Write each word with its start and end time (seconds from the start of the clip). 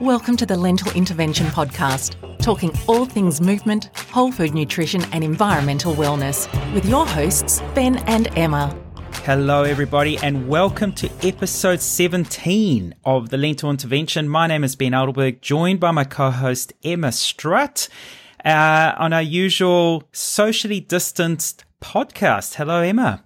Welcome 0.00 0.36
to 0.36 0.46
the 0.46 0.56
Lentil 0.56 0.92
Intervention 0.92 1.46
Podcast, 1.46 2.14
talking 2.38 2.70
all 2.86 3.04
things 3.04 3.40
movement, 3.40 3.86
whole 4.12 4.30
food 4.30 4.54
nutrition, 4.54 5.02
and 5.12 5.24
environmental 5.24 5.92
wellness 5.92 6.46
with 6.72 6.86
your 6.86 7.04
hosts, 7.04 7.60
Ben 7.74 7.96
and 8.06 8.28
Emma. 8.38 8.78
Hello, 9.24 9.64
everybody, 9.64 10.16
and 10.18 10.46
welcome 10.46 10.92
to 10.92 11.10
episode 11.26 11.80
17 11.80 12.94
of 13.04 13.30
the 13.30 13.36
Lentil 13.36 13.70
Intervention. 13.70 14.28
My 14.28 14.46
name 14.46 14.62
is 14.62 14.76
Ben 14.76 14.92
Adelberg, 14.92 15.40
joined 15.40 15.80
by 15.80 15.90
my 15.90 16.04
co 16.04 16.30
host, 16.30 16.72
Emma 16.84 17.10
Strutt, 17.10 17.88
uh, 18.44 18.94
on 18.98 19.12
our 19.12 19.20
usual 19.20 20.04
socially 20.12 20.78
distanced 20.78 21.64
podcast. 21.80 22.54
Hello, 22.54 22.82
Emma. 22.82 23.24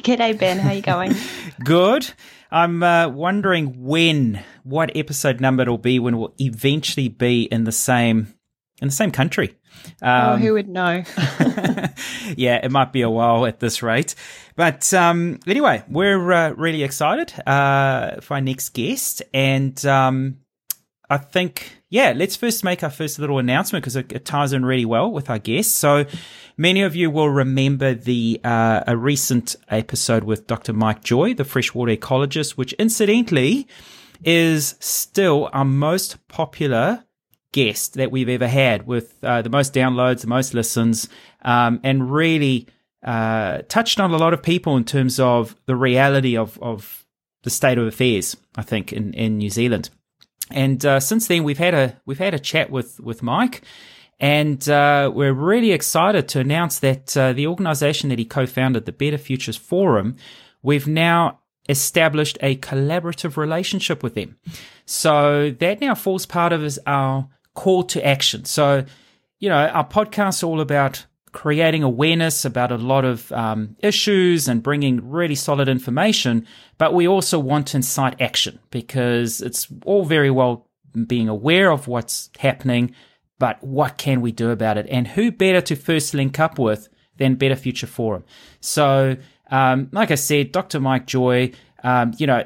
G'day, 0.00 0.36
Ben. 0.36 0.58
How 0.58 0.70
are 0.70 0.74
you 0.74 0.82
going? 0.82 1.14
Good. 1.64 2.12
I'm 2.50 2.82
uh, 2.82 3.08
wondering 3.08 3.84
when, 3.84 4.42
what 4.64 4.96
episode 4.96 5.40
number 5.40 5.62
it'll 5.62 5.78
be 5.78 5.98
when 5.98 6.18
we'll 6.18 6.34
eventually 6.38 7.08
be 7.08 7.42
in 7.42 7.64
the 7.64 7.72
same 7.72 8.34
in 8.80 8.88
the 8.88 8.94
same 8.94 9.10
country. 9.10 9.56
Um, 10.02 10.32
oh, 10.32 10.36
who 10.36 10.52
would 10.54 10.68
know? 10.68 11.02
yeah, 12.36 12.60
it 12.62 12.70
might 12.70 12.92
be 12.92 13.02
a 13.02 13.10
while 13.10 13.46
at 13.46 13.60
this 13.60 13.82
rate. 13.82 14.14
But 14.56 14.92
um, 14.94 15.40
anyway, 15.46 15.82
we're 15.88 16.32
uh, 16.32 16.50
really 16.50 16.82
excited 16.82 17.32
uh, 17.46 18.20
for 18.20 18.34
our 18.34 18.40
next 18.40 18.70
guest. 18.70 19.22
And 19.34 19.84
um, 19.84 20.38
I 21.10 21.16
think, 21.16 21.78
yeah, 21.88 22.12
let's 22.14 22.36
first 22.36 22.62
make 22.62 22.82
our 22.82 22.90
first 22.90 23.18
little 23.18 23.38
announcement 23.38 23.82
because 23.82 23.96
it, 23.96 24.12
it, 24.12 24.24
ties 24.26 24.52
in 24.52 24.64
really 24.64 24.84
well 24.84 25.10
with 25.10 25.30
our 25.30 25.38
guest. 25.38 25.74
So 25.74 26.04
many 26.56 26.82
of 26.82 26.94
you 26.94 27.10
will 27.10 27.30
remember 27.30 27.94
the 27.94 28.40
uh, 28.44 28.84
a 28.86 28.96
recent 28.96 29.56
episode 29.68 30.24
with 30.24 30.46
Dr. 30.46 30.74
Mike 30.74 31.02
Joy, 31.02 31.32
the 31.32 31.44
freshwater 31.44 31.96
ecologist, 31.96 32.52
which 32.52 32.74
incidentally 32.74 33.66
is 34.22 34.74
still 34.80 35.48
our 35.52 35.64
most 35.64 36.28
popular 36.28 37.04
guest 37.52 37.94
that 37.94 38.10
we've 38.10 38.28
ever 38.28 38.48
had 38.48 38.86
with 38.86 39.16
uh, 39.22 39.40
the 39.40 39.48
most 39.50 39.72
downloads, 39.72 40.20
the 40.20 40.26
most 40.26 40.52
listens, 40.52 41.08
um, 41.42 41.80
and 41.82 42.12
really 42.12 42.66
uh, 43.02 43.62
touched 43.68 43.98
on 43.98 44.10
a 44.10 44.18
lot 44.18 44.34
of 44.34 44.42
people 44.42 44.76
in 44.76 44.84
terms 44.84 45.18
of 45.18 45.56
the 45.64 45.76
reality 45.76 46.36
of, 46.36 46.58
of 46.60 47.06
the 47.44 47.50
state 47.50 47.78
of 47.78 47.86
affairs, 47.86 48.36
I 48.56 48.62
think, 48.62 48.92
in, 48.92 49.14
in 49.14 49.38
New 49.38 49.48
Zealand. 49.50 49.88
And 50.50 50.84
uh, 50.84 51.00
since 51.00 51.26
then, 51.26 51.44
we've 51.44 51.58
had 51.58 51.74
a 51.74 52.00
we've 52.06 52.18
had 52.18 52.34
a 52.34 52.38
chat 52.38 52.70
with 52.70 53.00
with 53.00 53.22
Mike, 53.22 53.62
and 54.18 54.66
uh, 54.68 55.10
we're 55.14 55.32
really 55.32 55.72
excited 55.72 56.28
to 56.28 56.40
announce 56.40 56.78
that 56.80 57.16
uh, 57.16 57.32
the 57.32 57.46
organisation 57.46 58.08
that 58.08 58.18
he 58.18 58.24
co-founded, 58.24 58.86
the 58.86 58.92
Better 58.92 59.18
Futures 59.18 59.56
Forum, 59.56 60.16
we've 60.62 60.86
now 60.86 61.40
established 61.68 62.38
a 62.40 62.56
collaborative 62.56 63.36
relationship 63.36 64.02
with 64.02 64.14
them. 64.14 64.38
So 64.86 65.54
that 65.60 65.80
now 65.80 65.94
falls 65.94 66.24
part 66.24 66.52
of 66.52 66.78
our 66.86 67.28
call 67.54 67.82
to 67.84 68.04
action. 68.06 68.46
So, 68.46 68.84
you 69.38 69.48
know, 69.48 69.66
our 69.68 69.86
podcast 69.86 70.42
all 70.42 70.60
about 70.60 71.04
creating 71.32 71.82
awareness 71.82 72.44
about 72.44 72.72
a 72.72 72.76
lot 72.76 73.04
of 73.04 73.30
um, 73.32 73.76
issues 73.80 74.48
and 74.48 74.62
bringing 74.62 75.08
really 75.08 75.34
solid 75.34 75.68
information, 75.68 76.46
but 76.78 76.94
we 76.94 77.06
also 77.06 77.38
want 77.38 77.68
to 77.68 77.76
incite 77.76 78.20
action 78.20 78.58
because 78.70 79.40
it's 79.40 79.68
all 79.84 80.04
very 80.04 80.30
well 80.30 80.66
being 81.06 81.28
aware 81.28 81.70
of 81.70 81.86
what's 81.88 82.30
happening, 82.38 82.94
but 83.38 83.62
what 83.62 83.98
can 83.98 84.20
we 84.20 84.32
do 84.32 84.50
about 84.50 84.78
it? 84.78 84.86
And 84.90 85.06
who 85.06 85.30
better 85.30 85.60
to 85.62 85.76
first 85.76 86.14
link 86.14 86.38
up 86.38 86.58
with 86.58 86.88
than 87.16 87.34
Better 87.34 87.56
Future 87.56 87.86
Forum? 87.86 88.24
So, 88.60 89.16
um, 89.50 89.88
like 89.92 90.10
I 90.10 90.16
said, 90.16 90.52
Dr. 90.52 90.80
Mike 90.80 91.06
Joy, 91.06 91.52
um, 91.84 92.12
you 92.18 92.26
know, 92.26 92.44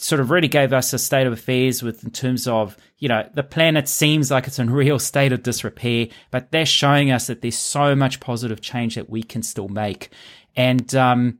sort 0.00 0.20
of 0.20 0.30
really 0.30 0.48
gave 0.48 0.72
us 0.72 0.92
a 0.92 0.98
state 0.98 1.26
of 1.26 1.32
affairs 1.32 1.82
with 1.82 2.04
in 2.04 2.10
terms 2.10 2.46
of 2.46 2.76
you 2.98 3.08
know 3.08 3.28
the 3.34 3.42
planet 3.42 3.88
seems 3.88 4.30
like 4.30 4.46
it's 4.46 4.58
in 4.58 4.70
real 4.82 4.98
state 4.98 5.32
of 5.32 5.42
disrepair 5.42 6.06
but 6.30 6.50
they're 6.50 6.66
showing 6.66 7.10
us 7.10 7.26
that 7.26 7.42
there's 7.42 7.58
so 7.58 7.94
much 7.94 8.20
positive 8.20 8.60
change 8.60 8.94
that 8.94 9.10
we 9.10 9.22
can 9.22 9.42
still 9.42 9.68
make. 9.68 10.10
And 10.56 10.92
um, 10.94 11.38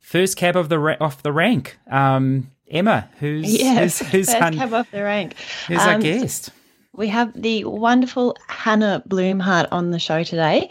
first 0.00 0.36
cab 0.36 0.56
of 0.56 0.68
the 0.68 0.78
ra- 0.78 0.96
off 1.00 1.22
the 1.22 1.32
rank 1.32 1.78
um, 1.90 2.50
emma 2.68 3.08
who's 3.18 3.52
yes, 3.52 3.98
who's, 3.98 4.08
who's 4.12 4.26
first 4.26 4.42
un- 4.42 4.54
cab 4.54 4.72
off 4.72 4.90
the 4.90 5.02
rank. 5.02 5.34
who's 5.68 5.78
um, 5.78 5.88
our 5.88 5.98
guest? 5.98 6.50
we 6.94 7.08
have 7.08 7.32
the 7.40 7.64
wonderful 7.64 8.36
hannah 8.48 9.02
Blumhardt 9.08 9.68
on 9.72 9.90
the 9.90 9.98
show 9.98 10.22
today 10.22 10.70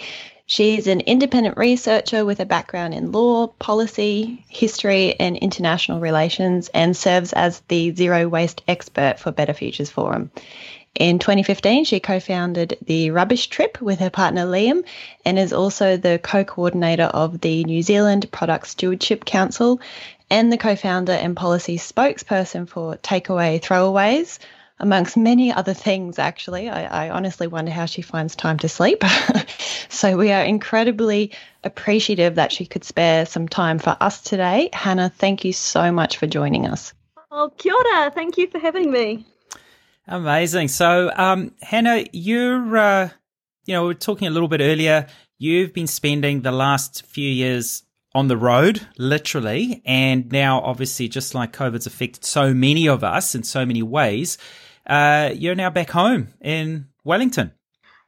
She's 0.51 0.87
an 0.87 0.99
independent 0.99 1.55
researcher 1.55 2.25
with 2.25 2.41
a 2.41 2.45
background 2.45 2.93
in 2.93 3.13
law, 3.13 3.47
policy, 3.47 4.43
history, 4.49 5.17
and 5.17 5.37
international 5.37 6.01
relations, 6.01 6.69
and 6.73 6.97
serves 6.97 7.31
as 7.31 7.61
the 7.69 7.95
zero 7.95 8.27
waste 8.27 8.61
expert 8.67 9.17
for 9.17 9.31
Better 9.31 9.53
Futures 9.53 9.89
Forum. 9.89 10.29
In 10.93 11.19
2015, 11.19 11.85
she 11.85 12.01
co 12.01 12.19
founded 12.19 12.77
the 12.85 13.11
Rubbish 13.11 13.47
Trip 13.47 13.79
with 13.79 13.99
her 13.99 14.09
partner 14.09 14.45
Liam 14.45 14.83
and 15.23 15.39
is 15.39 15.53
also 15.53 15.95
the 15.95 16.19
co 16.21 16.43
coordinator 16.43 17.05
of 17.05 17.39
the 17.39 17.63
New 17.63 17.81
Zealand 17.81 18.29
Product 18.29 18.67
Stewardship 18.67 19.23
Council 19.23 19.79
and 20.29 20.51
the 20.51 20.57
co 20.57 20.75
founder 20.75 21.13
and 21.13 21.33
policy 21.33 21.77
spokesperson 21.77 22.67
for 22.67 22.97
Takeaway 22.97 23.61
Throwaways, 23.61 24.37
amongst 24.81 25.15
many 25.15 25.53
other 25.53 25.73
things, 25.73 26.19
actually. 26.19 26.67
I, 26.67 27.05
I 27.05 27.09
honestly 27.11 27.47
wonder 27.47 27.71
how 27.71 27.85
she 27.85 28.01
finds 28.01 28.35
time 28.35 28.57
to 28.59 28.67
sleep. 28.67 29.03
so 29.89 30.17
we 30.17 30.31
are 30.31 30.43
incredibly 30.43 31.31
appreciative 31.63 32.35
that 32.35 32.51
she 32.51 32.65
could 32.65 32.83
spare 32.83 33.25
some 33.25 33.47
time 33.47 33.79
for 33.79 33.95
us 34.01 34.21
today. 34.21 34.69
Hannah, 34.73 35.09
thank 35.15 35.45
you 35.45 35.53
so 35.53 35.91
much 35.91 36.17
for 36.17 36.27
joining 36.27 36.65
us. 36.65 36.93
Oh, 37.29 37.51
kia 37.57 37.73
ora. 37.73 38.11
Thank 38.11 38.37
you 38.37 38.47
for 38.47 38.59
having 38.59 38.91
me. 38.91 39.25
Amazing. 40.07 40.67
So, 40.67 41.11
um, 41.15 41.53
Hannah, 41.61 42.03
you're, 42.11 42.75
uh, 42.75 43.09
you 43.65 43.75
know, 43.75 43.83
we 43.83 43.87
were 43.89 43.93
talking 43.93 44.27
a 44.27 44.31
little 44.31 44.49
bit 44.49 44.61
earlier. 44.61 45.07
You've 45.37 45.73
been 45.73 45.87
spending 45.87 46.41
the 46.41 46.51
last 46.51 47.05
few 47.05 47.29
years 47.29 47.83
on 48.13 48.27
the 48.27 48.35
road, 48.35 48.85
literally, 48.97 49.81
and 49.85 50.29
now 50.31 50.59
obviously, 50.61 51.07
just 51.07 51.33
like 51.33 51.53
COVID's 51.53 51.85
affected 51.85 52.25
so 52.25 52.53
many 52.53 52.87
of 52.87 53.03
us 53.03 53.35
in 53.35 53.43
so 53.43 53.65
many 53.65 53.81
ways, 53.81 54.37
uh, 54.87 55.31
you're 55.33 55.55
now 55.55 55.69
back 55.69 55.89
home 55.89 56.29
in 56.41 56.87
Wellington. 57.03 57.51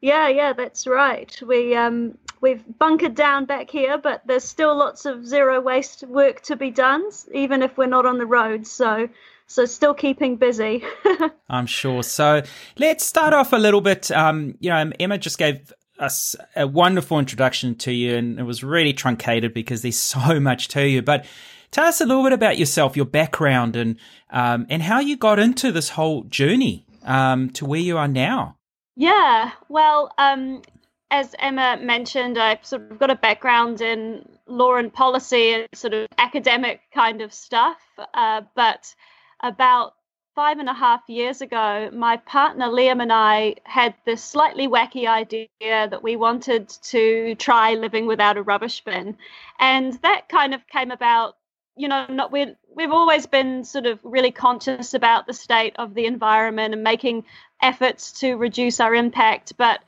Yeah, 0.01 0.28
yeah, 0.28 0.51
that's 0.51 0.85
right. 0.85 1.41
We 1.41 1.75
um, 1.75 2.17
we've 2.41 2.61
bunkered 2.78 3.16
down 3.16 3.45
back 3.45 3.69
here, 3.69 3.97
but 3.97 4.22
there's 4.28 4.44
still 4.44 4.75
lots 4.75 5.06
of 5.06 5.25
zero 5.25 5.62
waste 5.62 6.03
work 6.03 6.41
to 6.41 6.57
be 6.57 6.72
done, 6.72 7.09
even 7.33 7.63
if 7.63 7.78
we're 7.78 7.85
not 7.85 8.06
on 8.06 8.17
the 8.17 8.25
road. 8.25 8.67
So, 8.67 9.07
so 9.47 9.63
still 9.66 9.94
keeping 9.94 10.35
busy. 10.35 10.83
I'm 11.50 11.67
sure. 11.67 12.03
So 12.03 12.41
let's 12.78 13.06
start 13.06 13.33
off 13.33 13.53
a 13.53 13.57
little 13.57 13.79
bit. 13.79 14.12
Um, 14.12 14.56
you 14.59 14.69
know, 14.69 14.91
Emma 15.00 15.17
just 15.17 15.38
gave 15.38 15.72
us 15.99 16.35
a 16.55 16.67
wonderful 16.67 17.19
introduction 17.19 17.75
to 17.75 17.91
you, 17.91 18.15
and 18.15 18.39
it 18.39 18.43
was 18.43 18.63
really 18.63 18.93
truncated 18.93 19.53
because 19.53 19.81
there's 19.81 19.99
so 19.99 20.39
much 20.39 20.67
to 20.69 20.87
you. 20.87 21.01
But 21.01 21.25
Tell 21.73 21.85
us 21.85 21.99
a 22.01 22.05
little 22.05 22.21
bit 22.21 22.33
about 22.33 22.59
yourself, 22.59 22.95
your 22.95 23.07
background, 23.07 23.75
and 23.75 23.97
um, 24.29 24.67
and 24.69 24.83
how 24.83 24.99
you 24.99 25.17
got 25.17 25.39
into 25.39 25.71
this 25.71 25.89
whole 25.89 26.23
journey 26.25 26.85
um, 27.01 27.49
to 27.49 27.65
where 27.65 27.79
you 27.79 27.97
are 27.97 28.07
now. 28.07 28.57
Yeah, 28.95 29.49
well, 29.69 30.11
um, 30.19 30.61
as 31.09 31.33
Emma 31.39 31.79
mentioned, 31.81 32.37
I've 32.37 32.63
sort 32.63 32.91
of 32.91 32.99
got 32.99 33.09
a 33.09 33.15
background 33.15 33.81
in 33.81 34.23
law 34.45 34.75
and 34.75 34.93
policy 34.93 35.51
and 35.53 35.67
sort 35.73 35.95
of 35.95 36.07
academic 36.19 36.81
kind 36.93 37.23
of 37.23 37.33
stuff. 37.33 37.79
Uh, 38.13 38.41
but 38.55 38.93
about 39.41 39.93
five 40.35 40.59
and 40.59 40.69
a 40.69 40.73
half 40.73 41.01
years 41.07 41.41
ago, 41.41 41.89
my 41.94 42.17
partner 42.17 42.66
Liam 42.66 43.01
and 43.01 43.13
I 43.13 43.55
had 43.63 43.94
this 44.05 44.23
slightly 44.23 44.67
wacky 44.67 45.07
idea 45.07 45.47
that 45.61 46.01
we 46.03 46.16
wanted 46.16 46.69
to 46.69 47.35
try 47.35 47.75
living 47.75 48.07
without 48.07 48.38
a 48.38 48.41
rubbish 48.41 48.83
bin. 48.83 49.17
And 49.59 49.94
that 50.01 50.29
kind 50.29 50.53
of 50.53 50.67
came 50.67 50.91
about 50.91 51.35
you 51.75 51.88
know 51.88 52.05
not 52.07 52.31
we 52.31 52.53
we've 52.75 52.91
always 52.91 53.25
been 53.25 53.63
sort 53.63 53.85
of 53.85 53.99
really 54.03 54.31
conscious 54.31 54.94
about 54.94 55.25
the 55.25 55.33
state 55.33 55.74
of 55.77 55.95
the 55.95 56.06
environment 56.06 56.74
and 56.74 56.83
making 56.83 57.25
efforts 57.62 58.19
to 58.19 58.35
reduce 58.35 58.80
our 58.80 58.94
impact 58.94 59.53
but 59.57 59.80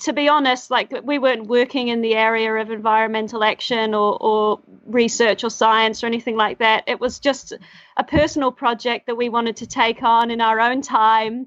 to 0.00 0.12
be 0.12 0.28
honest 0.28 0.70
like 0.70 0.92
we 1.04 1.18
weren't 1.18 1.46
working 1.46 1.88
in 1.88 2.00
the 2.00 2.14
area 2.14 2.54
of 2.54 2.70
environmental 2.70 3.42
action 3.42 3.94
or, 3.94 4.16
or 4.20 4.60
research 4.86 5.44
or 5.44 5.50
science 5.50 6.02
or 6.02 6.06
anything 6.06 6.36
like 6.36 6.58
that 6.58 6.84
it 6.86 7.00
was 7.00 7.18
just 7.18 7.52
a 7.96 8.04
personal 8.04 8.52
project 8.52 9.06
that 9.06 9.16
we 9.16 9.28
wanted 9.28 9.56
to 9.56 9.66
take 9.66 10.02
on 10.02 10.30
in 10.30 10.40
our 10.40 10.60
own 10.60 10.80
time 10.82 11.46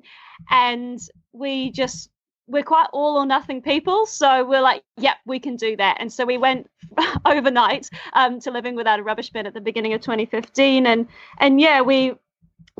and 0.49 0.99
we 1.33 1.71
just 1.71 2.09
we're 2.51 2.63
quite 2.63 2.87
all 2.91 3.17
or 3.17 3.25
nothing 3.25 3.61
people. 3.61 4.05
So 4.05 4.45
we're 4.45 4.61
like, 4.61 4.83
yep, 4.97 5.17
we 5.25 5.39
can 5.39 5.55
do 5.55 5.77
that. 5.77 5.97
And 5.99 6.11
so 6.11 6.25
we 6.25 6.37
went 6.37 6.69
overnight 7.25 7.89
um, 8.13 8.39
to 8.41 8.51
living 8.51 8.75
without 8.75 8.99
a 8.99 9.03
rubbish 9.03 9.29
bin 9.29 9.47
at 9.47 9.53
the 9.53 9.61
beginning 9.61 9.93
of 9.93 10.01
2015. 10.01 10.85
And 10.85 11.07
and 11.39 11.59
yeah, 11.61 11.81
we 11.81 12.13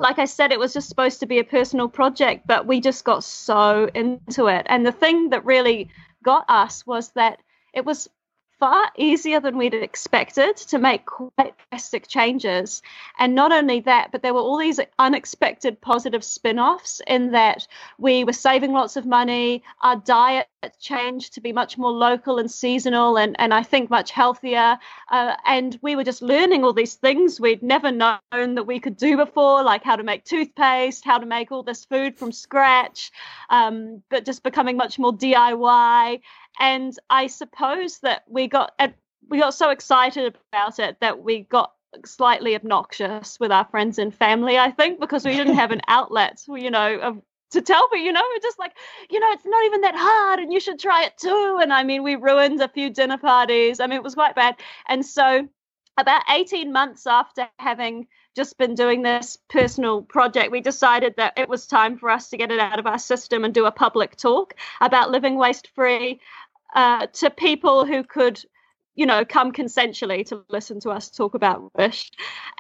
like 0.02 0.20
I 0.20 0.26
said, 0.26 0.52
it 0.52 0.60
was 0.60 0.74
just 0.74 0.90
supposed 0.90 1.20
to 1.20 1.26
be 1.26 1.40
a 1.40 1.44
personal 1.44 1.88
project, 1.88 2.48
but 2.48 2.66
we 2.66 2.82
just 2.82 3.06
got 3.06 3.24
so 3.24 3.90
into 3.94 4.48
it. 4.48 4.66
And 4.68 4.86
the 4.86 4.92
thing 4.92 5.30
that 5.30 5.46
really 5.46 5.90
got 6.24 6.46
us 6.50 6.86
was 6.86 7.10
that 7.12 7.40
it 7.74 7.86
was 7.86 8.10
far 8.60 8.92
easier 8.96 9.40
than 9.40 9.58
we'd 9.58 9.74
expected 9.74 10.56
to 10.56 10.78
make 10.78 11.06
quite 11.06 11.56
drastic 11.70 12.08
changes. 12.08 12.84
And 13.18 13.34
not 13.34 13.52
only 13.52 13.80
that, 13.82 14.12
but 14.12 14.22
there 14.22 14.36
were 14.36 14.40
all 14.40 14.60
these 14.60 14.80
unexpected 15.00 15.82
positive 15.82 16.24
spin 16.24 16.60
offs 16.60 17.02
in 17.08 17.32
that 17.32 17.68
we 17.98 18.24
were 18.24 18.34
saving 18.34 18.72
lots 18.72 18.98
of 18.98 19.06
money, 19.06 19.64
our 19.82 19.96
diet 19.96 20.48
changed 20.80 21.34
to 21.34 21.42
be 21.42 21.52
much 21.52 21.78
more 21.78 21.92
local 21.92 22.38
and 22.38 22.50
seasonal, 22.50 23.18
and, 23.18 23.36
and 23.40 23.54
I 23.54 23.64
think 23.64 23.90
much 23.90 24.12
healthier. 24.12 24.78
Uh, 25.12 25.36
and 25.46 25.78
we 25.82 25.96
were 25.96 26.04
just 26.04 26.22
learning 26.22 26.64
all 26.64 26.74
these 26.74 26.96
things 26.96 27.40
we'd 27.40 27.64
never 27.64 27.92
known 27.92 28.20
that 28.32 28.68
we 28.68 28.80
could 28.80 28.98
do 28.98 29.18
before, 29.18 29.64
like 29.64 29.84
how 29.84 29.96
to 29.96 30.04
make 30.04 30.24
toothpaste, 30.24 31.04
how 31.06 31.18
to 31.18 31.26
make 31.26 31.52
all 31.52 31.64
this 31.64 31.86
food 31.86 32.18
from 32.18 32.32
scratch, 32.32 33.12
um, 33.50 34.02
but 34.10 34.26
just 34.26 34.44
becoming 34.44 34.78
much 34.78 35.00
more 35.00 35.14
DIY 35.14 36.22
and 36.60 36.98
I 37.10 37.28
suppose 37.28 38.00
that 38.00 38.24
we 38.28 38.48
got 38.48 38.74
we 39.30 39.40
got 39.40 39.54
so 39.54 39.70
excited 39.70 40.38
about 40.52 40.80
it 40.80 40.98
that 41.00 41.24
we 41.24 41.42
got 41.42 41.74
slightly 42.06 42.56
obnoxious 42.56 43.40
with 43.40 43.52
our 43.52 43.66
friends 43.66 43.98
and 43.98 44.14
family. 44.14 44.58
I 44.58 44.72
think 44.72 45.00
because 45.00 45.26
we 45.26 45.36
didn't 45.36 45.56
have 45.56 45.72
an 45.72 45.82
outlet, 45.88 46.44
you 46.48 46.72
know, 46.72 47.00
of, 47.00 47.22
to 47.52 47.62
tell 47.62 47.88
me, 47.90 48.04
you 48.04 48.12
know, 48.12 48.24
we're 48.34 48.40
just 48.42 48.60
like, 48.60 48.74
you 49.10 49.20
know, 49.20 49.32
it's 49.32 49.46
not 49.46 49.66
even 49.66 49.82
that 49.82 49.96
hard 49.96 50.40
and 50.40 50.52
you 50.52 50.60
should 50.60 50.80
try 50.80 51.04
it 51.04 51.18
too. 51.18 51.60
And 51.62 51.72
I 51.72 51.84
mean, 51.84 52.04
we 52.04 52.16
ruined 52.16 52.62
a 52.62 52.68
few 52.68 52.90
dinner 52.90 53.18
parties. 53.18 53.80
I 53.80 53.88
mean, 53.88 53.98
it 53.98 54.04
was 54.04 54.16
quite 54.16 54.36
bad. 54.36 54.56
And 54.88 55.06
so, 55.06 55.48
about 55.98 56.24
18 56.30 56.72
months 56.72 57.06
after 57.06 57.50
having 57.60 58.08
just 58.36 58.58
been 58.58 58.76
doing 58.76 59.02
this 59.02 59.38
personal 59.50 60.02
project, 60.02 60.52
we 60.52 60.62
decided 60.62 61.16
that 61.18 61.34
it 61.38 61.50
was 61.50 61.68
time 61.68 61.98
for 61.98 62.10
us 62.10 62.30
to 62.30 62.38
get 62.38 62.52
it 62.52 62.60
out 62.60 62.80
of 62.80 62.88
our 62.88 62.98
system 62.98 63.44
and 63.44 63.54
do 63.54 63.66
a 63.66 63.72
public 63.72 64.16
talk 64.16 64.54
about 64.80 65.12
living 65.12 65.36
waste 65.36 65.68
free 65.76 66.20
uh, 66.76 67.08
to 67.08 67.30
people 67.30 67.86
who 67.86 68.04
could 68.04 68.42
you 68.96 69.06
know, 69.06 69.24
come 69.24 69.52
consensually 69.52 70.26
to 70.28 70.44
listen 70.50 70.80
to 70.82 70.90
us 70.90 71.10
talk 71.10 71.34
about 71.34 71.74
Wish. 71.76 72.12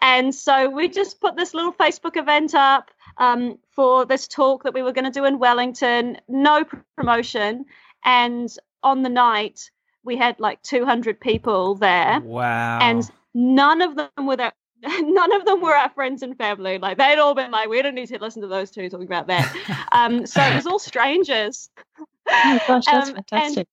And 0.01 0.33
so 0.33 0.69
we 0.69 0.88
just 0.88 1.19
put 1.19 1.36
this 1.36 1.54
little 1.54 1.74
Facebook 1.74 2.18
event 2.18 2.56
up 2.56 2.89
um, 3.18 3.57
for 3.72 4.06
this 4.06 4.28
talk 4.28 4.63
that 4.63 4.74
we 4.74 4.81
were 4.81 4.94
going 4.94 5.06
to 5.06 5.12
do 5.12 5.25
in 5.25 5.39
Wellington, 5.39 6.18
no 6.28 6.63
promotion. 6.95 7.66
And 8.04 8.50
on 8.83 9.04
the 9.04 9.10
night, 9.10 9.69
we 10.04 10.18
had 10.18 10.39
like 10.39 10.62
200 10.63 11.19
people 11.19 11.75
there. 11.75 12.19
Wow. 12.22 12.80
And 12.80 13.10
none 13.34 13.81
of 13.81 13.95
them 13.95 14.25
were 14.25 14.38
that. 14.38 14.56
None 14.84 15.31
of 15.34 15.45
them 15.45 15.62
were 15.62 15.75
our 15.75 15.92
friends 15.92 16.24
and 16.24 16.36
family. 16.36 16.80
Like 16.80 16.98
they'd 16.98 17.19
all 17.19 17.36
been 17.36 17.51
like, 17.51 17.69
we 17.69 17.84
don't 17.84 17.94
need 17.94 18.07
to 18.07 18.18
listen 18.18 18.42
to 18.42 18.48
those 18.48 18.72
two 18.72 18.89
talking 18.89 19.06
about 19.06 19.27
that. 19.27 19.88
um, 19.92 20.25
so 20.25 20.42
it 20.42 20.56
was 20.56 20.66
all 20.66 20.80
strangers. 20.80 21.69
Oh 22.27 22.60
gosh, 22.68 22.86
that's 22.86 23.10
um, 23.10 23.16
fantastic. 23.16 23.68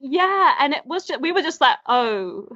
Yeah, 0.00 0.54
and 0.58 0.72
it 0.72 0.86
was 0.86 1.06
just, 1.06 1.20
we 1.20 1.32
were 1.32 1.42
just 1.42 1.60
like, 1.60 1.76
oh, 1.86 2.48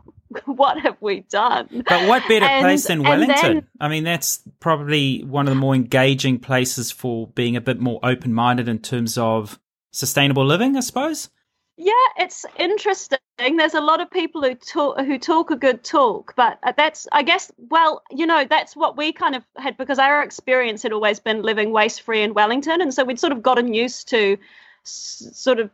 what 0.44 0.78
have 0.80 0.96
we 1.00 1.20
done? 1.20 1.84
But 1.88 2.08
what 2.08 2.26
better 2.28 2.46
and, 2.46 2.62
place 2.62 2.86
than 2.86 3.02
Wellington? 3.02 3.54
Then, 3.54 3.66
I 3.80 3.88
mean, 3.88 4.04
that's 4.04 4.40
probably 4.60 5.24
one 5.24 5.46
of 5.46 5.54
the 5.54 5.60
more 5.60 5.74
engaging 5.74 6.38
places 6.38 6.90
for 6.90 7.26
being 7.28 7.56
a 7.56 7.60
bit 7.60 7.80
more 7.80 8.00
open 8.02 8.32
minded 8.32 8.68
in 8.68 8.78
terms 8.78 9.18
of 9.18 9.58
sustainable 9.90 10.46
living, 10.46 10.76
I 10.76 10.80
suppose. 10.80 11.28
Yeah, 11.76 11.92
it's 12.18 12.44
interesting. 12.58 13.18
There's 13.38 13.74
a 13.74 13.80
lot 13.80 14.00
of 14.00 14.10
people 14.10 14.42
who 14.42 14.54
talk 14.54 15.00
who 15.00 15.18
talk 15.18 15.50
a 15.50 15.56
good 15.56 15.82
talk, 15.82 16.34
but 16.36 16.58
uh, 16.62 16.72
that's 16.76 17.08
I 17.12 17.22
guess 17.22 17.50
well, 17.56 18.02
you 18.10 18.26
know, 18.26 18.44
that's 18.48 18.76
what 18.76 18.96
we 18.96 19.12
kind 19.12 19.34
of 19.34 19.42
had 19.56 19.78
because 19.78 19.98
our 19.98 20.22
experience 20.22 20.82
had 20.82 20.92
always 20.92 21.18
been 21.18 21.42
living 21.42 21.72
waste 21.72 22.02
free 22.02 22.22
in 22.22 22.34
Wellington, 22.34 22.82
and 22.82 22.92
so 22.92 23.04
we'd 23.04 23.18
sort 23.18 23.32
of 23.32 23.42
gotten 23.42 23.72
used 23.72 24.08
to 24.10 24.36
sort 24.84 25.60
of 25.60 25.70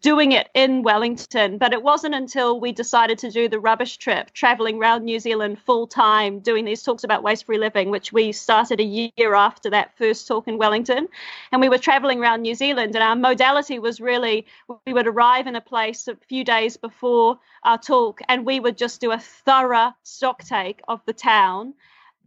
doing 0.00 0.32
it 0.32 0.48
in 0.54 0.82
Wellington, 0.82 1.58
but 1.58 1.72
it 1.72 1.82
wasn't 1.82 2.14
until 2.14 2.58
we 2.58 2.72
decided 2.72 3.18
to 3.18 3.30
do 3.30 3.48
the 3.48 3.60
rubbish 3.60 3.96
trip, 3.96 4.32
traveling 4.32 4.78
around 4.78 5.04
New 5.04 5.20
Zealand 5.20 5.58
full 5.60 5.86
time, 5.86 6.40
doing 6.40 6.64
these 6.64 6.82
talks 6.82 7.04
about 7.04 7.22
waste 7.22 7.46
free 7.46 7.58
living, 7.58 7.90
which 7.90 8.12
we 8.12 8.32
started 8.32 8.80
a 8.80 9.10
year 9.16 9.34
after 9.34 9.70
that 9.70 9.96
first 9.96 10.26
talk 10.26 10.48
in 10.48 10.58
Wellington. 10.58 11.08
And 11.52 11.60
we 11.60 11.68
were 11.68 11.78
traveling 11.78 12.20
around 12.20 12.42
New 12.42 12.54
Zealand, 12.54 12.94
and 12.94 13.04
our 13.04 13.16
modality 13.16 13.78
was 13.78 14.00
really 14.00 14.46
we 14.86 14.92
would 14.92 15.06
arrive 15.06 15.46
in 15.46 15.56
a 15.56 15.60
place 15.60 16.08
a 16.08 16.16
few 16.16 16.44
days 16.44 16.76
before 16.76 17.38
our 17.62 17.78
talk, 17.78 18.20
and 18.28 18.44
we 18.44 18.60
would 18.60 18.76
just 18.76 19.00
do 19.00 19.12
a 19.12 19.18
thorough 19.18 19.92
stock 20.02 20.42
take 20.42 20.80
of 20.88 21.00
the 21.06 21.12
town 21.12 21.74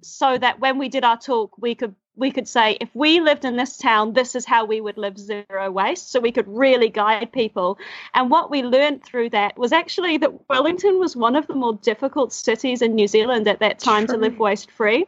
so 0.02 0.38
that 0.38 0.60
when 0.60 0.78
we 0.78 0.90
did 0.90 1.04
our 1.04 1.18
talk, 1.18 1.58
we 1.58 1.76
could 1.76 1.96
we 2.16 2.32
could 2.32 2.48
say 2.48 2.78
if 2.82 2.90
we 2.94 3.20
lived 3.20 3.46
in 3.46 3.56
this 3.56 3.78
town 3.78 4.14
this 4.14 4.36
is 4.36 4.46
how 4.46 4.66
we 4.66 4.82
would 4.82 4.98
live 4.98 5.18
zero 5.18 5.72
waste. 5.72 6.12
So 6.12 6.20
we 6.20 6.32
could 6.32 6.48
really 6.48 6.90
guide 6.90 7.32
people. 7.32 7.78
And 8.14 8.30
what 8.30 8.52
we 8.52 8.64
learned 8.64 9.04
through 9.04 9.30
that 9.30 9.58
was 9.58 9.72
actually 9.72 10.18
that 10.18 10.50
wellington 10.50 11.00
was 11.00 11.16
one 11.16 11.36
of 11.36 11.48
the 11.48 11.56
more 11.56 11.74
difficult 11.76 12.34
cities 12.34 12.82
in 12.82 12.96
new 12.96 13.08
zealand 13.08 13.48
at 13.48 13.60
that 13.60 13.80
time 13.80 14.06
True. 14.06 14.16
to 14.16 14.22
live 14.22 14.38
waste 14.38 14.72
free 14.72 15.06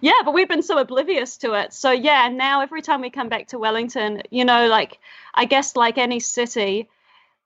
yeah 0.00 0.20
but 0.24 0.34
we've 0.34 0.48
been 0.48 0.62
so 0.62 0.78
oblivious 0.78 1.36
to 1.38 1.54
it. 1.54 1.72
So 1.72 1.90
yeah 1.90 2.26
and 2.26 2.36
now 2.36 2.60
every 2.60 2.82
time 2.82 3.00
we 3.00 3.10
come 3.10 3.28
back 3.28 3.48
to 3.48 3.58
wellington 3.58 4.22
you 4.30 4.44
know 4.44 4.68
like 4.68 4.98
i 5.34 5.44
guess 5.44 5.76
like 5.76 5.98
any 5.98 6.20
city 6.20 6.88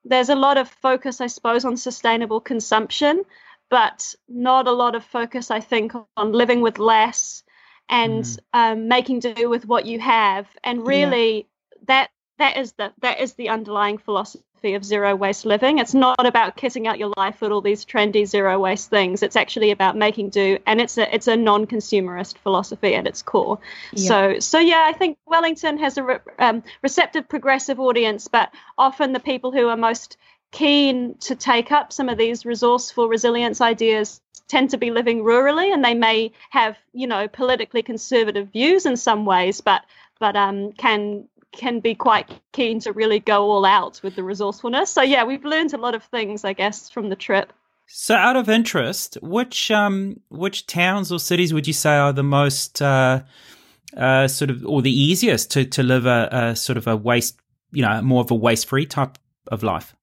there's 0.05 0.29
a 0.29 0.35
lot 0.35 0.59
of 0.59 0.69
focus 0.69 1.21
i 1.21 1.27
suppose 1.27 1.65
on 1.65 1.77
sustainable 1.77 2.41
consumption 2.41 3.25
but 3.69 4.15
not 4.29 4.69
a 4.69 4.73
lot 4.73 4.95
of 4.95 5.05
focus 5.05 5.51
i 5.51 5.61
think 5.61 5.93
on 6.17 6.33
living 6.33 6.61
with 6.61 6.79
less 6.79 7.43
and 7.89 8.25
mm. 8.25 8.39
um, 8.53 8.89
making 8.89 9.21
do 9.21 9.49
with 9.49 9.67
what 9.67 9.87
you 9.87 9.99
have 10.01 10.47
and 10.65 10.87
really 10.87 11.37
yeah. 11.37 11.85
that 11.87 12.11
that 12.39 12.57
is 12.57 12.73
the 12.73 12.93
that 13.01 13.21
is 13.21 13.35
the 13.35 13.49
underlying 13.49 13.99
philosophy 13.99 14.75
of 14.75 14.85
zero 14.85 15.15
waste 15.15 15.47
living 15.47 15.79
it's 15.79 15.95
not 15.95 16.27
about 16.27 16.57
kissing 16.57 16.89
out 16.89 16.99
your 16.99 17.13
life 17.17 17.41
with 17.41 17.53
all 17.53 17.61
these 17.61 17.85
trendy 17.85 18.27
zero 18.27 18.59
waste 18.59 18.91
things 18.91 19.23
it's 19.23 19.37
actually 19.37 19.71
about 19.71 19.97
making 19.97 20.29
do 20.29 20.59
and 20.67 20.81
it's 20.81 20.99
a 20.99 21.15
it's 21.15 21.29
a 21.29 21.37
non-consumerist 21.37 22.37
philosophy 22.39 22.95
at 22.95 23.07
its 23.07 23.23
core 23.23 23.59
yeah. 23.93 24.09
so 24.09 24.39
so 24.41 24.59
yeah 24.59 24.85
i 24.87 24.93
think 24.93 25.19
wellington 25.27 25.79
has 25.79 25.99
a 25.99 26.03
re- 26.03 26.19
um, 26.39 26.63
receptive 26.83 27.29
progressive 27.29 27.79
audience 27.79 28.27
but 28.29 28.51
often 28.77 29.13
the 29.13 29.21
people 29.21 29.53
who 29.53 29.69
are 29.69 29.77
most 29.77 30.17
keen 30.53 31.17
to 31.19 31.35
take 31.35 31.73
up 31.73 31.93
some 31.93 32.09
of 32.09 32.19
these 32.19 32.47
resourceful 32.47 33.09
resilience 33.09 33.61
ideas 33.61 34.21
tend 34.49 34.71
to 34.71 34.79
be 34.79 34.91
living 34.91 35.23
rurally 35.23 35.73
and 35.73 35.85
they 35.85 35.95
may 35.95 36.33
have 36.51 36.77
you 36.93 37.07
know 37.07 37.29
politically 37.29 37.83
conservative 37.83 38.49
views 38.53 38.87
in 38.87 38.97
some 38.97 39.25
ways 39.25 39.61
but 39.61 39.83
but 40.21 40.37
um 40.37 40.73
can 40.73 41.29
can 41.53 41.81
be 41.81 41.95
quite 41.95 42.29
keen 42.53 42.81
to 42.81 42.93
really 42.93 43.19
go 43.19 43.51
all 43.51 43.65
out 43.65 44.01
with 44.03 44.15
the 44.15 44.23
resourcefulness. 44.23 44.91
So 44.91 45.03
yeah 45.03 45.25
we've 45.25 45.45
learned 45.45 45.75
a 45.75 45.79
lot 45.79 45.95
of 45.95 46.03
things 46.05 46.45
i 46.45 46.53
guess 46.53 46.91
from 46.91 47.09
the 47.09 47.17
trip. 47.17 47.53
So 47.87 48.15
out 48.15 48.37
of 48.37 48.49
interest 48.49 49.19
which 49.23 49.71
um 49.71 50.21
which 50.29 50.67
towns 50.67 51.11
or 51.11 51.19
cities 51.19 51.53
would 51.53 51.67
you 51.67 51.73
say 51.73 51.97
are 51.97 52.13
the 52.13 52.23
most 52.23 52.83
uh 52.83 53.23
uh 53.97 54.29
sort 54.29 54.51
of 54.51 54.65
or 54.67 54.83
the 54.83 54.93
easiest 54.93 55.51
to 55.53 55.65
to 55.65 55.83
live 55.83 56.07
a, 56.07 56.29
a 56.31 56.57
sort 56.57 56.77
of 56.77 56.87
a 56.87 56.97
waste 56.97 57.39
you 57.73 57.83
know 57.83 58.01
more 58.03 58.21
of 58.21 58.31
a 58.31 58.35
waste 58.35 58.69
free 58.69 58.87
type 58.87 59.19
of 59.49 59.63
life 59.63 59.95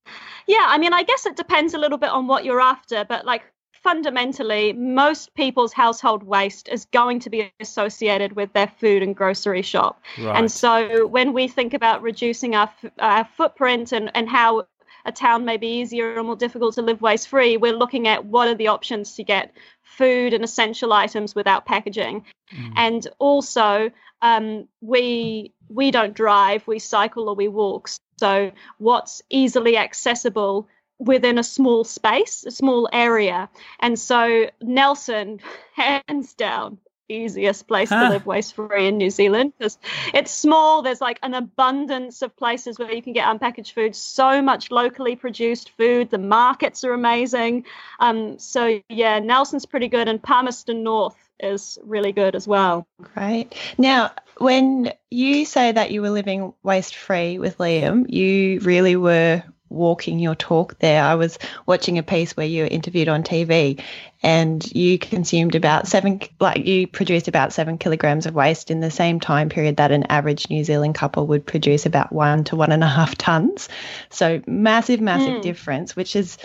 yeah, 0.46 0.66
I 0.66 0.78
mean, 0.78 0.92
I 0.92 1.02
guess 1.02 1.26
it 1.26 1.36
depends 1.36 1.74
a 1.74 1.78
little 1.78 1.98
bit 1.98 2.10
on 2.10 2.26
what 2.26 2.44
you're 2.44 2.60
after, 2.60 3.04
but 3.04 3.24
like 3.24 3.42
fundamentally, 3.72 4.72
most 4.72 5.34
people's 5.34 5.72
household 5.72 6.22
waste 6.22 6.68
is 6.68 6.86
going 6.86 7.20
to 7.20 7.30
be 7.30 7.52
associated 7.60 8.34
with 8.34 8.52
their 8.52 8.68
food 8.78 9.02
and 9.02 9.14
grocery 9.16 9.62
shop. 9.62 10.02
Right. 10.18 10.36
And 10.36 10.50
so 10.50 11.06
when 11.06 11.32
we 11.32 11.48
think 11.48 11.74
about 11.74 12.02
reducing 12.02 12.54
our, 12.54 12.70
our 12.98 13.24
footprint 13.36 13.92
and, 13.92 14.10
and 14.14 14.28
how 14.28 14.66
a 15.06 15.12
town 15.12 15.44
may 15.44 15.58
be 15.58 15.80
easier 15.80 16.18
or 16.18 16.22
more 16.22 16.36
difficult 16.36 16.74
to 16.74 16.82
live 16.82 17.02
waste 17.02 17.28
free, 17.28 17.56
we're 17.56 17.76
looking 17.76 18.08
at 18.08 18.24
what 18.24 18.48
are 18.48 18.54
the 18.54 18.68
options 18.68 19.14
to 19.16 19.24
get 19.24 19.52
food 19.82 20.32
and 20.32 20.42
essential 20.42 20.92
items 20.92 21.34
without 21.34 21.66
packaging. 21.66 22.24
Mm. 22.54 22.72
And 22.76 23.06
also, 23.18 23.90
um, 24.24 24.66
we 24.80 25.52
we 25.68 25.90
don't 25.90 26.14
drive, 26.14 26.66
we 26.66 26.78
cycle 26.78 27.28
or 27.28 27.34
we 27.34 27.46
walk. 27.46 27.90
So, 28.18 28.52
what's 28.78 29.20
easily 29.28 29.76
accessible 29.76 30.66
within 30.98 31.36
a 31.36 31.42
small 31.44 31.84
space, 31.84 32.44
a 32.46 32.50
small 32.50 32.88
area. 32.90 33.50
And 33.80 33.98
so, 33.98 34.48
Nelson, 34.62 35.40
hands 35.74 36.32
down, 36.32 36.78
easiest 37.06 37.68
place 37.68 37.90
huh. 37.90 38.04
to 38.04 38.08
live 38.08 38.24
waste 38.24 38.54
free 38.54 38.86
in 38.86 38.96
New 38.96 39.10
Zealand 39.10 39.52
because 39.58 39.76
it's 40.14 40.30
small. 40.30 40.80
There's 40.80 41.02
like 41.02 41.18
an 41.22 41.34
abundance 41.34 42.22
of 42.22 42.34
places 42.34 42.78
where 42.78 42.90
you 42.90 43.02
can 43.02 43.12
get 43.12 43.26
unpackaged 43.26 43.72
food, 43.72 43.94
so 43.94 44.40
much 44.40 44.70
locally 44.70 45.16
produced 45.16 45.70
food. 45.76 46.08
The 46.08 46.18
markets 46.18 46.82
are 46.82 46.94
amazing. 46.94 47.66
Um, 48.00 48.38
so, 48.38 48.80
yeah, 48.88 49.18
Nelson's 49.18 49.66
pretty 49.66 49.88
good, 49.88 50.08
and 50.08 50.22
Palmerston 50.22 50.82
North 50.82 51.23
is 51.40 51.78
really 51.82 52.12
good 52.12 52.34
as 52.34 52.46
well. 52.46 52.86
Great. 53.00 53.54
Now, 53.78 54.12
when 54.38 54.92
you 55.10 55.44
say 55.44 55.72
that 55.72 55.90
you 55.90 56.02
were 56.02 56.10
living 56.10 56.54
waste 56.62 56.96
free 56.96 57.38
with 57.38 57.58
Liam, 57.58 58.08
you 58.08 58.60
really 58.60 58.96
were 58.96 59.42
walking 59.74 60.18
your 60.18 60.34
talk 60.34 60.78
there. 60.78 61.02
I 61.02 61.16
was 61.16 61.38
watching 61.66 61.98
a 61.98 62.02
piece 62.02 62.36
where 62.36 62.46
you 62.46 62.62
were 62.62 62.68
interviewed 62.68 63.08
on 63.08 63.22
TV 63.22 63.82
and 64.22 64.64
you 64.72 64.98
consumed 64.98 65.54
about 65.54 65.86
seven, 65.86 66.20
like 66.40 66.64
you 66.64 66.86
produced 66.86 67.28
about 67.28 67.52
seven 67.52 67.76
kilograms 67.76 68.26
of 68.26 68.34
waste 68.34 68.70
in 68.70 68.80
the 68.80 68.90
same 68.90 69.20
time 69.20 69.48
period 69.48 69.76
that 69.76 69.90
an 69.90 70.04
average 70.04 70.48
New 70.48 70.64
Zealand 70.64 70.94
couple 70.94 71.26
would 71.26 71.44
produce 71.44 71.86
about 71.86 72.12
one 72.12 72.44
to 72.44 72.56
one 72.56 72.72
and 72.72 72.84
a 72.84 72.88
half 72.88 73.16
tons. 73.16 73.68
So 74.10 74.40
massive, 74.46 75.00
massive 75.00 75.34
mm. 75.34 75.42
difference, 75.42 75.96
which 75.96 76.16
is, 76.16 76.38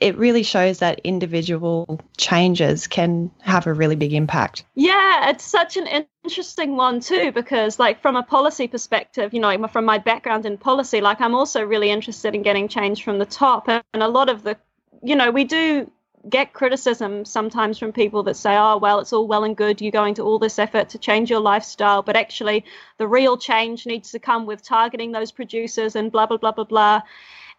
it 0.00 0.16
really 0.16 0.42
shows 0.42 0.78
that 0.78 1.00
individual 1.04 2.00
changes 2.16 2.86
can 2.86 3.30
have 3.40 3.66
a 3.66 3.72
really 3.72 3.96
big 3.96 4.12
impact. 4.12 4.64
Yeah, 4.74 5.30
it's 5.30 5.44
such 5.44 5.76
an 5.76 5.86
interesting 6.24 6.76
one 6.76 7.00
too 7.00 7.32
because 7.32 7.78
like 7.78 8.02
from 8.02 8.14
a 8.14 8.22
policy 8.22 8.68
perspective 8.68 9.32
you 9.32 9.40
know 9.40 9.66
from 9.68 9.86
my 9.86 9.96
background 9.96 10.44
in 10.44 10.58
policy 10.58 11.00
like 11.00 11.22
i'm 11.22 11.34
also 11.34 11.64
really 11.64 11.88
interested 11.88 12.34
in 12.34 12.42
getting 12.42 12.68
change 12.68 13.02
from 13.02 13.18
the 13.18 13.24
top 13.24 13.66
and 13.66 13.82
a 13.94 14.08
lot 14.08 14.28
of 14.28 14.42
the 14.42 14.54
you 15.02 15.16
know 15.16 15.30
we 15.30 15.44
do 15.44 15.90
get 16.28 16.52
criticism 16.52 17.24
sometimes 17.24 17.78
from 17.78 17.92
people 17.92 18.24
that 18.24 18.34
say 18.34 18.54
oh 18.58 18.76
well 18.76 19.00
it's 19.00 19.12
all 19.12 19.26
well 19.26 19.44
and 19.44 19.56
good 19.56 19.80
you're 19.80 19.90
going 19.90 20.14
to 20.14 20.22
all 20.22 20.38
this 20.38 20.58
effort 20.58 20.90
to 20.90 20.98
change 20.98 21.30
your 21.30 21.40
lifestyle 21.40 22.02
but 22.02 22.16
actually 22.16 22.62
the 22.98 23.08
real 23.08 23.38
change 23.38 23.86
needs 23.86 24.10
to 24.10 24.18
come 24.18 24.44
with 24.44 24.62
targeting 24.62 25.12
those 25.12 25.32
producers 25.32 25.96
and 25.96 26.12
blah 26.12 26.26
blah 26.26 26.36
blah 26.36 26.52
blah 26.52 26.64
blah 26.64 27.00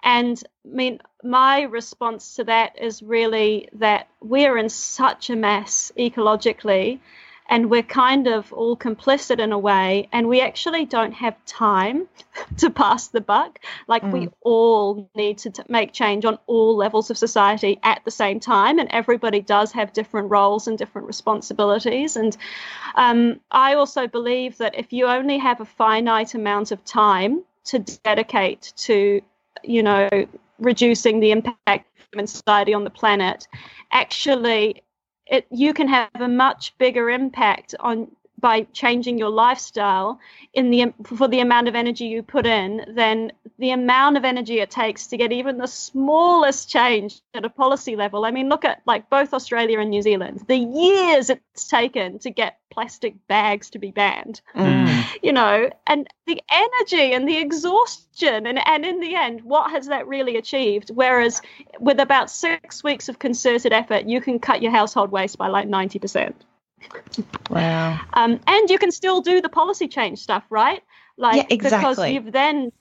and 0.04 0.42
I 0.66 0.76
mean, 0.76 1.00
my 1.24 1.64
response 1.64 2.36
to 2.36 2.44
that 2.46 2.80
is 2.80 3.02
really 3.02 3.70
that 3.74 4.08
we're 4.22 4.58
in 4.58 4.70
such 4.70 5.30
a 5.30 5.36
mess 5.36 5.92
ecologically 5.98 7.00
and 7.50 7.70
we're 7.70 7.84
kind 7.84 8.28
of 8.28 8.54
all 8.54 8.78
complicit 8.78 9.40
in 9.40 9.52
a 9.52 9.58
way 9.58 10.08
and 10.12 10.28
we 10.28 10.40
actually 10.40 10.86
don't 10.86 11.12
have 11.14 11.36
time 11.46 12.08
to 12.58 12.70
pass 12.70 13.08
the 13.08 13.20
buck 13.20 13.60
like 13.88 14.04
mm. 14.04 14.12
we 14.12 14.30
all 14.42 15.10
need 15.16 15.38
to 15.40 15.50
t- 15.50 15.64
make 15.68 15.92
change 15.92 16.24
on 16.26 16.38
all 16.46 16.76
levels 16.78 17.10
of 17.10 17.18
society 17.18 17.80
at 17.84 18.02
the 18.06 18.12
same 18.12 18.40
time 18.40 18.80
and 18.80 18.88
everybody 18.92 19.42
does 19.42 19.72
have 19.72 19.92
different 19.92 20.30
roles 20.30 20.68
and 20.68 20.78
different 20.78 21.08
responsibilities 21.08 22.16
and 22.16 22.38
um, 22.96 23.40
i 23.52 23.74
also 23.74 24.08
believe 24.08 24.58
that 24.58 24.78
if 24.78 24.94
you 24.94 25.08
only 25.08 25.40
have 25.40 25.60
a 25.60 25.66
finite 25.66 26.36
amount 26.36 26.72
of 26.72 26.86
time 26.86 27.44
to 27.66 27.80
dedicate 27.80 28.74
to 28.76 29.22
you 29.64 29.84
know 29.84 30.10
reducing 30.60 31.20
the 31.20 31.32
impact 31.32 31.58
of 31.68 32.06
human 32.12 32.28
society 32.28 32.74
on 32.74 32.84
the 32.84 32.90
planet 32.90 33.48
actually 33.92 34.84
it 35.28 35.46
you 35.52 35.74
can 35.74 35.88
have 35.88 36.10
a 36.16 36.28
much 36.28 36.78
bigger 36.78 37.10
impact 37.10 37.76
on 37.80 38.10
by 38.40 38.62
changing 38.74 39.18
your 39.18 39.30
lifestyle 39.30 40.20
in 40.54 40.70
the 40.72 40.94
for 41.04 41.28
the 41.28 41.40
amount 41.40 41.68
of 41.68 41.76
energy 41.76 42.06
you 42.06 42.24
put 42.24 42.46
in 42.46 42.86
than 42.96 43.32
the 43.58 43.72
amount 43.72 44.18
of 44.18 44.26
energy 44.26 44.60
it 44.60 44.72
takes 44.72 45.08
to 45.08 45.18
get 45.18 45.32
even 45.32 45.58
the 45.58 45.68
smallest 45.68 46.70
change 46.70 47.22
at 47.34 47.46
a 47.46 47.50
policy 47.50 47.96
level. 47.96 48.26
I 48.26 48.32
mean, 48.32 48.50
look 48.50 48.66
at 48.66 48.82
like 48.86 49.10
both 49.10 49.34
Australia 49.34 49.80
and 49.80 49.90
New 49.90 50.02
Zealand, 50.02 50.46
the 50.48 50.58
years 50.58 51.30
it's 51.30 51.68
taken 51.68 52.20
to 52.20 52.30
get 52.30 52.58
plastic 52.72 53.16
bags 53.28 53.70
to 53.72 53.80
be 53.80 53.92
banned. 53.92 54.42
Mm. 54.56 54.88
You 55.22 55.34
know, 55.34 55.70
and 55.88 56.08
the 56.28 56.42
energy 56.50 57.14
and 57.14 57.28
the 57.28 57.38
exhaustion 57.38 58.46
and 58.46 58.60
and 58.66 58.86
in 58.86 59.00
the 59.00 59.16
end, 59.16 59.42
what 59.42 59.72
has 59.72 59.88
that 59.88 60.08
really 60.08 60.38
achieved? 60.38 60.92
Whereas 60.94 61.42
with 61.80 62.00
about 62.00 62.30
six 62.30 62.84
weeks 62.84 63.10
of 63.10 63.20
concerted 63.20 63.74
effort, 63.74 64.06
you 64.06 64.22
can 64.22 64.40
cut 64.40 64.62
your 64.62 64.72
household 64.72 65.12
waste 65.12 65.38
by 65.38 65.48
like 65.48 65.68
ninety 65.68 66.00
percent. 66.00 66.46
Wow. 67.50 68.00
Um, 68.14 68.40
and 68.48 68.70
you 68.70 68.78
can 68.78 68.92
still 68.92 69.22
do 69.22 69.42
the 69.42 69.50
policy 69.50 69.88
change 69.88 70.20
stuff, 70.20 70.44
right? 70.50 70.84
Like 71.18 71.38
yeah, 71.38 71.46
exactly. 71.50 71.90
because 71.90 72.12
you've 72.12 72.32
then 72.32 72.72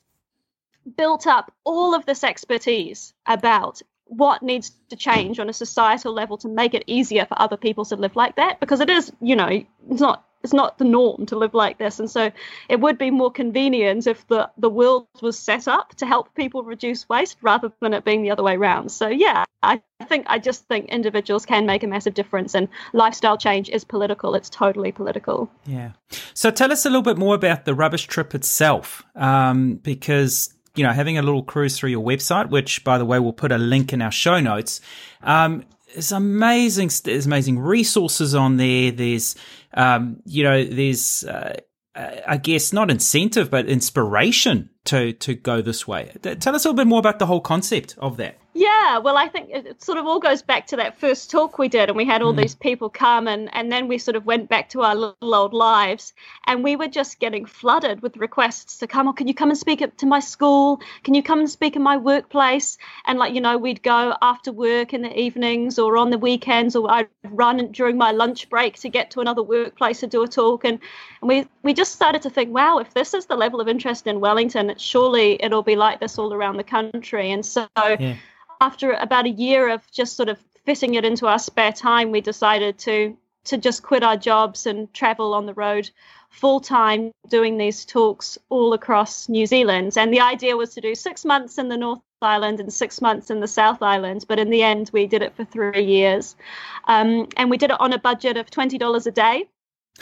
built 0.97 1.27
up 1.27 1.53
all 1.65 1.95
of 1.95 2.07
this 2.07 2.25
expertise 2.25 3.13
about 3.27 3.83
what 4.05 4.43
needs 4.43 4.73
to 4.89 4.97
change 4.97 5.39
on 5.39 5.49
a 5.49 5.53
societal 5.53 6.15
level 6.15 6.39
to 6.39 6.49
make 6.49 6.75
it 6.75 6.85
easier 6.87 7.27
for 7.27 7.41
other 7.41 7.57
people 7.57 7.85
to 7.85 7.97
live 7.97 8.17
like 8.17 8.37
that 8.37 8.59
because 8.59 8.81
it 8.81 8.89
is 8.89 9.13
you 9.21 9.37
know 9.37 9.49
it's 9.91 10.01
not 10.01 10.25
it's 10.43 10.53
not 10.53 10.79
the 10.79 10.85
norm 10.85 11.27
to 11.27 11.37
live 11.37 11.55
like 11.55 11.79
this. 11.79 11.99
And 11.99 12.11
so 12.11 12.31
it 12.69 12.81
would 12.81 12.99
be 12.99 13.11
more 13.11 13.31
convenient 13.31 14.07
if 14.07 14.27
the 14.29 14.51
the 14.57 14.71
world 14.71 15.07
was 15.21 15.39
set 15.39 15.69
up 15.69 15.95
to 15.97 16.07
help 16.07 16.35
people 16.35 16.63
reduce 16.63 17.09
waste 17.09 17.39
rather 17.43 17.73
than 17.81 17.95
it 17.95 18.05
being 18.05 18.23
the 18.23 18.31
other 18.31 18.43
way 18.43 18.57
around. 18.57 18.91
So 18.91 19.09
yeah 19.09 19.45
i 19.63 19.81
think 20.05 20.25
i 20.29 20.39
just 20.39 20.67
think 20.69 20.87
individuals 20.87 21.45
can 21.45 21.67
make 21.67 21.83
a 21.83 21.87
massive 21.87 22.15
difference 22.15 22.55
and 22.55 22.69
lifestyle 22.93 23.37
change 23.37 23.69
is 23.69 23.85
political. 23.85 24.35
It's 24.35 24.49
totally 24.49 24.93
political. 24.93 25.51
Yeah. 25.67 25.93
So 26.35 26.51
tell 26.51 26.73
us 26.73 26.87
a 26.87 26.89
little 26.89 27.03
bit 27.03 27.19
more 27.19 27.35
about 27.35 27.65
the 27.65 27.75
rubbish 27.75 28.07
trip 28.07 28.35
itself 28.35 29.03
um, 29.15 29.75
because 29.77 30.55
you 30.77 30.85
know 30.85 30.93
having 30.93 31.19
a 31.19 31.23
little 31.23 31.43
cruise 31.43 31.79
through 31.79 31.91
your 31.91 32.05
website 32.05 32.51
which 32.51 32.85
by 32.85 32.99
the 32.99 33.05
way 33.05 33.19
we'll 33.19 33.33
put 33.33 33.53
a 33.53 33.59
link 33.59 33.93
in 33.93 34.01
our 34.01 34.13
show 34.13 34.39
notes 34.39 34.81
um, 35.23 35.65
amazing 36.13 36.91
there's 37.05 37.27
amazing 37.27 37.59
resources 37.59 38.35
on 38.35 38.57
there. 38.57 38.91
There's 38.91 39.35
um, 39.75 40.21
you 40.25 40.43
know 40.43 40.65
there's 40.65 41.25
uh, 41.25 41.57
I 41.95 42.37
guess 42.37 42.73
not 42.73 42.91
incentive 42.91 43.51
but 43.51 43.67
inspiration 43.67 44.71
to 44.89 45.13
to 45.13 45.35
go 45.35 45.61
this 45.61 45.87
way 45.87 46.11
tell 46.41 46.55
us 46.55 46.65
a 46.65 46.69
little 46.69 46.75
bit 46.75 46.87
more 46.87 46.99
about 46.99 47.19
the 47.19 47.27
whole 47.27 47.41
concept 47.41 47.95
of 47.99 48.17
that 48.17 48.39
yeah, 48.59 48.99
well, 48.99 49.17
I 49.17 49.29
think 49.29 49.51
it 49.51 49.81
sort 49.81 49.99
of 49.99 50.07
all 50.07 50.19
goes 50.19 50.43
back 50.43 50.67
to 50.69 50.77
that 50.77 50.99
first 50.99 51.31
talk 51.31 51.59
we 51.59 51.69
did, 51.69 51.91
and 51.91 51.97
we 51.97 52.05
had 52.05 52.23
all 52.23 52.33
mm. 52.33 52.39
these 52.39 52.57
people 52.57 52.91
come, 52.91 53.29
and, 53.29 53.49
and 53.55 53.71
then 53.71 53.87
we 53.87 53.99
sort 53.99 54.17
of 54.17 54.27
went 54.27 54.49
back 54.49 54.71
to 54.71 54.83
our 54.83 54.97
little 54.97 55.35
old 55.35 55.53
lives, 55.53 56.13
and 56.45 56.65
we 56.65 56.75
were 56.75 56.89
just 56.89 57.21
getting 57.21 57.47
flooded 57.47 58.03
with 58.03 58.17
requests 58.17 58.79
to 58.79 58.89
come. 58.89 59.07
Oh, 59.07 59.13
can 59.13 59.29
you 59.29 59.35
come 59.35 59.51
and 59.51 59.59
speak 59.59 59.85
to 59.99 60.07
my 60.07 60.19
school? 60.19 60.81
Can 61.05 61.15
you 61.15 61.23
come 61.23 61.39
and 61.39 61.49
speak 61.49 61.77
in 61.77 61.83
my 61.83 61.99
workplace? 61.99 62.79
And 63.07 63.17
like 63.17 63.33
you 63.33 63.41
know, 63.41 63.59
we'd 63.59 63.83
go 63.83 64.17
after 64.21 64.51
work 64.51 64.93
in 64.93 65.03
the 65.03 65.17
evenings 65.17 65.79
or 65.79 65.97
on 65.97 66.11
the 66.11 66.19
weekends, 66.19 66.75
or 66.75 66.91
I'd 66.91 67.09
run 67.31 67.71
during 67.71 67.97
my 67.97 68.11
lunch 68.11 68.49
break 68.51 68.75
to 68.81 68.89
get 68.89 69.13
to 69.13 69.21
another 69.21 69.43
workplace 69.43 70.01
to 70.01 70.09
do 70.09 70.25
a 70.25 70.29
talk, 70.29 70.65
and, 70.65 70.81
and 71.21 71.29
we 71.29 71.47
we 71.63 71.75
just 71.75 71.93
started 71.93 72.23
to 72.23 72.31
think, 72.31 72.53
wow, 72.53 72.79
if 72.79 72.93
this 72.93 73.15
is 73.15 73.27
the 73.27 73.37
level 73.37 73.61
of 73.61 73.69
interest 73.69 74.09
in 74.09 74.19
Wellington, 74.19 74.75
surely 74.81 75.37
it'll 75.43 75.63
be 75.63 75.77
like 75.77 76.01
this 76.01 76.19
all 76.19 76.33
around 76.33 76.57
the 76.57 76.65
country, 76.65 77.31
and 77.31 77.45
so. 77.45 77.67
Yeah 77.77 78.17
after 78.61 78.93
about 78.93 79.27
a 79.27 79.31
year 79.31 79.69
of 79.69 79.89
just 79.91 80.17
sort 80.17 80.29
of 80.29 80.39
fitting 80.65 80.95
it 80.95 81.05
into 81.05 81.27
our 81.27 81.39
spare 81.39 81.73
time, 81.73 82.11
we 82.11 82.21
decided 82.21 82.79
to 82.79 83.17
to 83.45 83.57
just 83.57 83.83
quit 83.83 84.03
our 84.03 84.17
jobs 84.17 84.67
and 84.67 84.93
travel 84.93 85.33
on 85.33 85.47
the 85.47 85.55
road 85.55 85.91
full 86.29 86.61
time 86.61 87.11
doing 87.29 87.57
these 87.57 87.87
talks 87.87 88.37
all 88.51 88.75
across 88.75 89.29
New 89.29 89.47
Zealand. 89.47 89.97
And 89.97 90.13
the 90.13 90.21
idea 90.21 90.57
was 90.57 90.75
to 90.75 90.83
do 90.83 90.95
six 90.95 91.25
months 91.25 91.57
in 91.57 91.69
the 91.69 91.77
North 91.79 92.01
Island 92.21 92.61
and 92.61 92.71
six 92.71 93.01
months 93.01 93.31
in 93.31 93.41
the 93.41 93.49
South 93.49 93.81
Island. 93.81 94.27
But 94.29 94.39
in 94.39 94.51
the 94.51 94.63
end, 94.63 94.91
we 94.93 95.07
did 95.07 95.23
it 95.23 95.35
for 95.35 95.47
three 95.47 95.85
years. 95.85 96.37
Um, 96.85 97.29
and 97.39 97.49
we 97.49 97.57
did 97.57 97.71
it 97.71 97.81
on 97.81 97.95
a 97.95 97.99
budget 97.99 98.37
of 98.37 98.51
$20 98.51 99.07
a 99.07 99.11
day. 99.11 99.49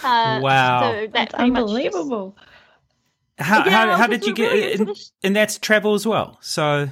Uh, 0.03 0.41
wow. 0.43 0.81
So 0.81 1.07
that's 1.13 1.35
unbelievable. 1.35 2.35
Just, 2.37 2.56
how, 3.39 3.65
yeah, 3.65 3.71
how, 3.71 3.97
how 3.97 4.07
did 4.07 4.27
you 4.27 4.35
get 4.35 4.53
it? 4.53 5.11
And 5.23 5.37
that's 5.37 5.59
travel 5.59 5.95
as 5.95 6.07
well. 6.07 6.39
So 6.41 6.89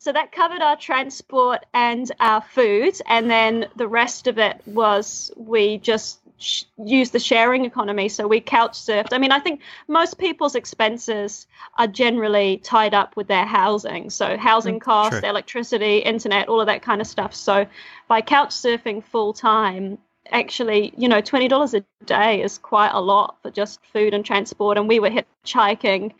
so 0.00 0.12
that 0.12 0.30
covered 0.30 0.62
our 0.62 0.76
transport 0.76 1.66
and 1.74 2.10
our 2.20 2.40
food, 2.40 2.94
and 3.06 3.28
then 3.28 3.66
the 3.76 3.88
rest 3.88 4.28
of 4.28 4.38
it 4.38 4.60
was 4.64 5.32
we 5.36 5.78
just 5.78 6.20
sh- 6.38 6.64
used 6.84 7.12
the 7.12 7.18
sharing 7.18 7.64
economy. 7.64 8.08
So 8.08 8.28
we 8.28 8.40
couch 8.40 8.74
surfed. 8.74 9.12
I 9.12 9.18
mean, 9.18 9.32
I 9.32 9.40
think 9.40 9.60
most 9.88 10.16
people's 10.18 10.54
expenses 10.54 11.48
are 11.78 11.88
generally 11.88 12.58
tied 12.58 12.94
up 12.94 13.16
with 13.16 13.26
their 13.26 13.44
housing. 13.44 14.08
So 14.08 14.36
housing 14.36 14.78
mm, 14.78 14.82
costs, 14.82 15.20
electricity, 15.24 15.98
internet, 15.98 16.48
all 16.48 16.60
of 16.60 16.66
that 16.68 16.82
kind 16.82 17.00
of 17.00 17.06
stuff. 17.06 17.34
So 17.34 17.66
by 18.06 18.20
couch 18.20 18.50
surfing 18.50 19.02
full 19.02 19.32
time, 19.32 19.98
actually, 20.30 20.92
you 20.96 21.08
know, 21.08 21.20
twenty 21.20 21.48
dollars 21.48 21.74
a 21.74 21.84
day 22.04 22.42
is 22.42 22.58
quite 22.58 22.90
a 22.92 23.00
lot 23.00 23.36
for 23.42 23.50
just 23.50 23.80
food 23.92 24.14
and 24.14 24.24
transport. 24.24 24.78
And 24.78 24.88
we 24.88 25.00
were 25.00 25.10
hitchhiking 25.10 26.12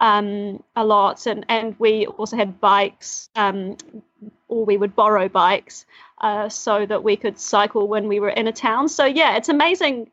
um, 0.00 0.62
a 0.74 0.84
lot, 0.84 1.26
and 1.26 1.44
and 1.48 1.74
we 1.78 2.06
also 2.06 2.36
had 2.36 2.60
bikes, 2.60 3.28
um, 3.36 3.76
or 4.48 4.64
we 4.64 4.76
would 4.76 4.94
borrow 4.94 5.28
bikes 5.28 5.86
uh, 6.20 6.48
so 6.48 6.86
that 6.86 7.02
we 7.02 7.16
could 7.16 7.38
cycle 7.38 7.88
when 7.88 8.08
we 8.08 8.20
were 8.20 8.30
in 8.30 8.46
a 8.46 8.52
town. 8.52 8.88
So 8.88 9.04
yeah, 9.04 9.36
it's 9.36 9.48
amazing 9.48 10.10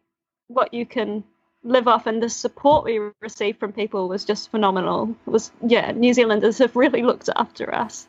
what 0.47 0.73
you 0.73 0.85
can 0.85 1.23
live 1.63 1.87
off, 1.87 2.07
and 2.07 2.21
the 2.21 2.29
support 2.29 2.85
we 2.85 2.99
received 3.21 3.59
from 3.59 3.71
people 3.73 4.07
was 4.09 4.25
just 4.25 4.51
phenomenal. 4.51 5.15
It 5.27 5.29
was 5.29 5.51
yeah, 5.65 5.91
New 5.91 6.13
Zealanders 6.13 6.57
have 6.59 6.75
really 6.75 7.03
looked 7.03 7.29
after 7.35 7.73
us. 7.73 8.07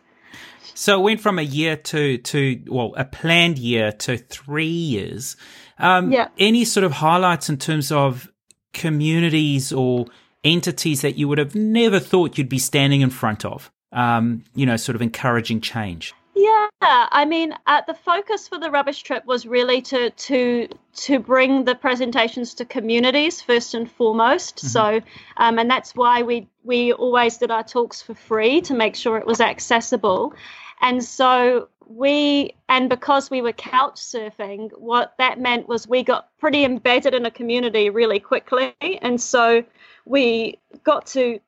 So 0.75 0.99
it 0.99 1.03
went 1.03 1.21
from 1.21 1.39
a 1.39 1.43
year 1.43 1.77
to 1.77 2.19
to 2.19 2.63
well, 2.67 2.95
a 2.97 3.05
planned 3.05 3.59
year 3.59 3.93
to 3.93 4.19
three 4.19 4.67
years. 4.67 5.37
Um, 5.79 6.13
yeah. 6.13 6.29
Any 6.39 6.65
sort 6.65 6.85
of 6.85 6.93
highlights 6.93 7.49
in 7.49 7.59
terms 7.59 7.93
of 7.93 8.29
communities 8.73 9.73
or 9.73 10.07
entities 10.43 11.01
that 11.03 11.17
you 11.17 11.29
would 11.29 11.39
have 11.39 11.55
never 11.55 11.99
thought 11.99 12.37
you'd 12.39 12.49
be 12.49 12.59
standing 12.59 13.01
in 13.01 13.11
front 13.11 13.45
of, 13.45 13.71
um, 13.93 14.45
you 14.55 14.67
know, 14.67 14.77
sort 14.77 14.95
of 14.97 15.03
encouraging 15.03 15.61
change? 15.61 16.13
Yeah, 16.37 16.69
I 16.83 17.25
mean, 17.27 17.55
uh, 17.67 17.83
the 17.87 17.95
focus 17.95 18.49
for 18.49 18.59
the 18.59 18.71
rubbish 18.71 19.03
trip 19.03 19.25
was 19.25 19.47
really 19.47 19.81
to 19.83 20.11
to 20.11 20.69
to 20.95 21.19
bring 21.21 21.65
the 21.65 21.77
presentations 21.77 22.55
to 22.55 22.65
communities 22.65 23.41
first 23.41 23.75
and 23.75 23.91
foremost. 23.91 24.57
Mm-hmm. 24.57 24.67
So, 24.67 25.01
um, 25.37 25.59
and 25.59 25.71
that's 25.71 25.95
why 25.95 26.23
we 26.23 26.49
we 26.65 26.93
always 26.93 27.37
did 27.37 27.53
our 27.53 27.63
talks 27.63 28.03
for 28.03 28.15
free 28.15 28.61
to 28.63 28.75
make 28.75 28.97
sure 28.97 29.17
it 29.17 29.27
was 29.27 29.41
accessible. 29.41 30.35
And 30.81 31.05
so 31.05 31.69
we 31.87 32.55
and 32.69 32.89
because 32.89 33.31
we 33.31 33.43
were 33.43 33.53
couch 33.53 33.97
surfing 33.97 34.71
what 34.79 35.15
that 35.19 35.39
meant 35.39 35.69
was 35.69 35.87
we 35.87 36.03
got 36.03 36.29
pretty 36.39 36.65
embedded 36.65 37.15
in 37.15 37.27
a 37.27 37.31
community 37.31 37.91
really 37.91 38.19
quickly 38.19 38.75
and 38.81 39.21
so 39.21 39.63
we 40.05 40.59
got 40.83 41.07
to 41.07 41.39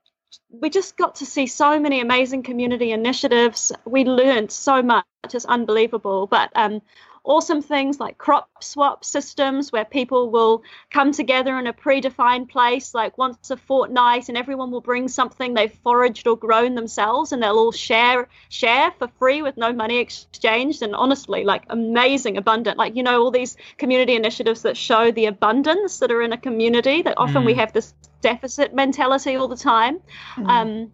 we 0.50 0.71
just 0.71 0.97
got 0.97 1.16
to 1.16 1.26
see 1.26 1.47
so 1.47 1.78
many 1.80 2.00
amazing 2.00 2.42
community 2.42 2.92
initiatives. 2.92 3.73
We 3.85 4.04
learned 4.04 4.50
so 4.50 4.83
much. 4.83 5.04
It's 5.25 5.45
unbelievable. 5.45 6.26
But 6.26 6.50
um, 6.54 6.83
awesome 7.26 7.61
things 7.61 7.99
like 7.99 8.16
crop 8.16 8.49
swap 8.62 9.04
systems 9.04 9.73
where 9.73 9.85
people 9.85 10.30
will 10.30 10.62
come 10.90 11.12
together 11.12 11.59
in 11.59 11.66
a 11.66 11.73
predefined 11.73 12.49
place 12.49 12.95
like 12.95 13.18
once 13.18 13.50
a 13.50 13.56
fortnight 13.56 14.28
and 14.28 14.38
everyone 14.38 14.71
will 14.71 14.80
bring 14.80 15.09
something 15.09 15.52
they've 15.52 15.78
foraged 15.83 16.26
or 16.26 16.37
grown 16.37 16.75
themselves 16.75 17.33
and 17.33 17.42
they'll 17.42 17.59
all 17.59 17.73
share 17.73 18.28
share 18.49 18.92
for 18.92 19.09
free 19.18 19.42
with 19.42 19.56
no 19.56 19.73
money 19.73 19.99
exchanged 19.99 20.83
and 20.83 20.95
honestly 20.95 21.45
like 21.45 21.64
amazing 21.68 22.37
abundant 22.37 22.78
like 22.78 22.95
you 22.95 23.02
know 23.02 23.21
all 23.21 23.30
these 23.30 23.56
community 23.76 24.14
initiatives 24.14 24.62
that 24.62 24.76
show 24.76 25.11
the 25.11 25.26
abundance 25.26 25.99
that 25.99 26.12
are 26.12 26.23
in 26.23 26.33
a 26.33 26.38
community 26.38 27.02
that 27.02 27.14
often 27.16 27.42
mm. 27.42 27.47
we 27.47 27.54
have 27.54 27.73
this 27.73 27.92
deficit 28.21 28.73
mentality 28.73 29.37
all 29.37 29.49
the 29.49 29.56
time 29.56 29.99
mm. 30.37 30.49
um, 30.49 30.92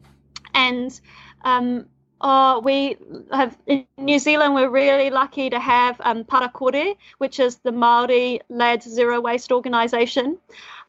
and 0.54 1.00
um, 1.44 1.86
Oh, 2.24 2.60
we 2.60 2.96
have 3.32 3.58
in 3.66 3.84
New 3.98 4.20
Zealand. 4.20 4.54
We're 4.54 4.70
really 4.70 5.10
lucky 5.10 5.50
to 5.50 5.58
have 5.58 6.00
um, 6.04 6.22
Para 6.22 6.48
Kore, 6.48 6.94
which 7.18 7.40
is 7.40 7.56
the 7.56 7.72
Maori-led 7.72 8.80
zero 8.84 9.20
waste 9.20 9.50
organisation, 9.50 10.38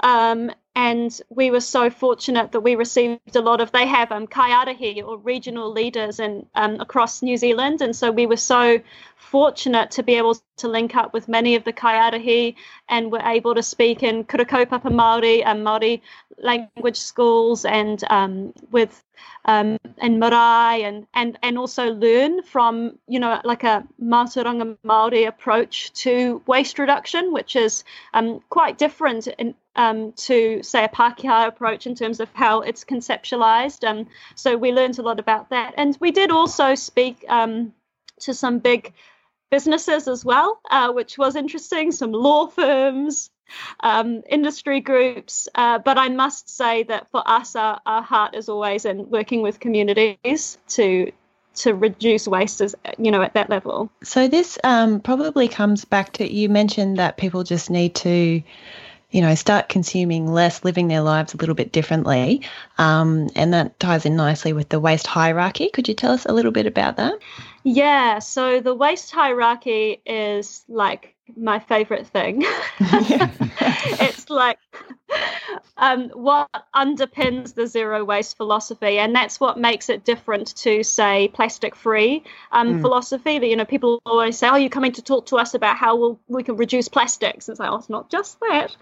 um, 0.02 0.52
and 0.76 1.20
we 1.30 1.50
were 1.50 1.60
so 1.60 1.90
fortunate 1.90 2.52
that 2.52 2.62
we 2.62 2.76
received 2.76 3.36
a 3.36 3.42
lot 3.42 3.62
of. 3.62 3.72
They 3.72 3.88
have 3.88 4.12
um, 4.12 4.28
kaiarahi 4.28 5.04
or 5.04 5.18
regional 5.18 5.72
leaders 5.72 6.20
and 6.20 6.46
um, 6.54 6.80
across 6.80 7.24
New 7.24 7.38
Zealand, 7.38 7.82
and 7.82 7.96
so 7.96 8.12
we 8.12 8.28
were 8.28 8.38
so 8.38 8.80
fortunate 9.16 9.90
to 9.92 10.04
be 10.04 10.14
able 10.14 10.38
to 10.58 10.68
link 10.68 10.96
up 10.96 11.14
with 11.14 11.28
many 11.28 11.56
of 11.56 11.64
the 11.64 11.74
kaiarahi 11.74 12.54
and 12.90 13.12
were 13.12 13.24
able 13.26 13.56
to 13.56 13.64
speak 13.64 14.04
in 14.04 14.24
Kura 14.24 14.46
Kaupapa 14.46 14.92
Māori 14.92 15.44
and 15.44 15.66
Māori 15.66 16.00
language 16.38 16.98
schools 16.98 17.66
and 17.66 18.04
um, 18.12 18.54
with 18.70 19.04
um, 19.46 19.78
and 19.98 20.20
marae 20.20 20.84
and, 20.84 21.08
and 21.14 21.38
and 21.44 21.58
also 21.58 21.92
learn 21.94 22.42
from 22.44 22.98
you 23.08 23.20
know 23.20 23.40
like 23.44 23.64
a 23.64 23.84
Mātauranga 24.02 24.78
Māori 24.86 25.28
approach 25.28 25.92
to 25.94 26.42
waste 26.48 26.80
reduction, 26.80 27.34
which 27.34 27.56
is 27.56 27.84
um, 28.14 28.40
quite 28.50 28.78
different 28.78 29.28
in, 29.28 29.56
um, 29.76 30.14
to 30.14 30.62
say 30.64 30.84
a 30.86 30.90
Pākehā 30.90 31.48
approach 31.48 31.88
in 31.88 31.96
terms 31.96 32.20
of 32.20 32.30
how 32.34 32.62
it's 32.62 32.84
conceptualized. 32.84 33.88
Um, 33.88 34.08
so 34.36 34.58
we 34.58 34.72
learned 34.72 35.00
a 35.00 35.02
lot 35.02 35.20
about 35.20 35.50
that, 35.50 35.74
and 35.78 35.98
we 36.00 36.12
did 36.12 36.32
also 36.32 36.76
speak 36.76 37.26
um, 37.28 37.74
to 38.22 38.34
some 38.34 38.60
big 38.60 38.94
businesses 39.52 40.08
as 40.08 40.26
well, 40.26 40.60
uh, 40.72 40.92
which 40.92 41.18
was 41.18 41.36
interesting. 41.36 41.92
Some 41.92 42.12
law 42.12 42.48
firms, 42.48 43.30
um, 43.80 44.22
industry 44.30 44.82
groups. 44.82 45.48
Uh, 45.54 45.80
but 45.80 45.98
I 45.98 46.10
must 46.10 46.50
say 46.50 46.84
that 46.84 47.08
for 47.12 47.22
us, 47.26 47.56
our, 47.56 47.80
our 47.86 48.02
heart 48.02 48.36
is 48.36 48.50
always 48.50 48.86
in 48.86 49.10
working 49.10 49.42
with 49.42 49.60
communities 49.60 50.58
to 50.70 51.12
to 51.56 51.72
reduce 51.76 52.28
waste 52.28 52.62
as 52.62 52.76
you 52.98 53.12
know 53.12 53.22
at 53.22 53.36
that 53.36 53.50
level. 53.50 53.92
So 54.04 54.28
this 54.28 54.58
um, 54.64 55.00
probably 55.00 55.48
comes 55.48 55.86
back 55.86 56.14
to 56.14 56.32
you 56.32 56.50
mentioned 56.50 56.98
that 56.98 57.18
people 57.18 57.44
just 57.44 57.70
need 57.70 57.96
to 57.96 58.42
you 59.14 59.22
know, 59.22 59.36
start 59.36 59.70
consuming 59.70 60.26
less, 60.26 60.66
living 60.66 60.88
their 60.88 61.02
lives 61.02 61.36
a 61.36 61.38
little 61.38 61.54
bit 61.54 61.72
differently. 61.72 62.42
Um, 62.80 63.30
and 63.36 63.54
that 63.54 63.80
ties 63.80 64.08
in 64.08 64.16
nicely 64.16 64.54
with 64.54 64.70
the 64.70 64.80
waste 64.80 65.06
hierarchy. 65.06 65.70
Could 65.70 65.88
you 65.88 65.94
tell 65.94 66.12
us 66.12 66.26
a 66.26 66.34
little 66.34 66.52
bit 66.52 66.66
about 66.66 66.98
that? 66.98 67.14
Yeah, 67.62 68.18
so 68.20 68.60
the 68.60 68.74
waste 68.74 69.12
hierarchy 69.12 70.02
is 70.04 70.66
like 70.68 71.13
my 71.36 71.60
favorite 71.60 72.08
thing. 72.08 72.44
it's 72.80 74.30
like 74.30 74.58
um, 75.78 76.10
what 76.10 76.50
underpins 76.76 77.54
the 77.54 77.68
zero 77.68 78.04
waste 78.04 78.38
philosophy, 78.38 79.00
and 79.00 79.16
that's 79.16 79.40
what 79.40 79.58
makes 79.58 79.90
it 79.90 80.04
different 80.04 80.56
to, 80.58 80.84
say, 80.84 81.30
plastic 81.34 81.76
free 81.76 82.24
um, 82.52 82.76
mm. 82.76 82.82
philosophy. 82.82 83.40
That 83.40 83.48
you 83.48 83.56
know, 83.56 83.66
people 83.66 84.02
always 84.06 84.38
say, 84.38 84.50
"Oh, 84.50 84.56
you're 84.56 84.70
coming 84.70 84.94
to 84.94 85.02
talk 85.02 85.28
to 85.28 85.38
us 85.38 85.54
about 85.54 85.78
how 85.78 85.96
we'll, 85.96 86.20
we 86.28 86.44
can 86.44 86.58
reduce 86.58 86.90
plastics." 86.90 87.50
It's 87.50 87.60
like, 87.60 87.70
"Oh, 87.70 87.78
it's 87.78 87.90
not 87.90 88.10
just 88.10 88.40
that." 88.42 88.76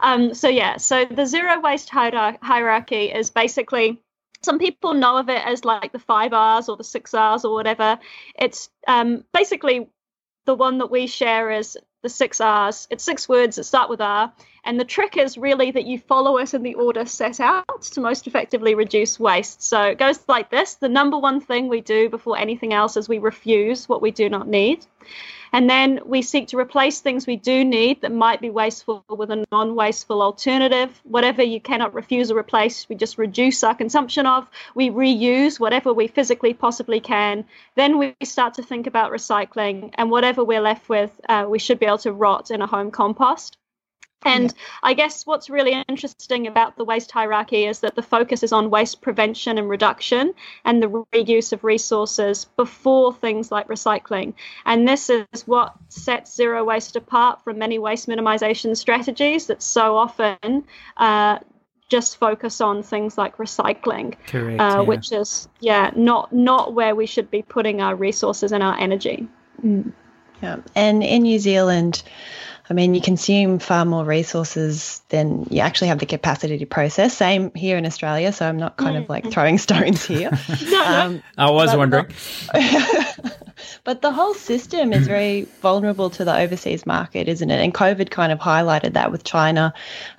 Um, 0.00 0.34
so 0.34 0.48
yeah, 0.48 0.76
so 0.76 1.04
the 1.04 1.26
zero 1.26 1.60
waste 1.60 1.90
hierarchy 1.90 3.12
is 3.12 3.30
basically 3.30 4.00
some 4.42 4.58
people 4.58 4.94
know 4.94 5.16
of 5.16 5.28
it 5.28 5.44
as 5.44 5.64
like 5.64 5.92
the 5.92 5.98
five 5.98 6.32
R's 6.32 6.68
or 6.68 6.76
the 6.76 6.84
six 6.84 7.14
R's 7.14 7.44
or 7.44 7.52
whatever. 7.54 7.98
It's 8.38 8.70
um, 8.86 9.24
basically 9.32 9.88
the 10.48 10.54
one 10.54 10.78
that 10.78 10.90
we 10.90 11.06
share 11.06 11.50
is 11.50 11.76
the 12.02 12.08
six 12.08 12.40
R's. 12.40 12.88
It's 12.90 13.04
six 13.04 13.28
words 13.28 13.56
that 13.56 13.64
start 13.64 13.90
with 13.90 14.00
R. 14.00 14.32
And 14.64 14.80
the 14.80 14.84
trick 14.86 15.18
is 15.18 15.36
really 15.36 15.70
that 15.72 15.84
you 15.84 15.98
follow 15.98 16.38
it 16.38 16.54
in 16.54 16.62
the 16.62 16.72
order 16.72 17.04
set 17.04 17.38
out 17.38 17.82
to 17.82 18.00
most 18.00 18.26
effectively 18.26 18.74
reduce 18.74 19.20
waste. 19.20 19.62
So 19.62 19.82
it 19.82 19.98
goes 19.98 20.18
like 20.26 20.48
this 20.48 20.76
the 20.76 20.88
number 20.88 21.18
one 21.18 21.42
thing 21.42 21.68
we 21.68 21.82
do 21.82 22.08
before 22.08 22.38
anything 22.38 22.72
else 22.72 22.96
is 22.96 23.10
we 23.10 23.18
refuse 23.18 23.90
what 23.90 24.00
we 24.00 24.10
do 24.10 24.30
not 24.30 24.48
need. 24.48 24.86
And 25.52 25.68
then 25.68 26.00
we 26.04 26.22
seek 26.22 26.48
to 26.48 26.58
replace 26.58 27.00
things 27.00 27.26
we 27.26 27.36
do 27.36 27.64
need 27.64 28.02
that 28.02 28.12
might 28.12 28.40
be 28.40 28.50
wasteful 28.50 29.04
with 29.08 29.30
a 29.30 29.44
non 29.50 29.74
wasteful 29.74 30.22
alternative. 30.22 31.00
Whatever 31.04 31.42
you 31.42 31.60
cannot 31.60 31.94
refuse 31.94 32.30
or 32.30 32.38
replace, 32.38 32.88
we 32.88 32.96
just 32.96 33.18
reduce 33.18 33.64
our 33.64 33.74
consumption 33.74 34.26
of. 34.26 34.48
We 34.74 34.90
reuse 34.90 35.58
whatever 35.58 35.92
we 35.92 36.08
physically 36.08 36.54
possibly 36.54 37.00
can. 37.00 37.44
Then 37.74 37.98
we 37.98 38.14
start 38.22 38.54
to 38.54 38.62
think 38.62 38.86
about 38.86 39.12
recycling, 39.12 39.92
and 39.94 40.10
whatever 40.10 40.44
we're 40.44 40.60
left 40.60 40.88
with, 40.88 41.10
uh, 41.28 41.46
we 41.48 41.58
should 41.58 41.78
be 41.78 41.86
able 41.86 41.98
to 41.98 42.12
rot 42.12 42.50
in 42.50 42.62
a 42.62 42.66
home 42.66 42.90
compost. 42.90 43.56
And 44.22 44.44
yeah. 44.44 44.62
I 44.82 44.94
guess 44.94 45.26
what's 45.26 45.48
really 45.48 45.84
interesting 45.88 46.46
about 46.46 46.76
the 46.76 46.84
waste 46.84 47.10
hierarchy 47.10 47.66
is 47.66 47.80
that 47.80 47.94
the 47.94 48.02
focus 48.02 48.42
is 48.42 48.52
on 48.52 48.68
waste 48.68 49.00
prevention 49.00 49.58
and 49.58 49.68
reduction 49.68 50.34
and 50.64 50.82
the 50.82 50.88
reuse 50.88 51.52
of 51.52 51.62
resources 51.62 52.46
before 52.56 53.14
things 53.14 53.52
like 53.52 53.68
recycling. 53.68 54.34
And 54.64 54.88
this 54.88 55.08
is 55.08 55.26
what 55.46 55.74
sets 55.88 56.34
zero 56.34 56.64
waste 56.64 56.96
apart 56.96 57.42
from 57.44 57.58
many 57.58 57.78
waste 57.78 58.08
minimization 58.08 58.76
strategies 58.76 59.46
that 59.46 59.62
so 59.62 59.96
often 59.96 60.64
uh, 60.96 61.38
just 61.88 62.18
focus 62.18 62.60
on 62.60 62.82
things 62.82 63.16
like 63.16 63.36
recycling, 63.36 64.14
Correct, 64.26 64.60
uh, 64.60 64.64
yeah. 64.64 64.80
which 64.80 65.12
is 65.12 65.48
yeah 65.60 65.90
not 65.96 66.32
not 66.32 66.74
where 66.74 66.94
we 66.94 67.06
should 67.06 67.30
be 67.30 67.42
putting 67.42 67.80
our 67.80 67.94
resources 67.94 68.52
and 68.52 68.62
our 68.62 68.78
energy. 68.78 69.26
Mm. 69.64 69.92
Yeah, 70.42 70.58
and 70.74 71.02
in 71.02 71.22
New 71.22 71.38
Zealand. 71.38 72.02
I 72.70 72.74
mean, 72.74 72.94
you 72.94 73.00
consume 73.00 73.58
far 73.58 73.84
more 73.86 74.04
resources 74.04 75.00
than 75.08 75.46
you 75.50 75.60
actually 75.60 75.88
have 75.88 76.00
the 76.00 76.06
capacity 76.06 76.58
to 76.58 76.66
process. 76.66 77.16
Same 77.16 77.50
here 77.54 77.78
in 77.78 77.86
Australia, 77.86 78.30
so 78.30 78.46
I'm 78.46 78.58
not 78.58 78.76
kind 78.76 78.96
of 78.96 79.08
like 79.08 79.30
throwing 79.30 79.56
stones 79.68 80.04
here. 80.04 80.30
um, 80.86 81.22
I 81.38 81.50
was 81.50 81.74
wondering. 81.74 82.06
The, 82.52 83.34
but 83.84 84.02
the 84.02 84.12
whole 84.12 84.34
system 84.34 84.92
is 84.92 85.06
very 85.06 85.42
vulnerable 85.62 86.10
to 86.10 86.24
the 86.24 86.36
overseas 86.36 86.84
market, 86.84 87.26
isn't 87.28 87.50
it? 87.50 87.58
And 87.58 87.72
COVID 87.72 88.10
kind 88.10 88.32
of 88.32 88.38
highlighted 88.38 88.92
that 88.92 89.10
with 89.10 89.24
China 89.24 89.72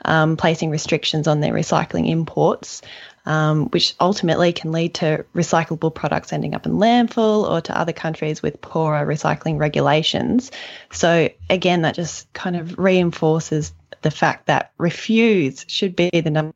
um, 0.06 0.36
placing 0.36 0.72
restrictions 0.72 1.28
on 1.28 1.42
their 1.42 1.54
recycling 1.54 2.10
imports 2.10 2.82
um, 3.30 3.68
which 3.68 3.96
ultimately 4.00 4.52
can 4.52 4.72
lead 4.72 4.96
to 4.96 5.24
recyclable 5.36 5.94
products 5.94 6.34
ending 6.34 6.56
up 6.56 6.66
in 6.66 6.74
landfill 6.74 7.48
or 7.48 7.62
to 7.62 7.78
other 7.78 7.94
countries 7.94 8.42
with 8.42 8.60
poorer 8.60 9.06
recycling 9.06 9.60
regulations. 9.60 10.52
So, 10.92 11.30
again, 11.48 11.84
that 11.84 11.94
just 11.94 12.34
kind 12.34 12.56
of 12.56 12.80
reinforces 12.80 13.72
the 14.02 14.10
fact 14.10 14.48
that 14.48 14.72
refuse 14.80 15.64
should 15.68 15.96
be 15.96 16.10
the 16.10 16.32
number 16.32 16.56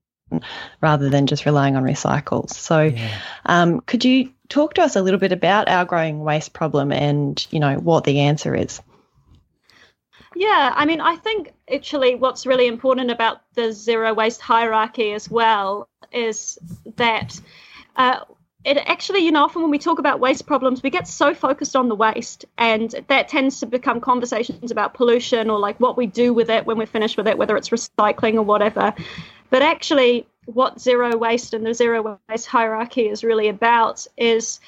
rather 0.81 1.09
than 1.09 1.27
just 1.27 1.45
relying 1.45 1.75
on 1.75 1.83
recycles. 1.83 2.49
So, 2.49 2.81
yeah. 2.81 3.19
um, 3.45 3.81
could 3.81 4.03
you 4.03 4.31
talk 4.49 4.73
to 4.73 4.81
us 4.81 4.95
a 4.95 5.01
little 5.03 5.19
bit 5.19 5.31
about 5.31 5.69
our 5.69 5.85
growing 5.85 6.21
waste 6.21 6.53
problem 6.53 6.91
and, 6.91 7.45
you 7.51 7.59
know, 7.59 7.75
what 7.75 8.03
the 8.03 8.21
answer 8.21 8.55
is? 8.55 8.81
Yeah, 10.35 10.73
I 10.75 10.85
mean, 10.85 10.99
I 11.01 11.15
think 11.15 11.53
actually 11.71 12.15
what's 12.15 12.45
really 12.45 12.67
important 12.67 13.11
about 13.11 13.41
the 13.53 13.71
zero 13.71 14.13
waste 14.13 14.41
hierarchy 14.41 15.13
as 15.13 15.29
well 15.29 15.87
is 16.11 16.57
that 16.95 17.39
uh, 17.95 18.21
it 18.63 18.77
actually, 18.77 19.19
you 19.19 19.31
know, 19.31 19.43
often 19.43 19.61
when 19.61 19.71
we 19.71 19.77
talk 19.77 19.99
about 19.99 20.19
waste 20.19 20.47
problems, 20.47 20.81
we 20.81 20.89
get 20.89 21.07
so 21.07 21.33
focused 21.33 21.75
on 21.75 21.89
the 21.89 21.95
waste, 21.95 22.45
and 22.57 22.95
that 23.09 23.27
tends 23.27 23.59
to 23.59 23.65
become 23.65 23.99
conversations 23.99 24.71
about 24.71 24.93
pollution 24.93 25.49
or 25.49 25.59
like 25.59 25.79
what 25.79 25.97
we 25.97 26.07
do 26.07 26.33
with 26.33 26.49
it 26.49 26.65
when 26.65 26.77
we're 26.77 26.85
finished 26.85 27.17
with 27.17 27.27
it, 27.27 27.37
whether 27.37 27.57
it's 27.57 27.69
recycling 27.69 28.35
or 28.35 28.43
whatever. 28.43 28.93
But 29.49 29.61
actually, 29.61 30.25
what 30.45 30.79
zero 30.79 31.15
waste 31.17 31.53
and 31.53 31.65
the 31.65 31.73
zero 31.73 32.19
waste 32.29 32.47
hierarchy 32.47 33.07
is 33.07 33.23
really 33.23 33.49
about 33.49 34.07
is 34.17 34.59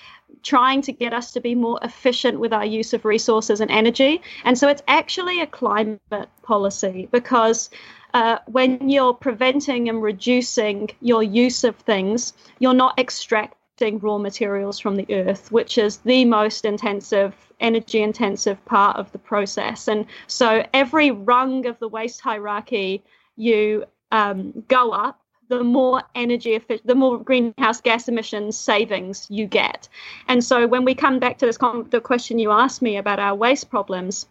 trying 0.43 0.81
to 0.83 0.91
get 0.91 1.13
us 1.13 1.31
to 1.33 1.41
be 1.41 1.55
more 1.55 1.79
efficient 1.81 2.39
with 2.39 2.53
our 2.53 2.65
use 2.65 2.93
of 2.93 3.05
resources 3.05 3.61
and 3.61 3.71
energy. 3.71 4.21
And 4.43 4.57
so 4.57 4.67
it's 4.67 4.83
actually 4.87 5.41
a 5.41 5.47
climate 5.47 6.29
policy 6.43 7.07
because 7.11 7.69
uh, 8.13 8.39
when 8.45 8.89
you're 8.89 9.13
preventing 9.13 9.89
and 9.89 10.01
reducing 10.01 10.89
your 11.01 11.21
use 11.21 11.63
of 11.63 11.75
things, 11.75 12.33
you're 12.59 12.73
not 12.73 12.97
extracting 12.97 13.99
raw 13.99 14.17
materials 14.17 14.79
from 14.79 14.95
the 14.95 15.05
earth, 15.09 15.51
which 15.51 15.77
is 15.77 15.97
the 15.97 16.23
most 16.23 16.63
intensive, 16.63 17.35
energy 17.59 18.01
intensive 18.01 18.63
part 18.65 18.95
of 18.95 19.11
the 19.11 19.17
process. 19.17 19.89
And 19.89 20.05
so 20.27 20.65
every 20.73 21.11
rung 21.11 21.65
of 21.65 21.77
the 21.79 21.89
waste 21.89 22.21
hierarchy 22.21 23.03
you 23.35 23.83
um, 24.11 24.63
go 24.69 24.91
up, 24.91 25.19
the 25.47 25.63
more 25.63 26.03
energy 26.15 26.53
efficient, 26.55 26.87
the 26.87 26.95
more 26.95 27.17
greenhouse 27.17 27.81
gas 27.81 28.07
emissions 28.07 28.57
savings 28.57 29.27
you 29.29 29.45
get. 29.45 29.87
And 30.27 30.43
so 30.43 30.67
when 30.67 30.85
we 30.85 30.95
come 30.95 31.19
back 31.19 31.37
to 31.39 31.45
this, 31.45 31.57
the 31.57 32.01
question 32.03 32.39
you 32.39 32.51
asked 32.51 32.81
me 32.81 32.97
about 32.97 33.19
our 33.19 33.35
waste 33.35 33.69
problems, 33.69 34.27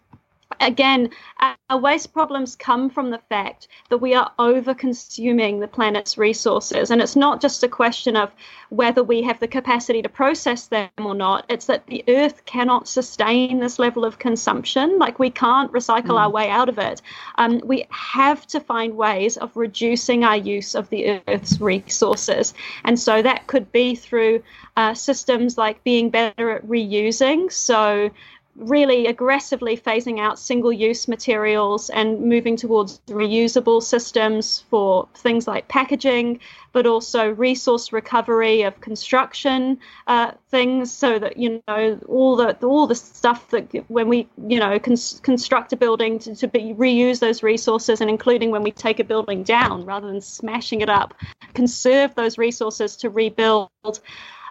again, 0.60 1.10
our 1.40 1.78
waste 1.78 2.12
problems 2.12 2.56
come 2.56 2.90
from 2.90 3.10
the 3.10 3.20
fact 3.28 3.68
that 3.90 3.98
we 3.98 4.14
are 4.14 4.30
over 4.38 4.74
consuming 4.74 5.60
the 5.60 5.68
planet's 5.68 6.16
resources. 6.18 6.90
And 6.90 7.00
it's 7.00 7.16
not 7.16 7.40
just 7.40 7.62
a 7.62 7.68
question 7.68 8.16
of 8.16 8.30
whether 8.70 9.02
we 9.02 9.22
have 9.22 9.40
the 9.40 9.48
capacity 9.48 10.02
to 10.02 10.08
process 10.08 10.66
them 10.66 10.88
or 10.98 11.14
not, 11.14 11.44
it's 11.48 11.66
that 11.66 11.86
the 11.86 12.04
earth 12.08 12.44
cannot 12.44 12.88
sustain 12.88 13.60
this 13.60 13.78
level 13.78 14.04
of 14.04 14.18
consumption. 14.18 14.98
Like 14.98 15.18
we 15.18 15.30
can't 15.30 15.72
recycle 15.72 16.14
mm. 16.14 16.20
our 16.20 16.30
way 16.30 16.48
out 16.50 16.68
of 16.68 16.78
it. 16.78 17.02
Um, 17.36 17.60
we 17.64 17.86
have 17.90 18.46
to 18.48 18.60
find 18.60 18.96
ways 18.96 19.36
of 19.36 19.56
reducing 19.56 20.24
our 20.24 20.36
use 20.36 20.74
of 20.74 20.88
the 20.90 21.22
earth's 21.28 21.60
resources. 21.60 22.54
And 22.84 22.98
so 22.98 23.22
that 23.22 23.46
could 23.46 23.72
be 23.72 23.94
through 23.94 24.42
uh, 24.76 24.94
systems 24.94 25.56
like 25.56 25.84
being 25.84 26.10
better 26.10 26.50
at 26.50 26.66
reusing. 26.66 27.52
So, 27.52 28.10
really 28.56 29.06
aggressively 29.06 29.76
phasing 29.76 30.20
out 30.20 30.38
single 30.38 30.72
use 30.72 31.08
materials 31.08 31.90
and 31.90 32.20
moving 32.20 32.56
towards 32.56 33.00
reusable 33.08 33.82
systems 33.82 34.64
for 34.70 35.08
things 35.14 35.48
like 35.48 35.66
packaging, 35.68 36.38
but 36.72 36.86
also 36.86 37.30
resource 37.30 37.92
recovery 37.92 38.62
of 38.62 38.80
construction 38.80 39.78
uh, 40.06 40.32
things 40.50 40.92
so 40.92 41.18
that, 41.18 41.36
you 41.36 41.62
know, 41.66 41.98
all 42.08 42.36
the, 42.36 42.54
all 42.66 42.86
the 42.86 42.94
stuff 42.94 43.50
that 43.50 43.66
when 43.88 44.08
we, 44.08 44.28
you 44.46 44.60
know, 44.60 44.78
cons- 44.78 45.20
construct 45.22 45.72
a 45.72 45.76
building 45.76 46.18
to, 46.20 46.34
to 46.36 46.46
be, 46.46 46.74
reuse 46.74 47.18
those 47.18 47.42
resources 47.42 48.00
and 48.00 48.08
including 48.08 48.50
when 48.50 48.62
we 48.62 48.70
take 48.70 49.00
a 49.00 49.04
building 49.04 49.42
down 49.42 49.84
rather 49.84 50.06
than 50.06 50.20
smashing 50.20 50.80
it 50.80 50.88
up, 50.88 51.14
conserve 51.54 52.14
those 52.14 52.38
resources 52.38 52.96
to 52.96 53.10
rebuild. 53.10 53.68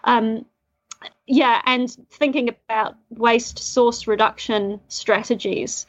Um, 0.04 0.46
yeah, 1.28 1.62
and 1.66 1.90
thinking 2.12 2.50
about 2.50 2.96
waste 3.10 3.60
source 3.60 4.08
reduction 4.08 4.80
strategies. 4.88 5.86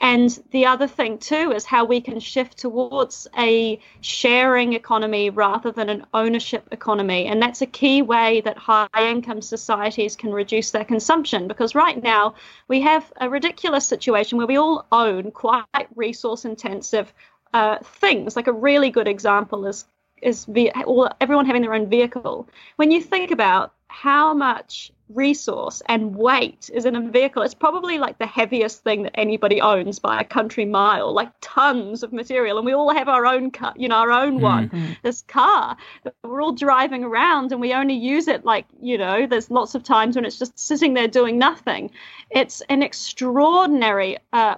And 0.00 0.38
the 0.50 0.66
other 0.66 0.86
thing, 0.86 1.16
too, 1.16 1.52
is 1.52 1.64
how 1.64 1.84
we 1.86 2.02
can 2.02 2.20
shift 2.20 2.58
towards 2.58 3.26
a 3.38 3.80
sharing 4.02 4.74
economy 4.74 5.30
rather 5.30 5.72
than 5.72 5.88
an 5.88 6.04
ownership 6.12 6.68
economy. 6.70 7.26
And 7.26 7.40
that's 7.40 7.62
a 7.62 7.66
key 7.66 8.02
way 8.02 8.42
that 8.42 8.58
high 8.58 8.88
income 8.98 9.40
societies 9.40 10.14
can 10.14 10.32
reduce 10.32 10.70
their 10.70 10.84
consumption. 10.84 11.48
Because 11.48 11.74
right 11.74 12.02
now, 12.02 12.34
we 12.68 12.82
have 12.82 13.10
a 13.22 13.30
ridiculous 13.30 13.88
situation 13.88 14.36
where 14.36 14.46
we 14.46 14.58
all 14.58 14.86
own 14.92 15.30
quite 15.30 15.88
resource 15.94 16.44
intensive 16.44 17.14
uh, 17.54 17.78
things. 17.82 18.36
Like 18.36 18.48
a 18.48 18.52
really 18.52 18.90
good 18.90 19.08
example 19.08 19.66
is 19.66 19.86
is 20.22 20.46
all, 20.86 21.10
everyone 21.20 21.46
having 21.46 21.62
their 21.62 21.74
own 21.74 21.88
vehicle. 21.88 22.48
When 22.76 22.90
you 22.90 23.02
think 23.02 23.30
about 23.30 23.72
how 23.88 24.34
much 24.34 24.92
resource 25.08 25.82
and 25.86 26.16
weight 26.16 26.68
is 26.72 26.84
in 26.84 26.96
a 26.96 27.00
vehicle. 27.00 27.42
It's 27.42 27.54
probably 27.54 27.98
like 27.98 28.18
the 28.18 28.26
heaviest 28.26 28.82
thing 28.82 29.04
that 29.04 29.18
anybody 29.18 29.60
owns 29.60 29.98
by 29.98 30.20
a 30.20 30.24
country 30.24 30.64
mile, 30.64 31.12
like 31.12 31.30
tons 31.40 32.02
of 32.02 32.12
material. 32.12 32.56
And 32.58 32.66
we 32.66 32.72
all 32.72 32.92
have 32.92 33.08
our 33.08 33.24
own 33.26 33.50
car, 33.50 33.72
you 33.76 33.88
know, 33.88 33.96
our 33.96 34.10
own 34.10 34.40
one, 34.40 34.68
mm-hmm. 34.68 34.92
this 35.02 35.22
car. 35.22 35.76
We're 36.24 36.42
all 36.42 36.52
driving 36.52 37.04
around 37.04 37.52
and 37.52 37.60
we 37.60 37.72
only 37.72 37.94
use 37.94 38.26
it 38.26 38.44
like, 38.44 38.66
you 38.80 38.98
know, 38.98 39.26
there's 39.26 39.50
lots 39.50 39.74
of 39.74 39.84
times 39.84 40.16
when 40.16 40.24
it's 40.24 40.38
just 40.38 40.58
sitting 40.58 40.94
there 40.94 41.08
doing 41.08 41.38
nothing. 41.38 41.90
It's 42.30 42.62
an 42.68 42.82
extraordinary 42.82 44.18
uh, 44.32 44.56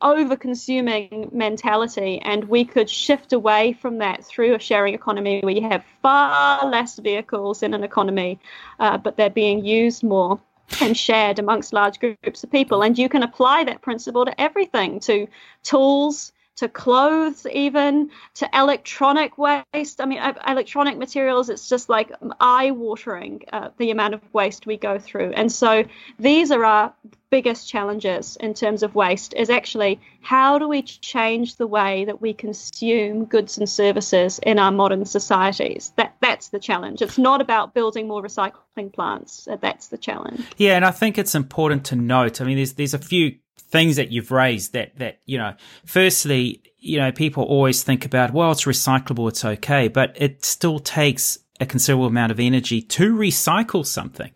over 0.00 0.36
consuming 0.36 1.28
mentality 1.32 2.20
and 2.20 2.44
we 2.44 2.64
could 2.64 2.88
shift 2.90 3.32
away 3.32 3.72
from 3.72 3.98
that 3.98 4.24
through 4.24 4.54
a 4.54 4.58
sharing 4.58 4.94
economy 4.94 5.40
where 5.42 5.54
you 5.54 5.66
have 5.68 5.84
far 6.02 6.68
less 6.68 6.98
vehicles 6.98 7.62
in 7.62 7.74
an 7.74 7.82
economy 7.82 8.38
uh, 8.80 8.98
but 8.98 9.16
they're 9.16 9.30
being 9.30 9.64
used 9.64 10.02
more 10.02 10.38
and 10.80 10.96
shared 10.96 11.38
amongst 11.38 11.72
large 11.72 11.98
groups 12.00 12.44
of 12.44 12.50
people 12.50 12.82
and 12.82 12.98
you 12.98 13.08
can 13.08 13.22
apply 13.22 13.64
that 13.64 13.80
principle 13.82 14.24
to 14.24 14.40
everything 14.40 15.00
to 15.00 15.26
tools 15.62 16.32
to 16.56 16.68
clothes, 16.68 17.46
even 17.52 18.10
to 18.34 18.48
electronic 18.54 19.36
waste. 19.38 20.00
I 20.00 20.06
mean, 20.06 20.20
electronic 20.46 20.96
materials, 20.98 21.48
it's 21.48 21.68
just 21.68 21.88
like 21.88 22.12
eye 22.40 22.70
watering 22.70 23.42
uh, 23.52 23.70
the 23.78 23.90
amount 23.90 24.14
of 24.14 24.20
waste 24.32 24.66
we 24.66 24.76
go 24.76 24.98
through. 24.98 25.32
And 25.32 25.50
so 25.50 25.84
these 26.18 26.50
are 26.50 26.64
our 26.64 26.94
biggest 27.34 27.68
challenges 27.68 28.36
in 28.36 28.54
terms 28.54 28.84
of 28.84 28.94
waste 28.94 29.34
is 29.34 29.50
actually 29.50 30.00
how 30.20 30.56
do 30.56 30.68
we 30.68 30.82
change 30.82 31.56
the 31.56 31.66
way 31.66 32.04
that 32.04 32.20
we 32.20 32.32
consume 32.32 33.24
goods 33.24 33.58
and 33.58 33.68
services 33.68 34.38
in 34.44 34.56
our 34.60 34.70
modern 34.70 35.04
societies? 35.04 35.92
That 35.96 36.14
that's 36.20 36.50
the 36.50 36.60
challenge. 36.60 37.02
It's 37.02 37.18
not 37.18 37.40
about 37.40 37.74
building 37.74 38.06
more 38.06 38.22
recycling 38.22 38.92
plants. 38.92 39.48
Uh, 39.48 39.56
that's 39.56 39.88
the 39.88 39.98
challenge. 39.98 40.44
Yeah 40.56 40.76
and 40.76 40.84
i 40.84 40.90
think 40.90 41.18
it's 41.18 41.34
important 41.34 41.84
to 41.86 41.96
note 41.96 42.40
i 42.40 42.44
mean 42.44 42.56
there's 42.56 42.74
there's 42.74 42.94
a 42.94 42.98
few 42.98 43.34
things 43.58 43.96
that 43.96 44.10
you've 44.12 44.30
raised 44.30 44.72
that 44.72 44.96
that 44.98 45.20
you 45.26 45.38
know 45.38 45.54
firstly 45.84 46.62
you 46.78 46.98
know 46.98 47.10
people 47.10 47.42
always 47.44 47.82
think 47.82 48.04
about 48.04 48.32
well 48.32 48.52
it's 48.52 48.64
recyclable 48.64 49.28
it's 49.28 49.44
okay 49.44 49.88
but 49.88 50.12
it 50.16 50.44
still 50.44 50.78
takes 50.78 51.38
a 51.60 51.66
considerable 51.66 52.06
amount 52.06 52.32
of 52.32 52.40
energy 52.40 52.82
to 52.82 53.14
recycle 53.14 53.86
something. 53.86 54.32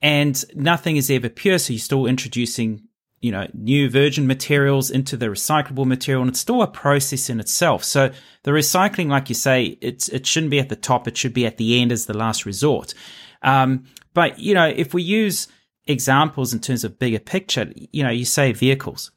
And 0.00 0.42
nothing 0.54 0.96
is 0.96 1.10
ever 1.10 1.28
pure 1.28 1.58
so 1.58 1.72
you're 1.72 1.80
still 1.80 2.06
introducing 2.06 2.82
you 3.20 3.30
know 3.30 3.46
new 3.54 3.88
virgin 3.88 4.26
materials 4.26 4.90
into 4.90 5.16
the 5.16 5.26
recyclable 5.26 5.86
material 5.86 6.22
and 6.22 6.30
it's 6.30 6.40
still 6.40 6.62
a 6.62 6.66
process 6.66 7.30
in 7.30 7.38
itself. 7.40 7.84
So 7.84 8.10
the 8.42 8.50
recycling 8.50 9.08
like 9.08 9.28
you 9.28 9.34
say 9.34 9.78
it's 9.80 10.08
it 10.08 10.26
shouldn't 10.26 10.50
be 10.50 10.58
at 10.58 10.68
the 10.68 10.76
top 10.76 11.06
it 11.06 11.16
should 11.16 11.34
be 11.34 11.46
at 11.46 11.56
the 11.56 11.80
end 11.80 11.92
as 11.92 12.06
the 12.06 12.16
last 12.16 12.46
resort. 12.46 12.94
Um, 13.42 13.84
but 14.12 14.38
you 14.38 14.54
know 14.54 14.66
if 14.66 14.92
we 14.92 15.02
use 15.02 15.46
examples 15.86 16.52
in 16.52 16.60
terms 16.60 16.84
of 16.84 16.98
bigger 16.98 17.18
picture, 17.18 17.72
you 17.74 18.02
know, 18.02 18.10
you 18.10 18.24
say 18.24 18.52
vehicles. 18.52 19.10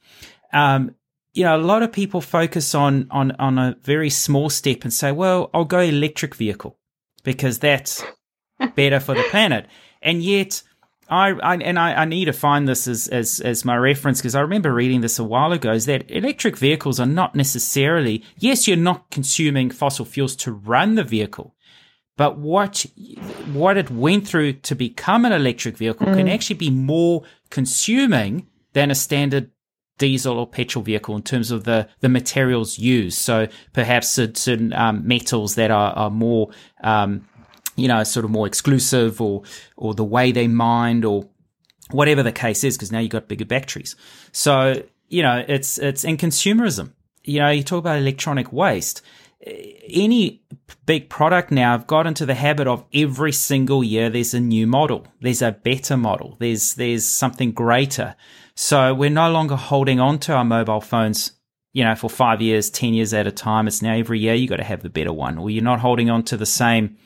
Um, 0.54 0.96
you 1.34 1.44
know, 1.44 1.56
a 1.56 1.60
lot 1.60 1.84
of 1.84 1.92
people 1.92 2.22
focus 2.22 2.74
on 2.74 3.08
on 3.12 3.32
on 3.34 3.58
a 3.58 3.76
very 3.84 4.10
small 4.10 4.50
step 4.50 4.84
and 4.84 4.94
say, 4.94 5.12
"Well, 5.12 5.50
I'll 5.54 5.66
go 5.66 5.80
electric 5.80 6.36
vehicle 6.36 6.78
because 7.26 7.60
that's 7.60 8.02
better 8.76 9.02
for 9.02 9.14
the 9.14 9.24
planet." 9.30 9.68
And 10.02 10.24
yet, 10.24 10.62
I, 11.10 11.32
I 11.32 11.56
and 11.58 11.78
I, 11.78 11.94
I, 11.94 12.06
need 12.06 12.26
to 12.26 12.34
find 12.34 12.68
this 12.68 12.88
as 12.88 13.08
as 13.08 13.40
as 13.40 13.66
my 13.66 13.78
reference 13.78 14.20
because 14.20 14.36
I 14.36 14.42
remember 14.42 14.74
reading 14.74 15.02
this 15.02 15.20
a 15.20 15.24
while 15.24 15.52
ago. 15.52 15.72
Is 15.72 15.86
that 15.86 16.10
electric 16.10 16.58
vehicles 16.58 17.00
are 17.00 17.06
not 17.06 17.36
necessarily 17.36 18.24
yes, 18.38 18.68
you're 18.68 18.78
not 18.78 19.12
consuming 19.12 19.70
fossil 19.70 20.06
fuels 20.06 20.36
to 20.38 20.52
run 20.52 20.96
the 20.96 21.04
vehicle, 21.04 21.56
but 22.18 22.40
what 22.40 22.86
what 23.52 23.78
it 23.78 23.92
went 23.92 24.28
through 24.28 24.54
to 24.54 24.76
become 24.76 25.26
an 25.26 25.32
electric 25.32 25.78
vehicle 25.78 26.08
mm. 26.08 26.16
can 26.16 26.28
actually 26.28 26.56
be 26.56 26.72
more 26.72 27.24
consuming 27.50 28.48
than 28.74 28.90
a 28.90 28.96
standard 28.96 29.52
diesel 29.98 30.38
or 30.38 30.48
petrol 30.48 30.84
vehicle 30.84 31.16
in 31.16 31.22
terms 31.22 31.52
of 31.52 31.64
the, 31.64 31.88
the 32.02 32.10
materials 32.10 32.78
used. 32.78 33.18
So 33.18 33.48
perhaps 33.74 34.10
certain 34.10 34.74
um, 34.74 35.08
metals 35.08 35.56
that 35.56 35.72
are, 35.72 35.94
are 35.94 36.10
more, 36.10 36.50
um, 36.84 37.28
you 37.76 37.88
know, 37.88 38.04
sort 38.04 38.26
of 38.26 38.32
more 38.32 38.48
exclusive 38.48 39.22
or, 39.22 39.44
or 39.78 39.94
the 39.94 40.04
way 40.04 40.32
they 40.32 40.48
mined 40.48 41.06
or 41.06 41.28
whatever 41.92 42.24
the 42.24 42.32
case 42.32 42.64
is, 42.64 42.78
because 42.78 42.92
now 42.92 43.00
you've 43.00 43.12
got 43.12 43.28
bigger 43.28 43.46
batteries. 43.46 43.96
So, 44.32 44.84
you 45.08 45.22
know, 45.22 45.44
it's, 45.48 45.78
it's 45.78 46.04
in 46.04 46.18
consumerism. 46.18 46.94
You 47.24 47.40
know, 47.40 47.50
you 47.50 47.64
talk 47.64 47.80
about 47.80 47.98
electronic 47.98 48.52
waste 48.52 49.02
any 49.46 50.42
big 50.86 51.10
product 51.10 51.52
now, 51.52 51.74
I've 51.74 51.88
got 51.88 52.08
into 52.08 52.26
the 52.26 52.34
habit 52.34 52.68
of 52.68 52.84
every 52.94 53.32
single 53.32 53.84
year 53.84 54.10
there's 54.10 54.34
a 54.34 54.40
new 54.40 54.66
model, 54.66 55.08
there's 55.22 55.42
a 55.42 55.52
better 55.52 55.98
model, 55.98 56.36
there's 56.40 56.76
there's 56.76 57.06
something 57.06 57.52
greater. 57.52 58.16
So 58.56 58.94
we're 58.94 59.10
no 59.10 59.30
longer 59.30 59.56
holding 59.56 60.00
on 60.00 60.20
to 60.20 60.34
our 60.34 60.46
mobile 60.46 60.82
phones, 60.82 61.34
you 61.74 61.84
know, 61.84 61.96
for 61.96 62.10
five 62.10 62.42
years, 62.42 62.70
ten 62.70 62.94
years 62.94 63.14
at 63.14 63.28
a 63.28 63.32
time. 63.32 63.68
It's 63.68 63.82
now 63.82 63.94
every 63.94 64.20
year 64.20 64.34
you 64.34 64.48
got 64.48 64.58
to 64.58 64.64
have 64.64 64.82
the 64.82 64.90
better 64.90 65.12
one, 65.12 65.38
or 65.38 65.50
you're 65.50 65.64
not 65.64 65.82
holding 65.82 66.10
on 66.10 66.24
to 66.24 66.38
the 66.38 66.46
same. 66.46 66.98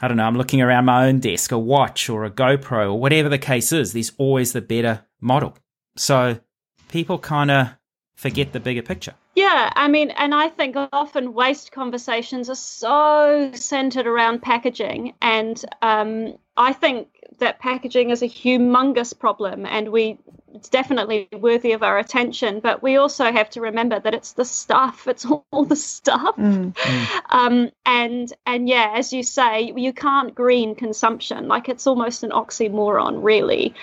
I 0.00 0.08
don't 0.08 0.16
know. 0.16 0.24
I'm 0.24 0.36
looking 0.36 0.60
around 0.60 0.84
my 0.84 1.06
own 1.06 1.20
desk, 1.20 1.52
a 1.52 1.58
watch 1.58 2.10
or 2.10 2.24
a 2.24 2.30
GoPro 2.30 2.92
or 2.92 3.00
whatever 3.00 3.28
the 3.28 3.38
case 3.38 3.72
is. 3.72 3.92
There's 3.92 4.12
always 4.18 4.52
the 4.52 4.60
better 4.60 5.06
model. 5.20 5.56
So 5.96 6.40
people 6.88 7.18
kind 7.18 7.50
of 7.50 7.68
forget 8.14 8.52
the 8.52 8.60
bigger 8.60 8.82
picture. 8.82 9.14
Yeah, 9.34 9.72
I 9.74 9.88
mean, 9.88 10.10
and 10.10 10.34
I 10.34 10.48
think 10.48 10.76
often 10.92 11.32
waste 11.32 11.72
conversations 11.72 12.50
are 12.50 12.54
so 12.54 13.50
centered 13.54 14.06
around 14.06 14.42
packaging, 14.42 15.14
and 15.22 15.64
um, 15.80 16.34
I 16.56 16.74
think 16.74 17.08
that 17.38 17.58
packaging 17.58 18.10
is 18.10 18.22
a 18.22 18.28
humongous 18.28 19.18
problem, 19.18 19.66
and 19.66 19.90
we 19.90 20.18
it's 20.54 20.68
definitely 20.68 21.28
worthy 21.32 21.72
of 21.72 21.82
our 21.82 21.98
attention. 21.98 22.60
But 22.60 22.82
we 22.82 22.96
also 22.96 23.32
have 23.32 23.48
to 23.50 23.60
remember 23.62 23.98
that 23.98 24.14
it's 24.14 24.32
the 24.32 24.44
stuff; 24.44 25.06
it's 25.08 25.24
all 25.24 25.64
the 25.64 25.76
stuff. 25.76 26.36
Mm. 26.36 26.76
Um, 27.30 27.70
and 27.86 28.30
and 28.44 28.68
yeah, 28.68 28.92
as 28.94 29.12
you 29.12 29.22
say, 29.22 29.72
you 29.74 29.92
can't 29.94 30.34
green 30.34 30.74
consumption. 30.74 31.48
Like 31.48 31.70
it's 31.70 31.86
almost 31.86 32.22
an 32.22 32.30
oxymoron, 32.30 33.22
really. 33.22 33.74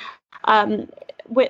Um, 0.44 0.90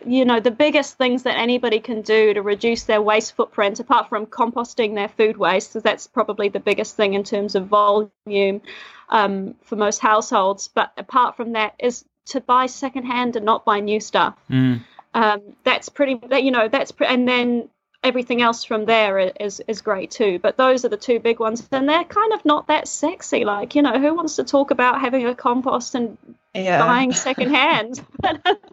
you 0.06 0.26
know 0.26 0.40
the 0.40 0.52
biggest 0.52 0.98
things 0.98 1.24
that 1.24 1.38
anybody 1.38 1.80
can 1.80 2.02
do 2.02 2.34
to 2.34 2.42
reduce 2.42 2.84
their 2.84 3.02
waste 3.02 3.36
footprint 3.36 3.80
apart 3.80 4.10
from 4.10 4.26
composting 4.26 4.96
their 4.96 5.10
food 5.10 5.38
waste 5.38 5.72
because 5.72 5.84
that's 5.84 6.08
probably 6.08 6.50
the 6.50 6.60
biggest 6.60 6.96
thing 6.96 7.14
in 7.14 7.24
terms 7.24 7.56
of 7.56 7.68
volume 7.68 8.62
um, 9.10 9.56
for 9.64 9.76
most 9.76 10.00
households 10.00 10.68
but 10.68 10.92
apart 10.98 11.36
from 11.36 11.54
that 11.54 11.74
is 11.80 12.06
to 12.26 12.42
buy 12.42 12.66
secondhand 12.66 13.36
and 13.36 13.46
not 13.46 13.66
buy 13.66 13.80
new 13.80 14.00
stuff 14.00 14.36
mm. 14.50 14.82
um, 15.14 15.42
that's 15.64 15.90
pretty 15.90 16.20
you 16.42 16.52
know 16.52 16.68
that's 16.68 16.92
pre- 16.92 17.08
and 17.08 17.28
then 17.28 17.70
everything 18.04 18.42
else 18.42 18.64
from 18.64 18.86
there 18.86 19.20
is 19.20 19.62
is 19.68 19.82
great 19.82 20.12
too. 20.12 20.40
But 20.40 20.58
those 20.58 20.86
are 20.86 20.90
the 20.90 20.98
two 20.98 21.20
big 21.20 21.40
ones, 21.40 21.68
and 21.72 21.88
they're 21.88 22.04
kind 22.04 22.34
of 22.34 22.44
not 22.46 22.68
that 22.68 22.88
sexy. 22.88 23.46
Like 23.46 23.76
you 23.76 23.82
know, 23.82 24.00
who 24.00 24.14
wants 24.16 24.38
to 24.38 24.44
talk 24.44 24.72
about 24.72 25.02
having 25.02 25.26
a 25.26 25.36
compost 25.36 25.96
and 25.96 26.18
yeah. 26.54 26.80
buying 26.80 27.12
secondhand? 27.12 28.02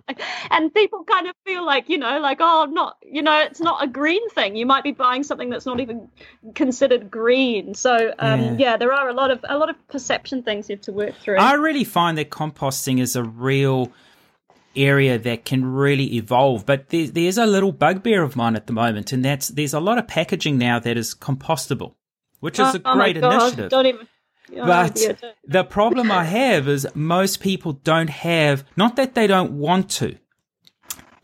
and 0.50 0.72
people 0.72 1.04
kind 1.04 1.26
of 1.26 1.34
feel 1.44 1.64
like 1.64 1.88
you 1.88 1.98
know, 1.98 2.20
like 2.20 2.38
oh, 2.40 2.66
not 2.70 2.96
you 3.02 3.22
know, 3.22 3.40
it's 3.40 3.60
not 3.60 3.82
a 3.82 3.86
green 3.86 4.28
thing. 4.30 4.56
You 4.56 4.66
might 4.66 4.84
be 4.84 4.92
buying 4.92 5.24
something 5.24 5.50
that's 5.50 5.66
not 5.66 5.80
even 5.80 6.08
considered 6.54 7.10
green. 7.10 7.74
So 7.74 8.14
um, 8.18 8.40
yeah. 8.40 8.56
yeah, 8.58 8.76
there 8.76 8.92
are 8.92 9.08
a 9.08 9.14
lot 9.14 9.30
of 9.30 9.44
a 9.48 9.58
lot 9.58 9.70
of 9.70 9.88
perception 9.88 10.42
things 10.42 10.68
you 10.68 10.76
have 10.76 10.82
to 10.82 10.92
work 10.92 11.14
through. 11.16 11.38
I 11.38 11.54
really 11.54 11.84
find 11.84 12.16
that 12.18 12.30
composting 12.30 13.00
is 13.00 13.16
a 13.16 13.24
real 13.24 13.92
area 14.76 15.18
that 15.18 15.44
can 15.44 15.64
really 15.64 16.16
evolve. 16.16 16.66
But 16.66 16.88
there, 16.90 17.06
there's 17.06 17.38
a 17.38 17.46
little 17.46 17.72
bugbear 17.72 18.22
of 18.22 18.36
mine 18.36 18.56
at 18.56 18.66
the 18.66 18.72
moment, 18.72 19.12
and 19.12 19.24
that's 19.24 19.48
there's 19.48 19.74
a 19.74 19.80
lot 19.80 19.98
of 19.98 20.06
packaging 20.06 20.58
now 20.58 20.78
that 20.78 20.96
is 20.96 21.14
compostable, 21.14 21.94
which 22.40 22.58
is 22.58 22.74
oh, 22.74 22.80
a 22.84 22.96
great 22.96 23.16
initiative. 23.16 23.70
Don't 23.70 23.86
even. 23.86 24.06
Oh, 24.56 24.64
but 24.64 25.22
the 25.44 25.64
problem 25.64 26.12
I 26.12 26.24
have 26.24 26.68
is 26.68 26.86
most 26.94 27.40
people 27.40 27.72
don't 27.72 28.10
have, 28.10 28.64
not 28.76 28.94
that 28.94 29.16
they 29.16 29.26
don't 29.26 29.58
want 29.58 29.90
to, 29.92 30.18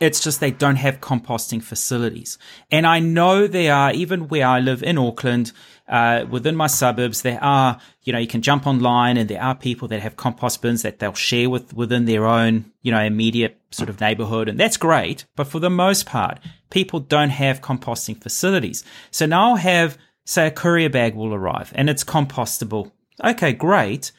it's 0.02 0.18
just 0.18 0.40
they 0.40 0.50
don't 0.50 0.76
have 0.76 1.00
composting 1.00 1.62
facilities. 1.62 2.36
And 2.72 2.84
I 2.84 2.98
know 2.98 3.46
there 3.46 3.72
are, 3.72 3.92
even 3.92 4.26
where 4.26 4.46
I 4.46 4.58
live 4.58 4.82
in 4.82 4.98
Auckland, 4.98 5.52
uh, 5.88 6.24
within 6.30 6.56
my 6.56 6.66
suburbs, 6.66 7.22
there 7.22 7.42
are, 7.42 7.78
you 8.02 8.12
know, 8.12 8.18
you 8.18 8.26
can 8.26 8.42
jump 8.42 8.66
online 8.66 9.16
and 9.16 9.28
there 9.28 9.42
are 9.42 9.54
people 9.54 9.88
that 9.88 10.00
have 10.00 10.16
compost 10.16 10.62
bins 10.62 10.82
that 10.82 10.98
they'll 10.98 11.14
share 11.14 11.50
with 11.50 11.74
within 11.74 12.04
their 12.04 12.26
own, 12.26 12.72
you 12.82 12.92
know, 12.92 13.02
immediate 13.02 13.58
sort 13.70 13.88
of 13.88 14.00
neighborhood. 14.00 14.48
And 14.48 14.58
that's 14.58 14.76
great. 14.76 15.24
But 15.36 15.48
for 15.48 15.58
the 15.58 15.70
most 15.70 16.06
part, 16.06 16.38
people 16.70 17.00
don't 17.00 17.30
have 17.30 17.60
composting 17.60 18.22
facilities. 18.22 18.84
So 19.10 19.26
now 19.26 19.50
I'll 19.50 19.56
have, 19.56 19.98
say, 20.24 20.46
a 20.46 20.50
courier 20.50 20.90
bag 20.90 21.14
will 21.14 21.34
arrive 21.34 21.72
and 21.74 21.90
it's 21.90 22.04
compostable. 22.04 22.92
Okay, 23.22 23.52
great 23.52 24.12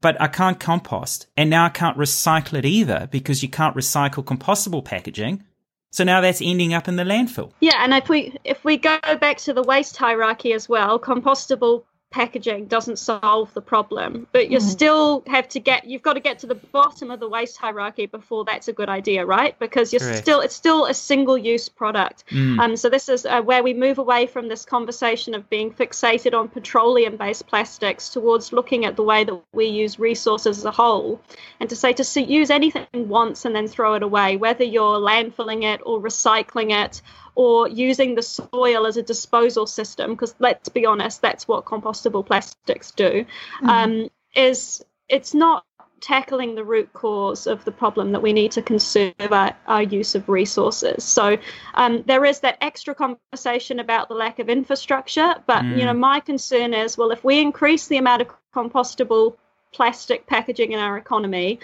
but 0.00 0.20
I 0.20 0.28
can't 0.28 0.60
compost. 0.60 1.26
And 1.36 1.50
now 1.50 1.64
I 1.64 1.68
can't 1.68 1.98
recycle 1.98 2.58
it 2.58 2.64
either 2.64 3.08
because 3.10 3.42
you 3.42 3.48
can't 3.48 3.76
recycle 3.76 4.24
compostable 4.24 4.84
packaging. 4.84 5.42
So 5.90 6.04
now 6.04 6.20
that's 6.20 6.42
ending 6.42 6.74
up 6.74 6.88
in 6.88 6.96
the 6.96 7.04
landfill. 7.04 7.52
Yeah, 7.60 7.82
and 7.82 7.94
if 7.94 8.08
we 8.08 8.36
if 8.44 8.64
we 8.64 8.76
go 8.76 8.98
back 9.02 9.38
to 9.38 9.52
the 9.52 9.62
waste 9.62 9.96
hierarchy 9.96 10.52
as 10.52 10.68
well, 10.68 10.98
compostable 10.98 11.84
packaging 12.10 12.66
doesn't 12.66 12.98
solve 12.98 13.52
the 13.52 13.60
problem 13.60 14.26
but 14.32 14.48
you 14.48 14.58
mm. 14.58 14.62
still 14.62 15.24
have 15.26 15.48
to 15.48 15.58
get 15.58 15.84
you've 15.84 16.02
got 16.02 16.12
to 16.12 16.20
get 16.20 16.38
to 16.38 16.46
the 16.46 16.54
bottom 16.54 17.10
of 17.10 17.18
the 17.18 17.28
waste 17.28 17.56
hierarchy 17.56 18.06
before 18.06 18.44
that's 18.44 18.68
a 18.68 18.72
good 18.72 18.88
idea 18.88 19.26
right 19.26 19.58
because 19.58 19.92
you're 19.92 20.00
Correct. 20.00 20.18
still 20.18 20.40
it's 20.40 20.54
still 20.54 20.86
a 20.86 20.94
single 20.94 21.36
use 21.36 21.68
product 21.68 22.24
mm. 22.30 22.58
um, 22.60 22.76
so 22.76 22.88
this 22.88 23.08
is 23.08 23.26
uh, 23.26 23.42
where 23.42 23.62
we 23.62 23.74
move 23.74 23.98
away 23.98 24.26
from 24.26 24.48
this 24.48 24.64
conversation 24.64 25.34
of 25.34 25.50
being 25.50 25.72
fixated 25.72 26.32
on 26.32 26.48
petroleum 26.48 27.16
based 27.16 27.48
plastics 27.48 28.08
towards 28.08 28.52
looking 28.52 28.84
at 28.84 28.94
the 28.94 29.02
way 29.02 29.24
that 29.24 29.38
we 29.52 29.66
use 29.66 29.98
resources 29.98 30.58
as 30.58 30.64
a 30.64 30.70
whole 30.70 31.20
and 31.58 31.68
to 31.70 31.76
say 31.76 31.92
to 31.92 32.04
see, 32.04 32.22
use 32.22 32.50
anything 32.50 32.86
once 32.94 33.44
and 33.44 33.54
then 33.54 33.66
throw 33.66 33.94
it 33.94 34.02
away 34.04 34.36
whether 34.36 34.64
you're 34.64 34.98
landfilling 34.98 35.64
it 35.64 35.80
or 35.84 36.00
recycling 36.00 36.70
it 36.70 37.02
or 37.36 37.68
using 37.68 38.14
the 38.14 38.22
soil 38.22 38.86
as 38.86 38.96
a 38.96 39.02
disposal 39.02 39.66
system, 39.66 40.12
because 40.12 40.34
let's 40.40 40.68
be 40.68 40.84
honest, 40.84 41.22
that's 41.22 41.46
what 41.46 41.64
compostable 41.64 42.26
plastics 42.26 42.90
do, 42.90 43.24
mm. 43.62 43.68
um, 43.68 44.08
is 44.34 44.84
it's 45.08 45.34
not 45.34 45.64
tackling 46.00 46.54
the 46.54 46.64
root 46.64 46.92
cause 46.92 47.46
of 47.46 47.64
the 47.64 47.72
problem 47.72 48.12
that 48.12 48.20
we 48.20 48.32
need 48.32 48.52
to 48.52 48.62
conserve 48.62 49.14
our, 49.30 49.54
our 49.66 49.82
use 49.82 50.14
of 50.14 50.28
resources. 50.28 51.04
So 51.04 51.38
um, 51.74 52.02
there 52.06 52.24
is 52.24 52.40
that 52.40 52.58
extra 52.60 52.94
conversation 52.94 53.80
about 53.80 54.08
the 54.08 54.14
lack 54.14 54.38
of 54.38 54.48
infrastructure, 54.48 55.34
but 55.46 55.62
mm. 55.62 55.78
you 55.78 55.84
know 55.84 55.94
my 55.94 56.20
concern 56.20 56.74
is 56.74 56.98
well 56.98 57.12
if 57.12 57.22
we 57.22 57.40
increase 57.40 57.86
the 57.86 57.96
amount 57.96 58.22
of 58.22 58.28
compostable 58.54 59.36
plastic 59.72 60.26
packaging 60.26 60.72
in 60.72 60.78
our 60.78 60.96
economy, 60.96 61.60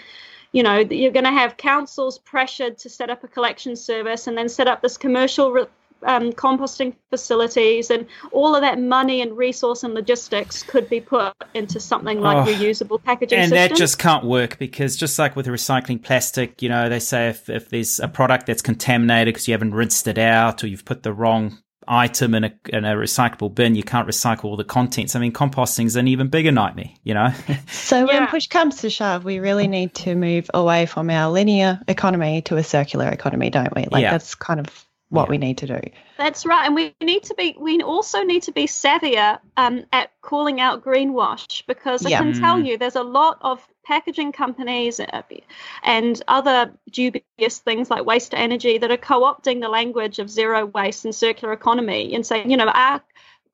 you 0.53 0.63
know 0.63 0.77
you're 0.77 1.11
going 1.11 1.25
to 1.25 1.31
have 1.31 1.57
councils 1.57 2.19
pressured 2.19 2.77
to 2.77 2.89
set 2.89 3.09
up 3.09 3.23
a 3.23 3.27
collection 3.27 3.75
service 3.75 4.27
and 4.27 4.37
then 4.37 4.47
set 4.47 4.67
up 4.67 4.81
this 4.81 4.95
commercial 4.95 5.51
re- 5.51 5.65
um, 6.03 6.33
composting 6.33 6.93
facilities 7.09 7.89
and 7.89 8.05
all 8.31 8.55
of 8.55 8.61
that 8.61 8.79
money 8.79 9.21
and 9.21 9.37
resource 9.37 9.83
and 9.83 9.93
logistics 9.93 10.61
could 10.61 10.89
be 10.89 10.99
put 10.99 11.33
into 11.53 11.79
something 11.79 12.19
like 12.19 12.45
oh, 12.45 12.51
reusable 12.51 13.01
packaging 13.01 13.39
and 13.39 13.49
systems. 13.49 13.69
that 13.69 13.77
just 13.77 13.99
can't 13.99 14.25
work 14.25 14.59
because 14.59 14.97
just 14.97 15.17
like 15.17 15.35
with 15.35 15.47
recycling 15.47 16.01
plastic 16.01 16.61
you 16.61 16.69
know 16.69 16.89
they 16.89 16.99
say 16.99 17.29
if, 17.29 17.49
if 17.49 17.69
there's 17.69 17.99
a 17.99 18.07
product 18.07 18.45
that's 18.45 18.61
contaminated 18.61 19.33
because 19.33 19.47
you 19.47 19.53
haven't 19.53 19.73
rinsed 19.73 20.07
it 20.07 20.17
out 20.17 20.63
or 20.63 20.67
you've 20.67 20.85
put 20.85 21.03
the 21.03 21.13
wrong 21.13 21.57
item 21.87 22.35
in 22.35 22.43
a, 22.45 22.53
in 22.69 22.85
a 22.85 22.95
recyclable 22.95 23.53
bin, 23.53 23.75
you 23.75 23.83
can't 23.83 24.07
recycle 24.07 24.45
all 24.45 24.57
the 24.57 24.63
contents. 24.63 25.15
I 25.15 25.19
mean, 25.19 25.33
composting 25.33 25.85
is 25.85 25.95
an 25.95 26.07
even 26.07 26.27
bigger 26.27 26.51
nightmare, 26.51 26.89
you 27.03 27.13
know? 27.13 27.33
so 27.67 28.05
when 28.05 28.27
push 28.27 28.47
comes 28.47 28.77
to 28.77 28.89
shove, 28.89 29.25
we 29.25 29.39
really 29.39 29.67
need 29.67 29.93
to 29.95 30.15
move 30.15 30.49
away 30.53 30.85
from 30.85 31.09
our 31.09 31.31
linear 31.31 31.79
economy 31.87 32.41
to 32.43 32.57
a 32.57 32.63
circular 32.63 33.07
economy, 33.09 33.49
don't 33.49 33.75
we? 33.75 33.85
Like 33.85 34.01
yeah. 34.01 34.11
that's 34.11 34.35
kind 34.35 34.59
of 34.59 34.85
what 35.13 35.27
yeah. 35.27 35.29
we 35.29 35.37
need 35.37 35.59
to 35.59 35.67
do. 35.67 35.79
That's 36.17 36.43
right, 36.43 36.65
and 36.65 36.73
we 36.73 36.95
need 36.99 37.23
to 37.23 37.35
be. 37.35 37.55
We 37.59 37.81
also 37.81 38.23
need 38.23 38.43
to 38.43 38.51
be 38.51 38.65
savvier 38.65 39.39
um, 39.57 39.85
at 39.93 40.09
calling 40.21 40.59
out 40.59 40.83
greenwash 40.83 41.63
because 41.67 42.03
I 42.03 42.09
yeah. 42.09 42.19
can 42.19 42.33
tell 42.33 42.57
mm. 42.57 42.67
you, 42.67 42.77
there's 42.79 42.95
a 42.95 43.03
lot 43.03 43.37
of 43.41 43.65
packaging 43.85 44.31
companies 44.31 44.99
uh, 44.99 45.21
and 45.83 46.21
other 46.27 46.73
dubious 46.89 47.59
things 47.59 47.91
like 47.91 48.05
waste 48.05 48.31
to 48.31 48.39
energy 48.39 48.79
that 48.79 48.89
are 48.89 48.97
co-opting 48.97 49.61
the 49.61 49.69
language 49.69 50.17
of 50.19 50.29
zero 50.29 50.65
waste 50.65 51.05
and 51.05 51.13
circular 51.13 51.53
economy 51.53 52.15
and 52.15 52.25
saying, 52.25 52.49
you 52.49 52.57
know, 52.57 52.67
our 52.67 53.01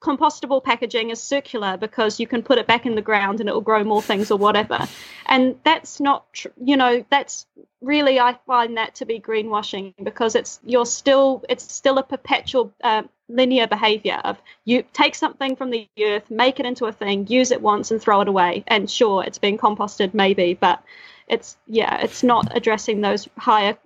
compostable 0.02 0.64
packaging 0.64 1.10
is 1.10 1.22
circular 1.22 1.78
because 1.78 2.20
you 2.20 2.28
can 2.28 2.42
put 2.42 2.58
it 2.58 2.68
back 2.68 2.86
in 2.86 2.96
the 2.96 3.02
ground 3.02 3.40
and 3.40 3.50
it 3.50 3.54
will 3.54 3.62
grow 3.62 3.84
more 3.84 4.02
things 4.02 4.32
or 4.32 4.38
whatever. 4.38 4.88
And 5.26 5.60
that's 5.64 6.00
not, 6.00 6.32
tr- 6.34 6.48
you 6.64 6.78
know, 6.78 7.04
that's 7.10 7.46
really 7.82 8.20
I 8.20 8.38
find 8.48 8.78
that 8.78 8.96
to 8.96 9.06
be 9.06 9.20
greenwashing 9.20 9.94
because 10.02 10.36
it's 10.36 10.60
you're 10.66 10.86
still 10.86 11.44
it's 11.50 11.72
still 11.72 11.98
a 11.98 12.04
perpetual 12.04 12.74
uh, 12.84 13.04
linear 13.28 13.68
behavior 13.68 14.20
of 14.24 14.42
you 14.66 14.84
take 14.94 15.16
something 15.16 15.56
from 15.56 15.70
the 15.70 15.88
earth, 16.02 16.30
make 16.30 16.60
it 16.60 16.66
into 16.66 16.86
a 16.86 16.92
thing, 16.92 17.28
use 17.28 17.52
it 17.52 17.62
once 17.62 17.92
and 17.92 18.02
throw 18.02 18.22
it 18.22 18.28
away. 18.28 18.64
And 18.68 18.90
sure, 18.90 19.24
it's 19.24 19.38
being 19.38 19.58
composted 19.58 20.14
maybe, 20.14 20.54
but 20.54 20.82
it's 21.28 21.58
yeah, 21.68 22.02
it's 22.02 22.24
not 22.24 22.56
addressing 22.56 23.02
those 23.02 23.28
higher 23.38 23.78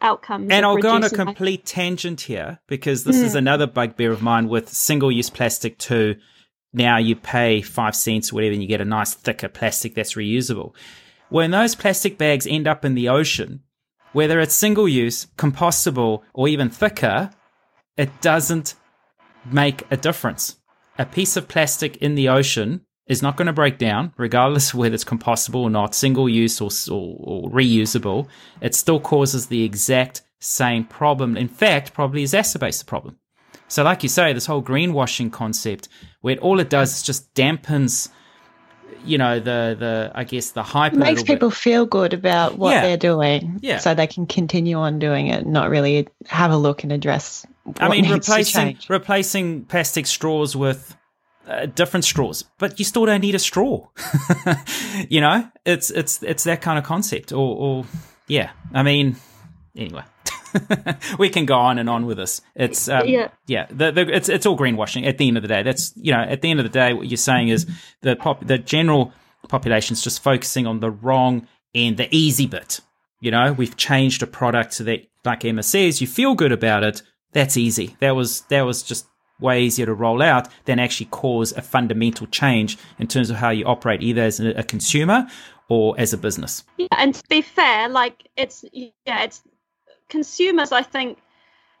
outcomes. 0.00 0.48
And 0.50 0.64
I'll 0.64 0.76
go 0.76 0.90
on 0.90 1.04
a 1.04 1.10
complete 1.10 1.60
my- 1.60 1.64
tangent 1.64 2.22
here 2.22 2.60
because 2.66 3.04
this 3.04 3.16
mm. 3.16 3.24
is 3.24 3.34
another 3.34 3.66
bugbear 3.66 4.12
of 4.12 4.22
mine 4.22 4.48
with 4.48 4.68
single 4.68 5.10
use 5.10 5.30
plastic 5.30 5.78
too. 5.78 6.16
Now 6.72 6.98
you 6.98 7.16
pay 7.16 7.62
five 7.62 7.96
cents 7.96 8.30
or 8.30 8.36
whatever 8.36 8.52
and 8.52 8.62
you 8.62 8.68
get 8.68 8.80
a 8.80 8.84
nice 8.84 9.14
thicker 9.14 9.48
plastic 9.48 9.94
that's 9.94 10.14
reusable. 10.14 10.74
When 11.30 11.50
those 11.50 11.74
plastic 11.74 12.18
bags 12.18 12.46
end 12.46 12.66
up 12.66 12.84
in 12.84 12.94
the 12.94 13.08
ocean, 13.08 13.62
whether 14.12 14.40
it's 14.40 14.54
single 14.54 14.88
use, 14.88 15.26
compostable, 15.36 16.22
or 16.32 16.48
even 16.48 16.70
thicker, 16.70 17.30
it 17.96 18.20
doesn't 18.20 18.74
make 19.50 19.84
a 19.90 19.96
difference. 19.96 20.56
A 20.98 21.06
piece 21.06 21.36
of 21.36 21.48
plastic 21.48 21.96
in 21.98 22.14
the 22.14 22.28
ocean 22.28 22.82
is 23.08 23.22
not 23.22 23.36
going 23.36 23.46
to 23.46 23.52
break 23.52 23.78
down, 23.78 24.12
regardless 24.16 24.70
of 24.72 24.78
whether 24.78 24.94
it's 24.94 25.04
compostable 25.04 25.60
or 25.60 25.70
not, 25.70 25.94
single 25.94 26.28
use 26.28 26.60
or, 26.60 26.70
or, 26.90 27.16
or, 27.18 27.50
reusable. 27.50 28.28
It 28.60 28.74
still 28.74 29.00
causes 29.00 29.46
the 29.46 29.64
exact 29.64 30.22
same 30.38 30.84
problem. 30.84 31.36
In 31.36 31.48
fact, 31.48 31.94
probably 31.94 32.22
exacerbates 32.22 32.78
the 32.78 32.84
problem. 32.84 33.18
So, 33.66 33.82
like 33.82 34.02
you 34.02 34.08
say, 34.08 34.32
this 34.32 34.46
whole 34.46 34.62
greenwashing 34.62 35.32
concept, 35.32 35.88
where 36.20 36.36
all 36.36 36.60
it 36.60 36.70
does 36.70 36.96
is 36.96 37.02
just 37.02 37.34
dampens 37.34 38.08
you 39.04 39.18
know 39.18 39.38
the 39.38 39.76
the 39.78 40.12
I 40.14 40.24
guess 40.24 40.52
the 40.52 40.62
hype 40.62 40.92
makes 40.92 41.22
people 41.22 41.50
bit. 41.50 41.58
feel 41.58 41.86
good 41.86 42.14
about 42.14 42.58
what 42.58 42.72
yeah. 42.72 42.82
they're 42.82 42.96
doing, 42.96 43.58
yeah. 43.62 43.78
so 43.78 43.94
they 43.94 44.06
can 44.06 44.26
continue 44.26 44.76
on 44.76 44.98
doing 44.98 45.28
it, 45.28 45.46
not 45.46 45.70
really 45.70 46.08
have 46.26 46.50
a 46.50 46.56
look 46.56 46.82
and 46.82 46.92
address. 46.92 47.46
I 47.78 47.88
mean, 47.88 48.10
replacing 48.10 48.78
replacing 48.88 49.64
plastic 49.64 50.06
straws 50.06 50.56
with 50.56 50.96
uh, 51.48 51.66
different 51.66 52.04
straws, 52.04 52.44
but 52.58 52.78
you 52.78 52.84
still 52.84 53.06
don't 53.06 53.20
need 53.20 53.34
a 53.34 53.38
straw. 53.38 53.88
you 55.08 55.20
know, 55.20 55.50
it's 55.64 55.90
it's 55.90 56.22
it's 56.22 56.44
that 56.44 56.60
kind 56.60 56.78
of 56.78 56.84
concept, 56.84 57.32
or, 57.32 57.56
or 57.56 57.84
yeah. 58.26 58.50
I 58.72 58.82
mean, 58.82 59.16
anyway. 59.76 60.02
we 61.18 61.28
can 61.28 61.44
go 61.44 61.56
on 61.56 61.78
and 61.78 61.90
on 61.90 62.06
with 62.06 62.16
this. 62.16 62.40
It's 62.54 62.88
um, 62.88 63.06
yeah, 63.06 63.28
yeah. 63.46 63.66
The, 63.70 63.92
the, 63.92 64.14
it's 64.14 64.28
it's 64.28 64.46
all 64.46 64.56
greenwashing. 64.56 65.06
At 65.06 65.18
the 65.18 65.28
end 65.28 65.36
of 65.36 65.42
the 65.42 65.48
day, 65.48 65.62
that's 65.62 65.92
you 65.96 66.12
know, 66.12 66.20
at 66.20 66.40
the 66.40 66.50
end 66.50 66.58
of 66.58 66.64
the 66.64 66.70
day, 66.70 66.94
what 66.94 67.06
you're 67.06 67.18
saying 67.18 67.48
is 67.48 67.66
the 68.00 68.16
pop, 68.16 68.46
the 68.46 68.58
general 68.58 69.12
population 69.48 69.94
is 69.94 70.02
just 70.02 70.22
focusing 70.22 70.66
on 70.66 70.80
the 70.80 70.90
wrong 70.90 71.46
and 71.74 71.96
the 71.96 72.08
easy 72.14 72.46
bit. 72.46 72.80
You 73.20 73.30
know, 73.30 73.52
we've 73.52 73.76
changed 73.76 74.22
a 74.22 74.26
product 74.26 74.74
so 74.74 74.84
that, 74.84 75.00
like 75.24 75.44
Emma 75.44 75.62
says, 75.62 76.00
you 76.00 76.06
feel 76.06 76.34
good 76.34 76.52
about 76.52 76.82
it. 76.82 77.02
That's 77.32 77.56
easy. 77.56 77.96
That 78.00 78.16
was 78.16 78.42
that 78.42 78.62
was 78.62 78.82
just 78.82 79.06
way 79.40 79.62
easier 79.62 79.86
to 79.86 79.94
roll 79.94 80.22
out 80.22 80.48
than 80.64 80.78
actually 80.78 81.06
cause 81.06 81.52
a 81.52 81.62
fundamental 81.62 82.26
change 82.26 82.78
in 82.98 83.06
terms 83.06 83.30
of 83.30 83.36
how 83.36 83.50
you 83.50 83.64
operate, 83.64 84.02
either 84.02 84.22
as 84.22 84.40
a, 84.40 84.62
consumer 84.62 85.26
or 85.68 85.94
as 85.98 86.12
a 86.12 86.18
business. 86.18 86.64
Yeah, 86.76 86.88
and 86.96 87.14
to 87.14 87.22
be 87.28 87.42
fair, 87.42 87.88
like 87.88 88.28
it's 88.36 88.64
yeah, 88.72 89.22
it's 89.22 89.42
consumers, 90.08 90.72
I 90.72 90.82
think, 90.82 91.18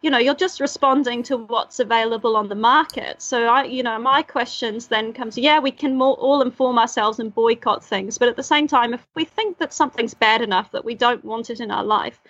you 0.00 0.10
know, 0.10 0.18
you're 0.18 0.34
just 0.34 0.60
responding 0.60 1.22
to 1.24 1.36
what's 1.36 1.80
available 1.80 2.36
on 2.36 2.48
the 2.48 2.54
market. 2.54 3.20
So 3.20 3.46
I, 3.46 3.64
you 3.64 3.82
know, 3.82 3.98
my 3.98 4.22
questions 4.22 4.86
then 4.86 5.12
comes, 5.12 5.36
yeah, 5.36 5.58
we 5.58 5.72
can 5.72 5.96
more, 5.96 6.14
all 6.14 6.40
inform 6.40 6.78
ourselves 6.78 7.18
and 7.18 7.34
boycott 7.34 7.84
things, 7.84 8.16
but 8.16 8.28
at 8.28 8.36
the 8.36 8.42
same 8.42 8.68
time, 8.68 8.94
if 8.94 9.04
we 9.16 9.24
think 9.24 9.58
that 9.58 9.72
something's 9.72 10.14
bad 10.14 10.40
enough 10.40 10.70
that 10.70 10.84
we 10.84 10.94
don't 10.94 11.24
want 11.24 11.50
it 11.50 11.60
in 11.60 11.70
our 11.70 11.84
life, 11.84 12.20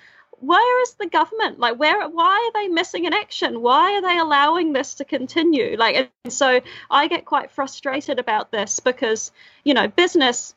where 0.41 0.83
is 0.83 0.95
the 0.95 1.07
government? 1.07 1.59
Like, 1.59 1.79
where? 1.79 2.09
Why 2.09 2.51
are 2.55 2.61
they 2.61 2.69
missing 2.69 3.05
in 3.05 3.13
action? 3.13 3.61
Why 3.61 3.95
are 3.95 4.03
they 4.03 4.19
allowing 4.19 4.73
this 4.73 4.95
to 4.95 5.05
continue? 5.05 5.77
Like, 5.77 6.11
and 6.25 6.33
so 6.33 6.61
I 6.91 7.09
get 7.09 7.25
quite 7.25 7.51
frustrated 7.51 8.19
about 8.19 8.51
this 8.53 8.81
because, 8.81 9.33
you 9.65 9.75
know, 9.75 9.89
business 9.89 10.55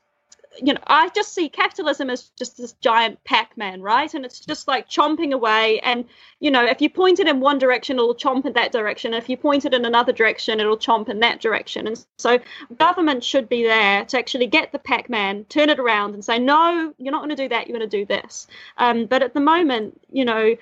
you 0.60 0.74
know, 0.74 0.82
I 0.88 1.10
just 1.10 1.34
see 1.34 1.48
capitalism 1.50 2.10
as 2.10 2.30
just 2.38 2.58
this 2.58 2.74
giant 2.74 3.24
Pac-Man, 3.24 3.82
right? 3.82 4.14
And 4.14 4.26
it's 4.26 4.40
just 4.40 4.68
like 4.68 4.90
chomping 4.90 5.32
away. 5.32 5.80
And 5.80 6.06
you 6.40 6.52
know, 6.52 6.66
if 6.66 6.82
you 6.82 6.90
point 6.90 7.20
it 7.20 7.28
in 7.28 7.40
one 7.40 7.58
direction, 7.58 7.98
it'll 7.98 8.16
chomp 8.16 8.46
in 8.46 8.54
that 8.54 8.72
direction. 8.72 9.14
If 9.14 9.30
you 9.30 9.38
point 9.38 9.66
it 9.66 9.74
in 9.74 9.86
another 9.86 10.12
direction, 10.12 10.60
it'll 10.60 10.78
chomp 10.78 11.10
in 11.10 11.20
that 11.22 11.40
direction. 11.40 11.88
And 11.88 12.06
so, 12.18 12.40
government 12.78 13.24
should 13.24 13.48
be 13.48 13.64
there 13.64 14.06
to 14.06 14.18
actually 14.18 14.48
get 14.48 14.72
the 14.72 14.80
Pac-Man, 14.80 15.46
turn 15.46 15.70
it 15.70 15.80
around, 15.80 16.14
and 16.14 16.26
say, 16.26 16.38
no, 16.38 16.94
you're 16.98 17.12
not 17.12 17.22
going 17.22 17.36
to 17.36 17.36
do 17.36 17.50
that. 17.50 17.68
You're 17.68 17.78
going 17.78 17.90
to 17.90 17.98
do 17.98 18.06
this. 18.06 18.48
Um, 18.78 19.06
but 19.06 19.24
at 19.24 19.34
the 19.34 19.40
moment, 19.40 20.02
you 20.12 20.26
know, 20.26 20.56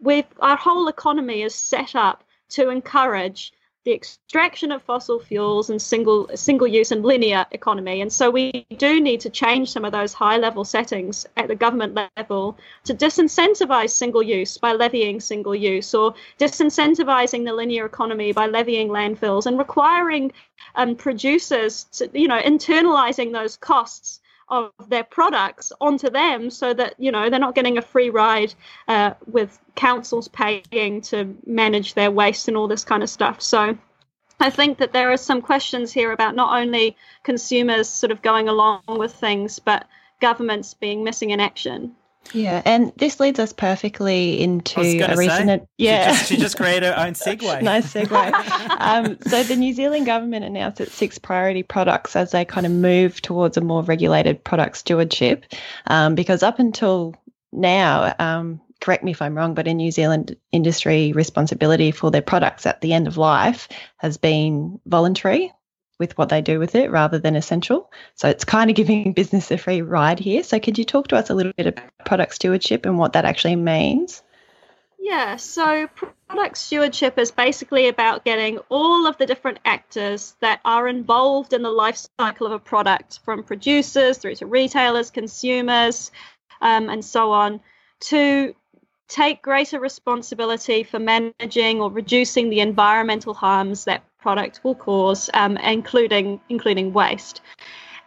with 0.00 0.26
our 0.40 0.56
whole 0.56 0.88
economy 0.88 1.42
is 1.42 1.54
set 1.54 1.94
up 1.94 2.24
to 2.50 2.70
encourage 2.70 3.52
the 3.86 3.94
extraction 3.94 4.72
of 4.72 4.82
fossil 4.82 5.20
fuels 5.20 5.70
and 5.70 5.80
single 5.80 6.28
single 6.34 6.66
use 6.66 6.90
and 6.90 7.04
linear 7.04 7.46
economy. 7.52 8.00
And 8.00 8.12
so 8.12 8.28
we 8.30 8.66
do 8.78 9.00
need 9.00 9.20
to 9.20 9.30
change 9.30 9.70
some 9.70 9.84
of 9.84 9.92
those 9.92 10.12
high 10.12 10.38
level 10.38 10.64
settings 10.64 11.24
at 11.36 11.46
the 11.46 11.54
government 11.54 11.96
level 12.16 12.58
to 12.84 12.94
disincentivize 12.94 13.90
single 13.90 14.24
use 14.24 14.58
by 14.58 14.72
levying 14.72 15.20
single 15.20 15.54
use 15.54 15.94
or 15.94 16.14
disincentivizing 16.36 17.44
the 17.44 17.52
linear 17.52 17.86
economy 17.86 18.32
by 18.32 18.48
levying 18.48 18.88
landfills 18.88 19.46
and 19.46 19.56
requiring 19.56 20.32
um, 20.74 20.96
producers 20.96 21.84
to, 21.92 22.10
you 22.12 22.26
know, 22.26 22.40
internalizing 22.40 23.32
those 23.32 23.56
costs 23.56 24.20
of 24.48 24.70
their 24.88 25.04
products 25.04 25.72
onto 25.80 26.08
them 26.10 26.50
so 26.50 26.72
that 26.72 26.94
you 26.98 27.10
know 27.10 27.28
they're 27.28 27.40
not 27.40 27.54
getting 27.54 27.78
a 27.78 27.82
free 27.82 28.10
ride 28.10 28.54
uh, 28.88 29.12
with 29.26 29.58
councils 29.74 30.28
paying 30.28 31.00
to 31.00 31.36
manage 31.46 31.94
their 31.94 32.10
waste 32.10 32.48
and 32.48 32.56
all 32.56 32.68
this 32.68 32.84
kind 32.84 33.02
of 33.02 33.10
stuff 33.10 33.42
so 33.42 33.76
I 34.38 34.50
think 34.50 34.78
that 34.78 34.92
there 34.92 35.10
are 35.12 35.16
some 35.16 35.40
questions 35.40 35.92
here 35.92 36.12
about 36.12 36.34
not 36.34 36.60
only 36.60 36.96
consumers 37.22 37.88
sort 37.88 38.10
of 38.10 38.20
going 38.20 38.48
along 38.48 38.82
with 38.86 39.14
things, 39.14 39.58
but 39.58 39.86
governments 40.20 40.74
being 40.74 41.04
missing 41.04 41.30
in 41.30 41.40
action. 41.40 41.96
Yeah, 42.32 42.62
and 42.64 42.92
this 42.96 43.20
leads 43.20 43.38
us 43.38 43.52
perfectly 43.52 44.40
into 44.40 44.80
a 44.80 45.16
recent. 45.16 45.62
Say, 45.62 45.68
yeah, 45.78 46.12
she 46.12 46.16
just, 46.16 46.28
she 46.28 46.36
just, 46.36 46.56
created 46.56 46.84
her 46.84 46.98
own 46.98 47.14
segue. 47.14 47.62
nice 47.62 47.92
segue. 47.92 48.80
um, 48.80 49.18
so 49.26 49.42
the 49.42 49.56
New 49.56 49.72
Zealand 49.72 50.06
government 50.06 50.44
announced 50.44 50.80
its 50.80 50.94
six 50.94 51.18
priority 51.18 51.62
products 51.62 52.16
as 52.16 52.30
they 52.30 52.44
kind 52.44 52.66
of 52.66 52.72
move 52.72 53.20
towards 53.22 53.56
a 53.56 53.60
more 53.60 53.82
regulated 53.82 54.42
product 54.42 54.76
stewardship, 54.76 55.44
um, 55.86 56.14
because 56.14 56.42
up 56.42 56.58
until 56.58 57.14
now, 57.52 58.14
um, 58.18 58.60
correct 58.80 59.04
me 59.04 59.10
if 59.10 59.22
I'm 59.22 59.36
wrong, 59.36 59.54
but 59.54 59.66
in 59.66 59.78
New 59.78 59.90
Zealand, 59.90 60.36
industry 60.52 61.12
responsibility 61.12 61.90
for 61.90 62.10
their 62.10 62.22
products 62.22 62.66
at 62.66 62.80
the 62.80 62.92
end 62.92 63.06
of 63.06 63.16
life 63.16 63.68
has 63.96 64.16
been 64.16 64.80
voluntary 64.86 65.52
with 65.98 66.16
what 66.18 66.28
they 66.28 66.42
do 66.42 66.58
with 66.58 66.74
it 66.74 66.90
rather 66.90 67.18
than 67.18 67.36
essential. 67.36 67.90
So 68.14 68.28
it's 68.28 68.44
kind 68.44 68.70
of 68.70 68.76
giving 68.76 69.12
business 69.14 69.50
a 69.50 69.58
free 69.58 69.82
ride 69.82 70.18
here. 70.18 70.42
So 70.42 70.60
could 70.60 70.78
you 70.78 70.84
talk 70.84 71.08
to 71.08 71.16
us 71.16 71.30
a 71.30 71.34
little 71.34 71.52
bit 71.52 71.66
about 71.66 71.90
product 72.04 72.34
stewardship 72.34 72.86
and 72.86 72.98
what 72.98 73.14
that 73.14 73.24
actually 73.24 73.56
means? 73.56 74.22
Yeah, 74.98 75.36
so 75.36 75.88
product 76.26 76.58
stewardship 76.58 77.16
is 77.16 77.30
basically 77.30 77.86
about 77.86 78.24
getting 78.24 78.58
all 78.70 79.06
of 79.06 79.16
the 79.18 79.26
different 79.26 79.60
actors 79.64 80.34
that 80.40 80.60
are 80.64 80.88
involved 80.88 81.52
in 81.52 81.62
the 81.62 81.70
life 81.70 82.08
cycle 82.18 82.46
of 82.46 82.52
a 82.52 82.58
product, 82.58 83.20
from 83.24 83.44
producers 83.44 84.18
through 84.18 84.34
to 84.36 84.46
retailers, 84.46 85.12
consumers, 85.12 86.10
um, 86.60 86.88
and 86.88 87.04
so 87.04 87.30
on, 87.30 87.60
to 88.00 88.54
take 89.08 89.42
greater 89.42 89.78
responsibility 89.78 90.82
for 90.82 90.98
managing 90.98 91.80
or 91.80 91.90
reducing 91.90 92.50
the 92.50 92.60
environmental 92.60 93.34
harms 93.34 93.84
that 93.84 94.02
product 94.26 94.58
will 94.64 94.74
cause, 94.74 95.30
um, 95.34 95.56
including 95.58 96.40
including 96.48 96.92
waste. 96.92 97.40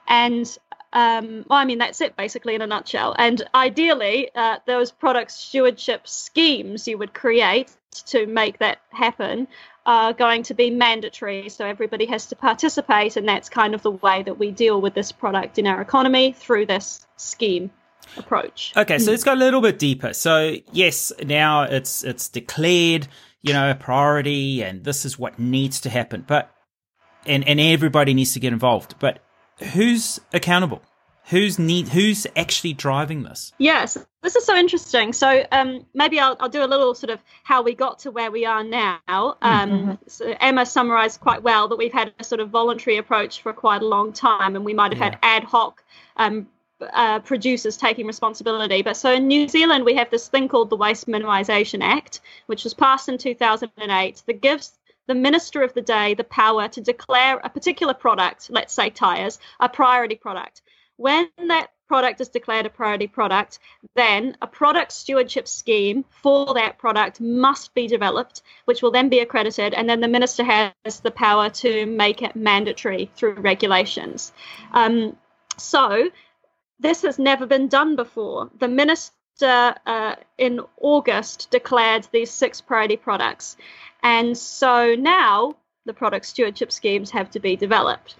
And 0.05 0.45
um, 0.91 1.45
well, 1.47 1.59
I 1.59 1.63
mean 1.63 1.77
that's 1.77 2.01
it 2.01 2.17
basically 2.17 2.55
in 2.55 2.61
a 2.61 2.67
nutshell. 2.67 3.15
And 3.17 3.41
ideally, 3.55 4.29
uh, 4.35 4.57
those 4.65 4.91
product 4.91 5.31
stewardship 5.31 6.01
schemes 6.09 6.89
you 6.89 6.97
would 6.97 7.13
create 7.13 7.69
to 8.07 8.25
make 8.25 8.59
that 8.59 8.79
happen 8.89 9.47
are 9.85 10.11
going 10.11 10.43
to 10.43 10.53
be 10.53 10.69
mandatory. 10.69 11.47
So 11.47 11.65
everybody 11.65 12.05
has 12.07 12.25
to 12.27 12.35
participate, 12.35 13.15
and 13.15 13.25
that's 13.25 13.47
kind 13.47 13.73
of 13.73 13.81
the 13.81 13.91
way 13.91 14.21
that 14.23 14.37
we 14.37 14.51
deal 14.51 14.81
with 14.81 14.93
this 14.95 15.13
product 15.13 15.57
in 15.57 15.67
our 15.67 15.79
economy 15.81 16.33
through 16.33 16.65
this 16.65 17.07
scheme 17.15 17.71
approach. 18.17 18.73
Okay, 18.75 18.99
so 18.99 19.11
let's 19.11 19.23
go 19.23 19.33
a 19.33 19.41
little 19.45 19.61
bit 19.61 19.79
deeper. 19.79 20.11
So 20.11 20.57
yes, 20.73 21.13
now 21.23 21.63
it's 21.63 22.03
it's 22.03 22.27
declared, 22.27 23.07
you 23.41 23.53
know, 23.53 23.71
a 23.71 23.75
priority, 23.75 24.63
and 24.63 24.83
this 24.83 25.05
is 25.05 25.17
what 25.17 25.39
needs 25.39 25.81
to 25.81 25.89
happen. 25.89 26.25
But 26.27 26.51
and 27.25 27.47
and 27.47 27.59
everybody 27.59 28.13
needs 28.13 28.33
to 28.33 28.39
get 28.39 28.53
involved. 28.53 28.95
But 28.99 29.19
who's 29.73 30.19
accountable? 30.33 30.81
Who's 31.25 31.59
need? 31.59 31.89
Who's 31.89 32.25
actually 32.35 32.73
driving 32.73 33.21
this? 33.23 33.53
Yes, 33.59 33.97
this 34.23 34.35
is 34.35 34.45
so 34.45 34.55
interesting. 34.55 35.13
So 35.13 35.45
um, 35.51 35.85
maybe 35.93 36.19
I'll, 36.19 36.35
I'll 36.39 36.49
do 36.49 36.63
a 36.63 36.65
little 36.65 36.95
sort 36.95 37.11
of 37.11 37.19
how 37.43 37.61
we 37.61 37.75
got 37.75 37.99
to 37.99 38.11
where 38.11 38.31
we 38.31 38.45
are 38.45 38.63
now. 38.63 38.99
Um, 39.07 39.69
mm-hmm. 39.69 39.91
so 40.07 40.35
Emma 40.39 40.65
summarised 40.65 41.21
quite 41.21 41.43
well 41.43 41.67
that 41.67 41.77
we've 41.77 41.93
had 41.93 42.13
a 42.19 42.23
sort 42.23 42.41
of 42.41 42.49
voluntary 42.49 42.97
approach 42.97 43.43
for 43.43 43.53
quite 43.53 43.83
a 43.83 43.87
long 43.87 44.11
time, 44.11 44.55
and 44.55 44.65
we 44.65 44.73
might 44.73 44.91
have 44.91 44.99
yeah. 44.99 45.05
had 45.05 45.19
ad 45.21 45.43
hoc 45.43 45.83
um, 46.17 46.47
uh, 46.81 47.19
producers 47.19 47.77
taking 47.77 48.07
responsibility. 48.07 48.81
But 48.81 48.97
so 48.97 49.11
in 49.11 49.27
New 49.27 49.47
Zealand, 49.47 49.85
we 49.85 49.95
have 49.95 50.09
this 50.09 50.27
thing 50.27 50.47
called 50.47 50.69
the 50.69 50.77
Waste 50.77 51.07
Minimisation 51.07 51.79
Act, 51.81 52.21
which 52.45 52.63
was 52.63 52.73
passed 52.73 53.09
in 53.09 53.17
2008, 53.17 54.23
that 54.25 54.41
gives 54.41 54.73
the 55.07 55.15
minister 55.15 55.63
of 55.63 55.73
the 55.73 55.81
day 55.81 56.13
the 56.13 56.23
power 56.23 56.67
to 56.67 56.81
declare 56.81 57.39
a 57.43 57.49
particular 57.49 57.93
product, 57.93 58.49
let's 58.51 58.73
say 58.73 58.89
tyres, 58.89 59.39
a 59.59 59.67
priority 59.67 60.15
product. 60.15 60.61
When 60.97 61.29
that 61.47 61.71
product 61.87 62.21
is 62.21 62.29
declared 62.29 62.67
a 62.67 62.69
priority 62.69 63.07
product, 63.07 63.57
then 63.95 64.37
a 64.41 64.47
product 64.47 64.91
stewardship 64.91 65.47
scheme 65.47 66.05
for 66.21 66.53
that 66.53 66.77
product 66.77 67.19
must 67.19 67.73
be 67.73 67.87
developed, 67.87 68.43
which 68.65 68.81
will 68.83 68.91
then 68.91 69.09
be 69.09 69.19
accredited, 69.19 69.73
and 69.73 69.89
then 69.89 69.99
the 69.99 70.07
minister 70.07 70.43
has 70.43 70.99
the 71.01 71.11
power 71.11 71.49
to 71.49 71.85
make 71.87 72.21
it 72.21 72.35
mandatory 72.35 73.09
through 73.15 73.33
regulations. 73.33 74.31
Um, 74.71 75.17
so 75.57 76.09
this 76.79 77.01
has 77.01 77.19
never 77.19 77.45
been 77.45 77.67
done 77.67 77.95
before. 77.95 78.49
The 78.59 78.67
minister 78.67 79.75
uh, 79.85 80.15
in 80.37 80.61
August 80.81 81.49
declared 81.51 82.07
these 82.11 82.31
six 82.31 82.61
priority 82.61 82.97
products. 82.97 83.57
And 84.01 84.37
so 84.37 84.95
now 84.95 85.55
the 85.85 85.93
product 85.93 86.25
stewardship 86.25 86.71
schemes 86.71 87.11
have 87.11 87.31
to 87.31 87.39
be 87.39 87.55
developed. 87.55 88.15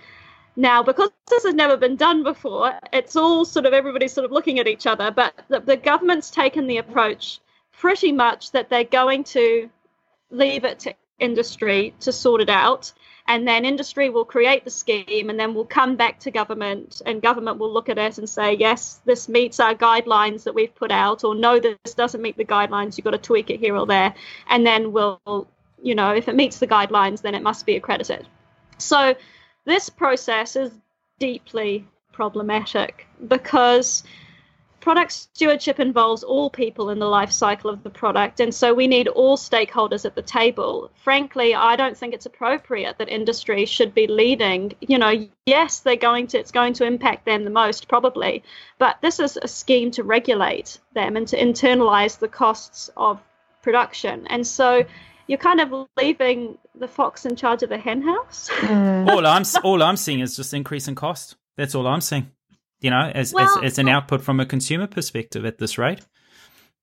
Now, 0.55 0.83
because 0.83 1.09
this 1.29 1.43
has 1.43 1.53
never 1.53 1.77
been 1.77 1.95
done 1.95 2.23
before, 2.23 2.73
it's 2.91 3.15
all 3.15 3.45
sort 3.45 3.65
of 3.65 3.73
everybody's 3.73 4.11
sort 4.11 4.25
of 4.25 4.31
looking 4.31 4.59
at 4.59 4.67
each 4.67 4.87
other, 4.87 5.11
but 5.11 5.33
the, 5.47 5.61
the 5.61 5.77
government's 5.77 6.31
taken 6.31 6.67
the 6.67 6.77
approach 6.77 7.39
pretty 7.71 8.11
much 8.11 8.51
that 8.51 8.69
they're 8.69 8.83
going 8.83 9.23
to 9.23 9.69
leave 10.31 10.65
it 10.65 10.79
to 10.79 10.93
industry 11.19 11.93
to 11.99 12.11
sort 12.11 12.41
it 12.41 12.49
out 12.49 12.91
and 13.29 13.47
then 13.47 13.63
industry 13.63 14.09
will 14.09 14.25
create 14.25 14.65
the 14.65 14.71
scheme 14.71 15.29
and 15.29 15.39
then 15.39 15.53
we'll 15.53 15.63
come 15.63 15.95
back 15.95 16.19
to 16.19 16.31
government 16.31 17.01
and 17.05 17.21
government 17.21 17.59
will 17.59 17.71
look 17.71 17.87
at 17.87 17.99
it 17.99 18.17
and 18.17 18.27
say 18.27 18.53
yes 18.53 18.99
this 19.05 19.29
meets 19.29 19.59
our 19.59 19.75
guidelines 19.75 20.43
that 20.43 20.55
we've 20.55 20.73
put 20.75 20.91
out 20.91 21.23
or 21.23 21.35
no 21.35 21.59
this 21.59 21.93
doesn't 21.93 22.23
meet 22.23 22.35
the 22.35 22.43
guidelines 22.43 22.97
you've 22.97 23.05
got 23.05 23.11
to 23.11 23.19
tweak 23.19 23.49
it 23.51 23.59
here 23.59 23.75
or 23.75 23.85
there. 23.85 24.13
And 24.49 24.65
then 24.65 24.91
we'll 24.91 25.47
you 25.81 25.95
know 25.95 26.13
if 26.13 26.27
it 26.27 26.35
meets 26.35 26.57
the 26.57 26.67
guidelines 26.67 27.21
then 27.21 27.35
it 27.35 27.43
must 27.43 27.65
be 27.65 27.75
accredited. 27.75 28.27
So 28.79 29.15
this 29.63 29.89
process 29.89 30.55
is 30.55 30.71
deeply 31.19 31.87
problematic 32.11 33.05
because 33.27 34.03
product 34.79 35.11
stewardship 35.11 35.79
involves 35.79 36.23
all 36.23 36.49
people 36.49 36.89
in 36.89 36.99
the 36.99 37.07
life 37.07 37.31
cycle 37.31 37.69
of 37.69 37.83
the 37.83 37.89
product 37.89 38.39
and 38.39 38.53
so 38.53 38.73
we 38.73 38.87
need 38.87 39.07
all 39.07 39.37
stakeholders 39.37 40.05
at 40.05 40.15
the 40.15 40.21
table. 40.21 40.91
Frankly 41.03 41.55
i 41.55 41.75
don't 41.75 41.97
think 41.97 42.13
it's 42.13 42.25
appropriate 42.25 42.97
that 42.97 43.09
industry 43.09 43.65
should 43.65 43.93
be 43.93 44.07
leading. 44.07 44.73
You 44.81 44.97
know 44.97 45.27
yes 45.45 45.79
they're 45.79 45.95
going 45.95 46.27
to 46.27 46.39
it's 46.39 46.51
going 46.51 46.73
to 46.73 46.85
impact 46.85 47.25
them 47.25 47.43
the 47.43 47.49
most 47.49 47.87
probably 47.87 48.43
but 48.77 48.97
this 49.01 49.19
is 49.19 49.37
a 49.41 49.47
scheme 49.47 49.91
to 49.91 50.03
regulate 50.03 50.79
them 50.93 51.15
and 51.15 51.27
to 51.27 51.37
internalize 51.37 52.19
the 52.19 52.27
costs 52.27 52.89
of 52.95 53.19
production. 53.61 54.25
And 54.27 54.45
so 54.45 54.83
you're 55.27 55.37
kind 55.37 55.61
of 55.61 55.87
leaving 55.97 56.57
the 56.75 56.87
fox 56.87 57.25
in 57.25 57.35
charge 57.35 57.61
of 57.61 57.69
the 57.69 57.77
henhouse 57.77 58.49
mm. 58.49 59.09
all 59.11 59.25
i'm 59.25 59.43
all 59.63 59.83
i'm 59.83 59.97
seeing 59.97 60.21
is 60.21 60.35
just 60.35 60.53
increase 60.53 60.87
in 60.87 60.95
cost. 60.95 61.35
That's 61.55 61.75
all 61.75 61.87
i'm 61.87 62.01
seeing 62.01 62.31
you 62.81 62.89
know, 62.89 63.11
as, 63.13 63.33
well, 63.33 63.59
as, 63.59 63.73
as 63.73 63.77
an 63.79 63.89
output 63.89 64.21
from 64.21 64.39
a 64.39 64.45
consumer 64.45 64.87
perspective 64.87 65.45
at 65.45 65.57
this 65.57 65.77
rate? 65.77 66.01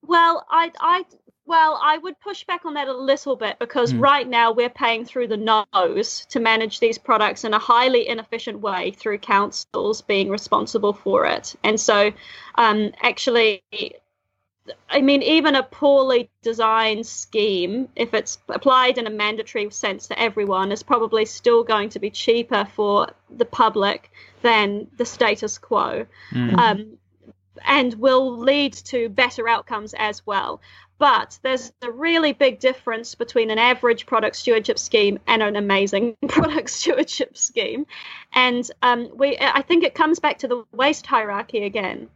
Well, 0.03 0.47
I, 0.51 0.71
I, 0.81 1.05
well, 1.47 1.81
I 1.83 1.99
would 1.99 2.19
push 2.21 2.45
back 2.45 2.65
on 2.65 2.75
that 2.75 2.89
a 2.89 2.97
little 2.97 3.37
bit 3.37 3.59
because 3.59 3.93
mm. 3.93 4.01
right 4.01 4.29
now 4.29 4.53
we're 4.53 4.71
paying 4.71 5.05
through 5.05 5.29
the 5.29 5.37
nose 5.73 6.27
to 6.31 6.41
manage 6.41 6.81
these 6.81 6.99
products 6.99 7.45
in 7.45 7.55
a 7.55 7.59
highly 7.59 8.09
inefficient 8.09 8.61
way 8.61 8.91
through 8.91 9.19
councils 9.19 10.03
being 10.03 10.29
responsible 10.29 10.93
for 10.93 11.27
it. 11.27 11.55
And 11.63 11.81
so, 11.81 12.13
um, 12.57 12.93
actually, 13.01 13.63
I 14.89 15.01
mean, 15.01 15.23
even 15.23 15.55
a 15.55 15.63
poorly 15.63 16.31
designed 16.43 17.07
scheme, 17.07 17.89
if 17.97 18.15
it's 18.15 18.39
applied 18.49 18.99
in 18.99 19.07
a 19.07 19.11
mandatory 19.11 19.71
sense 19.71 20.09
to 20.09 20.19
everyone, 20.19 20.73
is 20.73 20.83
probably 20.83 21.25
still 21.25 21.63
going 21.63 21.91
to 21.91 21.99
be 21.99 22.11
cheaper 22.11 22.67
for 22.75 23.09
the 23.31 23.45
public 23.45 24.11
than 24.43 24.89
the 24.97 25.05
status 25.05 25.59
quo. 25.59 26.07
Mm. 26.33 26.59
Um, 26.59 26.99
and 27.65 27.95
will 27.95 28.37
lead 28.37 28.75
to 28.75 29.09
better 29.09 29.49
outcomes 29.49 29.95
as 29.95 30.27
well. 30.27 30.61
But 30.99 31.39
there's 31.43 31.73
a 31.83 31.91
really 31.91 32.33
big 32.33 32.59
difference 32.59 33.15
between 33.15 33.51
an 33.51 33.59
average 33.59 34.07
product 34.07 34.37
stewardship 34.37 34.79
scheme 34.79 35.19
and 35.27 35.43
an 35.43 35.57
amazing 35.57 36.17
product 36.29 36.71
stewardship 36.71 37.37
scheme. 37.37 37.87
And 38.33 38.69
um, 38.83 39.11
we, 39.15 39.37
I 39.39 39.63
think 39.63 39.85
it 39.85 39.95
comes 39.95 40.21
back 40.21 40.39
to 40.39 40.49
the 40.49 40.65
waste 40.73 41.07
hierarchy 41.07 41.65
again, 41.65 42.09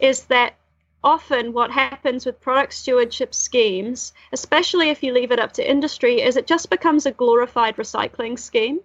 is 0.00 0.24
that 0.24 0.54
often 1.02 1.52
what 1.52 1.70
happens 1.70 2.26
with 2.26 2.40
product 2.40 2.72
stewardship 2.72 3.34
schemes, 3.34 4.12
especially 4.32 4.90
if 4.90 5.02
you 5.02 5.12
leave 5.12 5.30
it 5.30 5.38
up 5.38 5.52
to 5.52 5.70
industry, 5.70 6.20
is 6.20 6.36
it 6.36 6.46
just 6.46 6.70
becomes 6.70 7.06
a 7.06 7.12
glorified 7.12 7.76
recycling 7.76 8.38
scheme. 8.38 8.80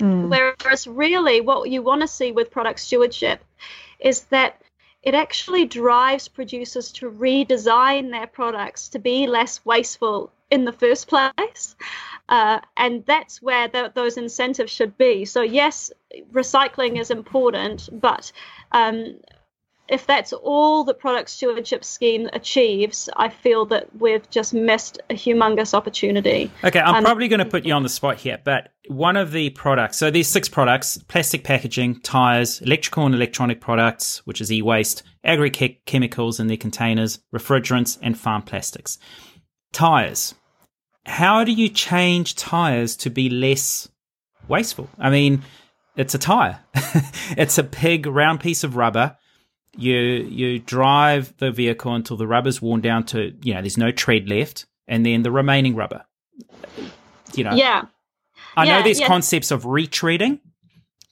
Mm. 0.00 0.30
Whereas, 0.30 0.86
really, 0.86 1.40
what 1.40 1.68
you 1.68 1.82
want 1.82 2.02
to 2.02 2.08
see 2.08 2.32
with 2.32 2.50
product 2.50 2.80
stewardship 2.80 3.44
is 3.98 4.22
that 4.24 4.60
it 5.02 5.14
actually 5.14 5.64
drives 5.64 6.28
producers 6.28 6.92
to 6.92 7.10
redesign 7.10 8.10
their 8.10 8.26
products 8.26 8.88
to 8.90 8.98
be 8.98 9.26
less 9.26 9.64
wasteful 9.64 10.30
in 10.50 10.64
the 10.64 10.72
first 10.72 11.08
place. 11.08 11.76
Uh, 12.28 12.60
and 12.76 13.04
that's 13.06 13.40
where 13.40 13.68
the, 13.68 13.90
those 13.94 14.16
incentives 14.16 14.70
should 14.70 14.96
be. 14.98 15.24
So, 15.24 15.42
yes, 15.42 15.90
recycling 16.32 17.00
is 17.00 17.10
important, 17.10 17.88
but 17.92 18.32
um, 18.72 19.16
if 19.88 20.06
that's 20.06 20.32
all 20.32 20.84
the 20.84 20.92
product 20.92 21.30
stewardship 21.30 21.82
scheme 21.82 22.28
achieves, 22.32 23.08
I 23.16 23.30
feel 23.30 23.64
that 23.66 23.88
we've 23.98 24.28
just 24.28 24.52
missed 24.52 25.00
a 25.08 25.14
humongous 25.14 25.72
opportunity. 25.72 26.50
Okay, 26.62 26.80
I'm 26.80 26.96
um, 26.96 27.04
probably 27.04 27.28
going 27.28 27.38
to 27.38 27.46
put 27.46 27.64
you 27.64 27.72
on 27.72 27.82
the 27.82 27.88
spot 27.88 28.18
here, 28.18 28.38
but 28.44 28.72
one 28.88 29.16
of 29.16 29.32
the 29.32 29.50
products, 29.50 29.96
so 29.96 30.10
these 30.10 30.28
six 30.28 30.48
products 30.48 30.98
plastic 31.08 31.42
packaging, 31.42 32.00
tires, 32.00 32.60
electrical 32.60 33.06
and 33.06 33.14
electronic 33.14 33.60
products, 33.60 34.18
which 34.26 34.40
is 34.40 34.52
e 34.52 34.60
waste, 34.60 35.02
agri 35.24 35.50
chemicals 35.50 36.38
in 36.38 36.48
their 36.48 36.56
containers, 36.56 37.20
refrigerants, 37.34 37.98
and 38.02 38.18
farm 38.18 38.42
plastics. 38.42 38.98
Tires. 39.72 40.34
How 41.06 41.44
do 41.44 41.52
you 41.52 41.70
change 41.70 42.34
tires 42.34 42.94
to 42.96 43.10
be 43.10 43.30
less 43.30 43.88
wasteful? 44.48 44.90
I 44.98 45.08
mean, 45.08 45.42
it's 45.96 46.14
a 46.14 46.18
tire, 46.18 46.60
it's 47.38 47.56
a 47.56 47.62
big 47.62 48.06
round 48.06 48.40
piece 48.40 48.64
of 48.64 48.76
rubber 48.76 49.16
you 49.76 49.96
you 49.96 50.58
drive 50.58 51.36
the 51.38 51.50
vehicle 51.50 51.94
until 51.94 52.16
the 52.16 52.26
rubber's 52.26 52.60
worn 52.60 52.80
down 52.80 53.04
to 53.06 53.34
you 53.42 53.54
know 53.54 53.60
there's 53.60 53.78
no 53.78 53.90
tread 53.90 54.28
left, 54.28 54.66
and 54.86 55.04
then 55.04 55.22
the 55.22 55.30
remaining 55.30 55.74
rubber. 55.74 56.04
You 57.34 57.44
know. 57.44 57.54
Yeah. 57.54 57.86
I 58.56 58.64
yeah, 58.64 58.78
know 58.78 58.84
there's 58.84 59.00
yeah. 59.00 59.06
concepts 59.06 59.50
of 59.50 59.64
retreading 59.64 60.40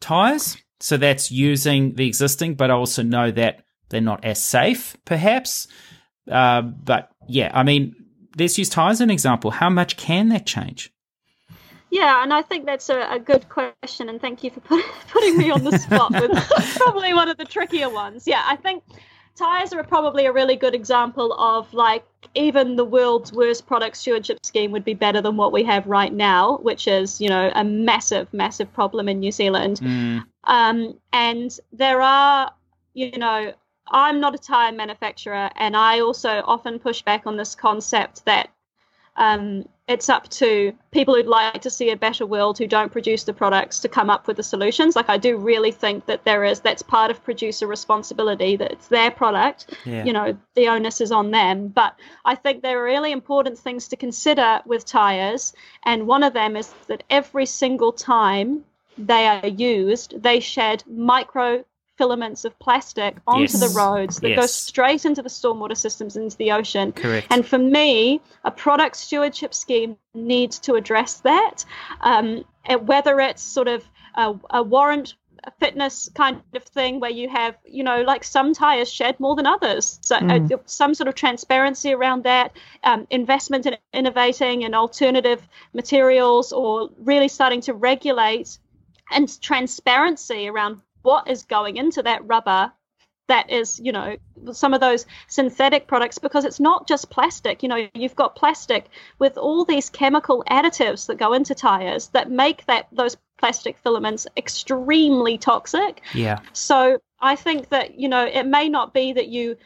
tires, 0.01 0.57
so 0.81 0.97
that's 0.97 1.31
using 1.31 1.95
the 1.95 2.07
existing, 2.07 2.55
but 2.55 2.71
I 2.71 2.75
also 2.75 3.03
know 3.03 3.31
that 3.31 3.65
they're 3.89 4.01
not 4.01 4.25
as 4.25 4.43
safe, 4.43 4.97
perhaps. 5.05 5.69
Uh, 6.31 6.63
but 6.63 7.11
yeah, 7.29 7.51
I 7.55 7.63
mean, 7.63 7.95
let's 8.39 8.59
use 8.59 8.69
tires 8.69 8.97
as 8.97 9.01
an 9.03 9.11
example. 9.11 9.51
How 9.51 9.71
much 9.71 9.97
can 9.97 10.29
that 10.31 10.47
change? 10.47 10.93
Yeah, 11.97 12.23
and 12.23 12.31
I 12.35 12.43
think 12.43 12.67
that's 12.67 12.91
a, 12.91 13.09
a 13.11 13.19
good 13.19 13.49
question, 13.49 14.11
and 14.11 14.21
thank 14.21 14.45
you 14.45 14.51
for 14.51 14.61
put, 14.61 14.85
putting 15.09 15.39
me 15.39 15.51
on 15.51 15.65
the 15.65 15.79
spot 15.79 16.13
with 16.13 16.31
probably 16.77 17.15
one 17.15 17.31
of 17.31 17.39
the 17.39 17.47
trickier 17.47 17.89
ones. 17.89 18.25
Yeah, 18.27 18.45
I 18.47 18.57
think 18.57 18.85
tires 19.35 19.73
are 19.73 19.83
probably 19.83 20.27
a 20.27 20.33
really 20.33 20.57
good 20.57 20.75
example 20.75 21.33
of 21.33 21.73
like 21.73 22.05
even 22.35 22.77
the 22.77 22.85
world's 22.85 23.33
worst 23.33 23.67
product 23.67 23.97
stewardship 23.97 24.45
scheme 24.45 24.73
would 24.73 24.85
be 24.85 24.93
better 24.93 25.23
than 25.23 25.39
what 25.39 25.53
we 25.53 25.65
have 25.65 25.87
right 25.87 26.13
now, 26.13 26.59
which 26.59 26.87
is 26.87 27.19
you 27.19 27.31
know 27.31 27.51
a 27.55 27.65
massive, 27.65 28.31
massive 28.35 28.71
problem 28.75 29.09
in 29.09 29.19
New 29.19 29.33
Zealand. 29.33 29.81
Mm. 29.81 30.23
Um, 30.45 30.99
and 31.15 31.59
there 31.73 32.03
are, 32.03 32.53
you 32.93 33.17
know, 33.17 33.55
I'm 33.89 34.21
not 34.21 34.35
a 34.35 34.39
tire 34.39 34.73
manufacturer, 34.73 35.49
and 35.57 35.75
I 35.75 36.01
also 36.01 36.43
often 36.45 36.79
push 36.79 37.01
back 37.01 37.27
on 37.27 37.39
this 37.39 37.55
concept 37.55 38.27
that 38.27 38.51
um, 39.17 39.67
it's 39.89 40.09
up 40.09 40.29
to 40.29 40.73
people 40.91 41.15
who'd 41.15 41.27
like 41.27 41.63
to 41.63 41.71
see 41.71 41.91
a 41.91 41.97
better 41.97 42.27
world 42.27 42.59
who 42.59 42.67
don't 42.67 42.91
produce 42.91 43.23
the 43.23 43.33
products 43.33 43.79
to 43.81 43.89
come 43.89 44.11
up 44.11 44.27
with 44.27 44.37
the 44.37 44.43
solutions. 44.43 44.97
Like 44.97 45.09
I 45.09 45.17
do 45.17 45.37
really 45.37 45.71
think 45.71 46.07
that 46.07 46.25
there 46.25 46.43
is 46.45 46.61
that's 46.61 46.83
part 46.83 47.11
of 47.11 47.23
producer 47.23 47.69
responsibility 47.69 48.57
that 48.57 48.73
it's 48.73 48.89
their 48.89 49.13
product. 49.13 49.77
Yeah. 49.85 50.05
You 50.05 50.13
know, 50.13 50.37
the 50.55 50.69
onus 50.69 51.01
is 51.01 51.13
on 51.13 51.31
them. 51.31 51.69
But 51.69 51.95
I 52.25 52.35
think 52.35 52.63
there 52.63 52.81
are 52.81 52.85
really 52.85 53.13
important 53.13 53.59
things 53.59 53.87
to 53.89 53.97
consider 53.97 54.61
with 54.67 54.85
tires, 54.85 55.53
and 55.85 56.07
one 56.07 56.25
of 56.25 56.33
them 56.33 56.57
is 56.57 56.75
that 56.89 57.05
every 57.09 57.47
single 57.47 57.93
time 57.93 58.65
they 58.99 59.27
are 59.27 59.47
used, 59.47 60.21
they 60.21 60.41
shed 60.41 60.83
micro 60.89 61.65
filaments 61.97 62.45
of 62.45 62.59
plastic 62.59 63.17
onto 63.27 63.43
yes. 63.43 63.61
the 63.61 63.79
roads 63.79 64.21
that 64.21 64.31
yes. 64.31 64.39
go 64.39 64.47
straight 64.47 65.05
into 65.05 65.23
the 65.23 65.29
stormwater 65.29 65.77
systems 65.77 66.17
into 66.17 66.37
the 66.37 66.53
ocean. 66.53 66.93
Correct. 66.93 67.27
And 67.31 67.47
for 67.47 67.59
me, 67.59 68.21
a 68.45 68.51
product 68.51 68.97
stewardship 68.97 69.55
scheme 69.55 69.97
needs 70.15 70.59
to 70.61 70.75
address 70.75 71.21
that. 71.21 71.65
Um, 72.01 72.45
whether 72.81 73.21
it's 73.21 73.43
sort 73.43 73.69
of 73.69 73.85
a, 74.15 74.35
a 74.51 74.63
warrant 74.63 75.15
fitness 75.61 76.09
kind 76.15 76.43
of 76.55 76.65
thing 76.65 76.99
where 76.99 77.11
you 77.11 77.29
have 77.29 77.57
you 77.65 77.85
know 77.85 78.03
like 78.03 78.25
some 78.25 78.53
tires 78.53 78.91
shed 78.93 79.19
more 79.21 79.37
than 79.37 79.47
others 79.47 80.01
so 80.03 80.17
mm. 80.17 80.53
uh, 80.53 80.57
some 80.67 80.93
sort 80.93 81.07
of 81.07 81.15
transparency 81.15 81.93
around 81.93 82.25
that 82.25 82.57
um, 82.83 83.07
investment 83.11 83.65
in 83.65 83.77
innovating 83.93 84.65
and 84.65 84.75
alternative 84.75 85.47
materials 85.73 86.53
or 86.53 86.91
really 86.99 87.29
starting 87.29 87.61
to 87.61 87.73
regulate 87.75 88.59
and 89.11 89.41
transparency 89.41 90.49
around 90.49 90.81
what 91.07 91.29
is 91.29 91.45
going 91.45 91.77
into 91.77 92.03
that 92.03 92.27
rubber 92.27 92.73
that 93.29 93.51
is, 93.51 93.81
you 93.81 93.93
know, 93.93 94.17
some 94.53 94.75
of 94.75 94.81
those 94.81 95.07
synthetic 95.29 95.87
products 95.87 96.19
because 96.19 96.45
it's 96.45 96.61
not 96.61 96.87
just 96.87 97.11
plastic. 97.11 97.63
You 97.63 97.69
know, 97.69 97.89
you've 97.95 98.17
got 98.17 98.37
plastic 98.37 98.89
with 99.19 99.39
all 99.39 99.65
these 99.65 99.89
chemical 99.89 100.45
additives 100.51 101.07
that 101.07 101.17
go 101.17 101.33
into 101.33 101.55
tires 101.55 102.09
that 102.09 102.31
make 102.31 102.67
that 102.67 102.89
those 102.93 103.17
plastic 103.39 103.79
filaments 103.79 104.27
extremely 104.37 105.39
toxic. 105.39 106.03
Yeah. 106.13 106.41
So 106.53 106.99
I 107.21 107.37
think 107.37 107.69
that, 107.71 107.99
you 107.99 108.09
know, 108.09 108.25
it 108.25 108.47
may 108.47 108.69
not 108.69 108.93
be 108.93 109.13
that 109.13 109.29
you 109.29 109.57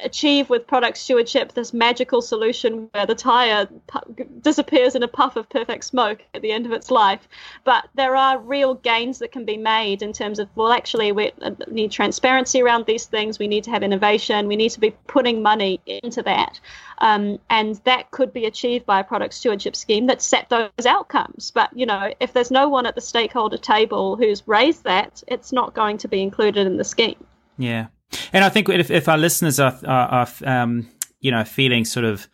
achieve 0.00 0.50
with 0.50 0.66
product 0.66 0.98
stewardship 0.98 1.52
this 1.52 1.72
magical 1.72 2.20
solution 2.20 2.88
where 2.92 3.06
the 3.06 3.14
tire 3.14 3.66
pu- 3.86 4.24
disappears 4.42 4.94
in 4.94 5.02
a 5.02 5.08
puff 5.08 5.36
of 5.36 5.48
perfect 5.48 5.84
smoke 5.84 6.22
at 6.34 6.42
the 6.42 6.52
end 6.52 6.66
of 6.66 6.72
its 6.72 6.90
life. 6.90 7.26
But 7.64 7.88
there 7.94 8.14
are 8.14 8.38
real 8.38 8.74
gains 8.74 9.18
that 9.20 9.32
can 9.32 9.44
be 9.44 9.56
made 9.56 10.02
in 10.02 10.12
terms 10.12 10.38
of, 10.38 10.48
well, 10.54 10.72
actually, 10.72 11.12
we 11.12 11.32
uh, 11.42 11.52
need 11.68 11.90
transparency 11.90 12.60
around 12.60 12.86
these 12.86 13.06
things. 13.06 13.38
We 13.38 13.48
need 13.48 13.64
to 13.64 13.70
have 13.70 13.82
innovation. 13.82 14.48
We 14.48 14.56
need 14.56 14.70
to 14.70 14.80
be 14.80 14.90
putting 15.06 15.42
money 15.42 15.80
into 15.86 16.22
that. 16.22 16.60
Um, 16.98 17.38
and 17.50 17.76
that 17.84 18.10
could 18.10 18.32
be 18.32 18.46
achieved 18.46 18.86
by 18.86 19.00
a 19.00 19.04
product 19.04 19.34
stewardship 19.34 19.76
scheme 19.76 20.06
that 20.06 20.22
set 20.22 20.48
those 20.48 20.86
outcomes. 20.86 21.50
But, 21.50 21.76
you 21.76 21.86
know, 21.86 22.12
if 22.20 22.32
there's 22.32 22.50
no 22.50 22.68
one 22.68 22.86
at 22.86 22.94
the 22.94 23.00
stakeholder 23.00 23.58
table 23.58 24.16
who's 24.16 24.46
raised 24.46 24.84
that, 24.84 25.22
it's 25.28 25.52
not 25.52 25.74
going 25.74 25.98
to 25.98 26.08
be 26.08 26.22
included 26.22 26.66
in 26.66 26.76
the 26.76 26.84
scheme. 26.84 27.22
Yeah. 27.58 27.86
And 28.32 28.44
I 28.44 28.48
think 28.48 28.68
if, 28.68 28.90
if 28.90 29.08
our 29.08 29.18
listeners 29.18 29.60
are, 29.60 29.78
are, 29.86 30.08
are 30.08 30.28
um, 30.44 30.88
you 31.20 31.30
know, 31.30 31.44
feeling 31.44 31.84
sort 31.84 32.04
of 32.04 32.26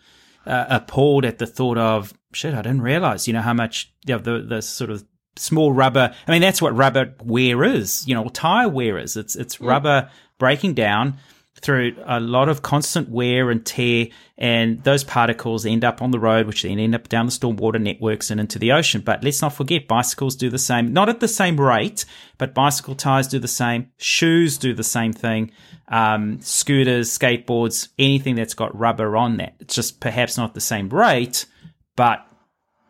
uh, 0.46 0.66
appalled 0.68 1.24
at 1.24 1.38
the 1.38 1.46
thought 1.46 1.78
of, 1.78 2.12
shit, 2.32 2.54
I 2.54 2.62
didn't 2.62 2.82
realize, 2.82 3.26
you 3.26 3.34
know, 3.34 3.42
how 3.42 3.54
much 3.54 3.92
you 4.04 4.14
know, 4.14 4.20
the, 4.20 4.42
the 4.42 4.62
sort 4.62 4.90
of 4.90 5.04
small 5.36 5.72
rubber, 5.72 6.14
I 6.26 6.30
mean, 6.30 6.42
that's 6.42 6.60
what 6.60 6.76
rubber 6.76 7.14
wear 7.22 7.64
is, 7.64 8.06
you 8.06 8.14
know, 8.14 8.28
tire 8.28 8.68
wear 8.68 8.98
is. 8.98 9.16
It's, 9.16 9.36
it's 9.36 9.56
mm. 9.56 9.66
rubber 9.66 10.10
breaking 10.38 10.74
down 10.74 11.18
through 11.62 11.94
a 12.04 12.18
lot 12.18 12.48
of 12.48 12.62
constant 12.62 13.08
wear 13.08 13.50
and 13.50 13.64
tear, 13.64 14.08
and 14.36 14.82
those 14.82 15.04
particles 15.04 15.64
end 15.64 15.84
up 15.84 16.02
on 16.02 16.10
the 16.10 16.18
road, 16.18 16.46
which 16.46 16.62
then 16.64 16.78
end 16.78 16.94
up 16.94 17.08
down 17.08 17.26
the 17.26 17.32
stormwater 17.32 17.80
networks 17.80 18.30
and 18.30 18.40
into 18.40 18.58
the 18.58 18.72
ocean. 18.72 19.00
But 19.00 19.22
let's 19.22 19.40
not 19.40 19.54
forget, 19.54 19.86
bicycles 19.86 20.34
do 20.34 20.50
the 20.50 20.58
same, 20.58 20.92
not 20.92 21.08
at 21.08 21.20
the 21.20 21.28
same 21.28 21.58
rate, 21.60 22.04
but 22.36 22.52
bicycle 22.52 22.96
tires 22.96 23.28
do 23.28 23.38
the 23.38 23.48
same, 23.48 23.90
shoes 23.96 24.58
do 24.58 24.74
the 24.74 24.82
same 24.82 25.12
thing, 25.12 25.52
um, 25.88 26.40
scooters, 26.40 27.16
skateboards, 27.16 27.88
anything 27.98 28.34
that's 28.34 28.54
got 28.54 28.76
rubber 28.76 29.16
on 29.16 29.36
that. 29.36 29.54
It's 29.60 29.74
just 29.76 30.00
perhaps 30.00 30.36
not 30.36 30.54
the 30.54 30.60
same 30.60 30.88
rate, 30.88 31.46
but 31.94 32.26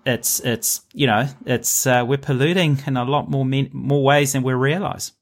it's 0.05 0.41
it's 0.41 0.81
you 0.93 1.07
know 1.07 1.29
it's 1.47 1.87
uh, 1.87 2.05
we're 2.07 2.19
polluting 2.19 2.79
in 2.87 2.97
a 2.97 3.05
lot 3.05 3.31
more 3.31 3.45
more 3.45 4.03
ways 4.03 4.33
than 4.33 4.43
we 4.43 4.53
realize. 4.53 5.13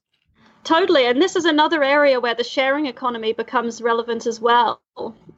Totally. 0.63 1.05
And 1.05 1.21
this 1.21 1.35
is 1.35 1.45
another 1.45 1.83
area 1.83 2.19
where 2.19 2.35
the 2.35 2.43
sharing 2.43 2.85
economy 2.85 3.33
becomes 3.33 3.81
relevant 3.81 4.27
as 4.27 4.39
well. 4.39 4.81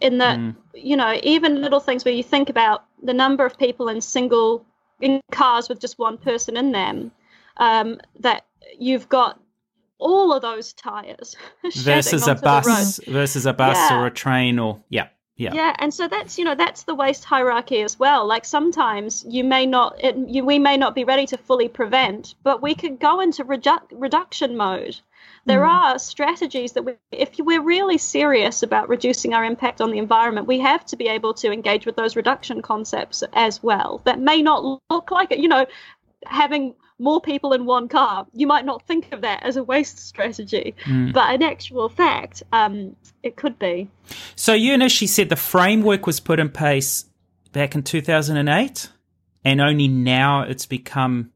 In 0.02 0.18
that, 0.18 0.38
mm. 0.38 0.56
you 0.74 0.98
know, 0.98 1.18
even 1.24 1.62
little 1.62 1.80
things 1.80 2.04
where 2.04 2.14
you 2.14 2.24
think 2.24 2.50
about 2.50 2.86
the 3.02 3.14
number 3.14 3.46
of 3.46 3.58
people 3.58 3.88
in 3.88 4.02
single 4.02 4.66
in 5.00 5.22
cars 5.32 5.70
with 5.70 5.80
just 5.80 6.00
one 6.00 6.18
person 6.18 6.58
in 6.58 6.72
them, 6.72 7.12
um, 7.58 8.00
that 8.20 8.46
you've 8.80 9.10
got 9.10 9.40
all 10.00 10.34
of 10.34 10.42
those 10.42 10.74
tires 10.74 11.36
versus 11.76 12.28
a 12.28 12.36
bus 12.36 13.00
versus 13.08 13.46
a 13.46 13.54
bus 13.54 13.78
yeah. 13.78 13.98
or 13.98 14.06
a 14.06 14.12
train 14.12 14.60
or 14.60 14.82
yeah 14.90 15.08
yeah 15.38 15.54
yeah 15.54 15.76
and 15.80 15.94
so 15.94 16.08
that's 16.08 16.38
you 16.38 16.44
know 16.44 16.56
that's 16.56 16.84
the 16.84 16.94
waste 16.94 17.24
hierarchy 17.24 17.82
as 17.82 17.98
well 17.98 18.26
like 18.28 18.44
sometimes 18.44 19.26
you 19.28 19.44
may 19.44 19.66
not 19.66 19.96
it, 20.04 20.16
you, 20.28 20.44
we 20.44 20.60
may 20.60 20.76
not 20.76 20.94
be 20.94 21.04
ready 21.04 21.26
to 21.26 21.38
fully 21.38 21.70
prevent 21.70 22.36
but 22.44 22.62
we 22.62 22.76
could 22.76 23.00
go 23.00 23.22
into 23.22 23.46
redu- 23.46 23.80
reduction 23.92 24.58
mode 24.58 25.00
there 25.46 25.62
mm. 25.62 25.70
are 25.70 26.00
strategies 26.00 26.74
that 26.74 26.84
we, 26.84 26.94
if 27.12 27.32
we're 27.40 27.62
really 27.62 27.98
serious 27.98 28.64
about 28.64 28.90
reducing 28.90 29.34
our 29.34 29.44
impact 29.44 29.82
on 29.82 29.92
the 29.92 29.98
environment, 29.98 30.48
we 30.48 30.60
have 30.60 30.86
to 30.86 30.96
be 30.96 31.08
able 31.08 31.34
to 31.36 31.52
engage 31.52 31.86
with 31.86 31.96
those 31.96 32.16
reduction 32.16 32.62
concepts 32.62 33.24
as 33.34 33.62
well. 33.62 34.02
That 34.06 34.20
may 34.20 34.42
not 34.42 34.82
look 34.90 35.12
like 35.12 35.32
it, 35.32 35.40
you 35.40 35.50
know, 35.50 35.66
having 36.26 36.76
more 37.00 37.20
people 37.20 37.54
in 37.54 37.66
one 37.66 37.90
car. 37.90 38.26
You 38.34 38.48
might 38.48 38.66
not 38.66 38.88
think 38.88 39.12
of 39.12 39.22
that 39.22 39.44
as 39.44 39.58
a 39.58 39.64
waste 39.64 40.00
strategy, 40.00 40.76
mm. 40.86 41.12
but 41.12 41.36
in 41.36 41.44
actual 41.44 41.90
fact, 41.90 42.44
um, 42.54 42.96
it 43.22 43.36
could 43.36 43.60
be. 43.60 43.90
So 44.36 44.54
you 44.54 44.74
initially 44.74 45.08
said 45.08 45.30
the 45.30 45.36
framework 45.36 46.08
was 46.08 46.20
put 46.20 46.40
in 46.40 46.50
place 46.50 47.06
back 47.52 47.76
in 47.76 47.84
2008, 47.84 48.90
and 49.44 49.62
only 49.62 49.90
now 49.90 50.44
it's 50.44 50.66
become 50.66 51.33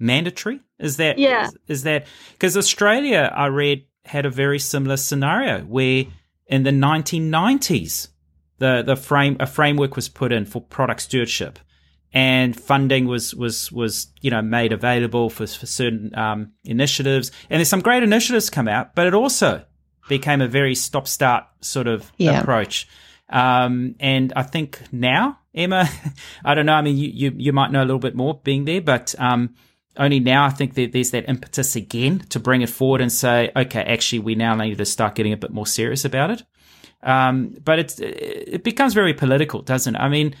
mandatory. 0.00 0.60
Is 0.78 0.96
that 0.96 1.18
yeah? 1.18 1.46
Is, 1.46 1.56
is 1.68 1.82
that 1.84 2.06
because 2.32 2.56
Australia? 2.56 3.32
I 3.34 3.46
read 3.46 3.84
had 4.04 4.26
a 4.26 4.30
very 4.30 4.58
similar 4.58 4.96
scenario 4.96 5.60
where 5.60 6.04
in 6.46 6.62
the 6.62 6.70
1990s 6.70 8.08
the 8.58 8.82
the 8.82 8.96
frame 8.96 9.36
a 9.40 9.46
framework 9.46 9.96
was 9.96 10.08
put 10.08 10.32
in 10.32 10.44
for 10.44 10.60
product 10.60 11.02
stewardship 11.02 11.58
and 12.12 12.58
funding 12.58 13.06
was 13.06 13.34
was 13.34 13.70
was 13.70 14.08
you 14.20 14.30
know 14.30 14.42
made 14.42 14.72
available 14.72 15.30
for, 15.30 15.46
for 15.46 15.66
certain 15.66 16.14
um, 16.16 16.52
initiatives 16.64 17.30
and 17.48 17.60
there's 17.60 17.68
some 17.68 17.80
great 17.80 18.02
initiatives 18.02 18.50
come 18.50 18.68
out 18.68 18.94
but 18.94 19.06
it 19.06 19.14
also 19.14 19.64
became 20.08 20.40
a 20.40 20.48
very 20.48 20.74
stop 20.74 21.06
start 21.06 21.44
sort 21.60 21.86
of 21.86 22.10
yeah. 22.16 22.40
approach 22.40 22.88
um, 23.28 23.94
and 24.00 24.32
I 24.34 24.42
think 24.42 24.80
now 24.90 25.38
Emma 25.54 25.88
I 26.44 26.54
don't 26.54 26.66
know 26.66 26.74
I 26.74 26.82
mean 26.82 26.96
you, 26.96 27.10
you 27.10 27.34
you 27.36 27.52
might 27.52 27.70
know 27.70 27.82
a 27.82 27.86
little 27.86 28.00
bit 28.00 28.16
more 28.16 28.40
being 28.42 28.64
there 28.64 28.80
but 28.80 29.14
um, 29.18 29.54
only 30.00 30.18
now 30.18 30.46
I 30.46 30.50
think 30.50 30.74
that 30.74 30.92
there's 30.92 31.10
that 31.10 31.28
impetus 31.28 31.76
again 31.76 32.20
to 32.30 32.40
bring 32.40 32.62
it 32.62 32.70
forward 32.70 33.02
and 33.02 33.12
say, 33.12 33.52
okay, 33.54 33.82
actually, 33.82 34.20
we 34.20 34.34
now 34.34 34.54
need 34.54 34.78
to 34.78 34.86
start 34.86 35.14
getting 35.14 35.34
a 35.34 35.36
bit 35.36 35.52
more 35.52 35.66
serious 35.66 36.06
about 36.06 36.30
it. 36.30 36.42
Um, 37.02 37.54
but 37.62 37.78
it's, 37.78 38.00
it 38.00 38.64
becomes 38.64 38.94
very 38.94 39.12
political, 39.12 39.60
doesn't 39.60 39.94
it? 39.94 39.98
I 39.98 40.08
mean, 40.08 40.34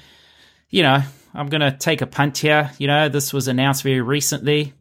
you 0.70 0.82
know, 0.82 1.02
I'm 1.34 1.48
going 1.48 1.60
to 1.60 1.76
take 1.76 2.00
a 2.00 2.06
punt 2.06 2.38
here. 2.38 2.70
You 2.78 2.86
know, 2.86 3.10
this 3.10 3.34
was 3.34 3.48
announced 3.48 3.82
very 3.82 4.00
recently. 4.00 4.72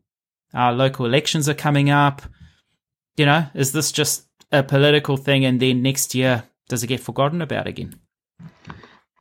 Our 0.53 0.71
local 0.71 1.05
elections 1.05 1.49
are 1.49 1.53
coming 1.53 1.89
up. 1.89 2.21
You 3.17 3.25
know, 3.25 3.47
is 3.53 3.73
this 3.73 3.91
just 3.91 4.27
a 4.51 4.63
political 4.63 5.17
thing 5.17 5.43
and 5.43 5.59
then 5.59 5.81
next 5.81 6.15
year 6.15 6.43
does 6.69 6.83
it 6.83 6.87
get 6.87 7.01
forgotten 7.01 7.41
about 7.41 7.67
again? 7.67 7.99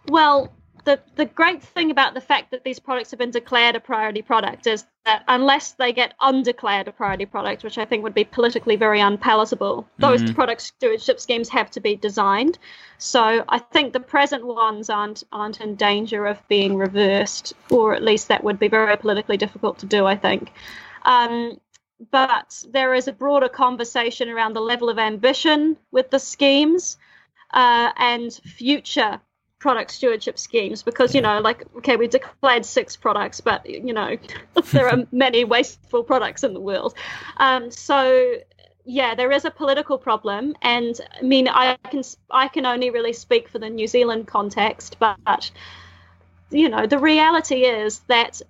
Well, 0.06 0.52
the, 0.88 0.98
the 1.16 1.26
great 1.26 1.62
thing 1.62 1.90
about 1.90 2.14
the 2.14 2.20
fact 2.20 2.50
that 2.50 2.64
these 2.64 2.78
products 2.78 3.10
have 3.10 3.18
been 3.18 3.30
declared 3.30 3.76
a 3.76 3.80
priority 3.80 4.22
product 4.22 4.66
is 4.66 4.86
that 5.04 5.22
unless 5.28 5.72
they 5.72 5.92
get 5.92 6.14
undeclared 6.18 6.88
a 6.88 6.92
priority 6.92 7.26
product, 7.26 7.62
which 7.62 7.76
I 7.76 7.84
think 7.84 8.04
would 8.04 8.14
be 8.14 8.24
politically 8.24 8.76
very 8.76 8.98
unpalatable, 9.00 9.86
those 9.98 10.22
mm-hmm. 10.22 10.34
product 10.34 10.62
stewardship 10.62 11.20
schemes 11.20 11.50
have 11.50 11.70
to 11.72 11.80
be 11.80 11.94
designed. 11.94 12.58
So 12.96 13.44
I 13.50 13.58
think 13.58 13.92
the 13.92 14.00
present 14.00 14.46
ones 14.46 14.88
aren't 14.88 15.24
aren't 15.30 15.60
in 15.60 15.74
danger 15.74 16.24
of 16.24 16.40
being 16.48 16.74
reversed, 16.76 17.52
or 17.68 17.94
at 17.94 18.02
least 18.02 18.28
that 18.28 18.42
would 18.42 18.58
be 18.58 18.68
very 18.68 18.96
politically 18.96 19.36
difficult 19.36 19.80
to 19.80 19.86
do. 19.86 20.06
I 20.06 20.16
think. 20.16 20.50
Um, 21.02 21.60
but 22.10 22.64
there 22.70 22.94
is 22.94 23.08
a 23.08 23.12
broader 23.12 23.50
conversation 23.50 24.30
around 24.30 24.54
the 24.54 24.60
level 24.60 24.88
of 24.88 24.98
ambition 24.98 25.76
with 25.90 26.08
the 26.08 26.18
schemes 26.18 26.96
uh, 27.52 27.90
and 27.98 28.32
future 28.32 29.20
product 29.58 29.90
stewardship 29.90 30.38
schemes 30.38 30.82
because 30.82 31.14
you 31.14 31.20
know 31.20 31.40
like 31.40 31.64
okay 31.76 31.96
we 31.96 32.06
declared 32.06 32.64
six 32.64 32.96
products 32.96 33.40
but 33.40 33.68
you 33.68 33.92
know 33.92 34.16
there 34.72 34.88
are 34.88 35.04
many 35.10 35.44
wasteful 35.44 36.02
products 36.02 36.44
in 36.44 36.54
the 36.54 36.60
world. 36.60 36.94
Um, 37.38 37.70
so 37.70 38.34
yeah 38.84 39.14
there 39.14 39.30
is 39.32 39.44
a 39.44 39.50
political 39.50 39.98
problem. 39.98 40.54
And 40.62 41.00
i 41.20 41.22
mean 41.22 41.48
i 41.48 41.76
can 41.90 42.02
i 42.30 42.48
can 42.48 42.66
only 42.66 42.90
really 42.90 43.12
speak 43.12 43.48
for 43.48 43.58
the 43.58 43.68
new 43.68 43.86
zealand 43.86 44.26
context 44.26 44.96
but 44.98 45.50
you 46.50 46.68
know 46.68 46.86
the 46.86 46.98
reality 46.98 47.64
is 47.64 48.00
that 48.08 48.40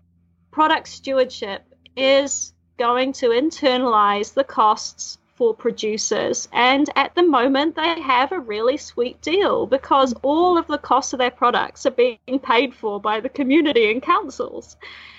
product 0.50 0.88
stewardship 0.88 1.62
is 1.96 2.52
going 2.78 3.12
to 3.12 3.28
internalize 3.28 4.34
the 4.34 4.44
costs 4.44 5.18
for 5.38 5.54
producers. 5.54 6.48
And 6.52 6.90
at 6.96 7.14
the 7.14 7.22
moment, 7.22 7.76
they 7.76 8.00
have 8.00 8.32
a 8.32 8.40
really 8.40 8.76
sweet 8.76 9.22
deal 9.22 9.66
because 9.66 10.12
all 10.22 10.58
of 10.58 10.66
the 10.66 10.78
costs 10.78 11.12
of 11.12 11.20
their 11.20 11.30
products 11.30 11.86
are 11.86 11.92
being 11.92 12.40
paid 12.42 12.74
for 12.74 13.00
by 13.00 13.20
the 13.20 13.28
community 13.28 13.88
and 13.90 14.02
councils. 14.02 14.76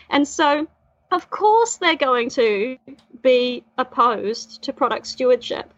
And 0.09 0.27
so, 0.27 0.67
of 1.09 1.29
course, 1.29 1.77
they're 1.77 1.95
going 1.95 2.29
to 2.31 2.77
be 3.23 3.63
opposed 3.77 4.61
to 4.63 4.73
product 4.73 5.07
stewardship, 5.07 5.73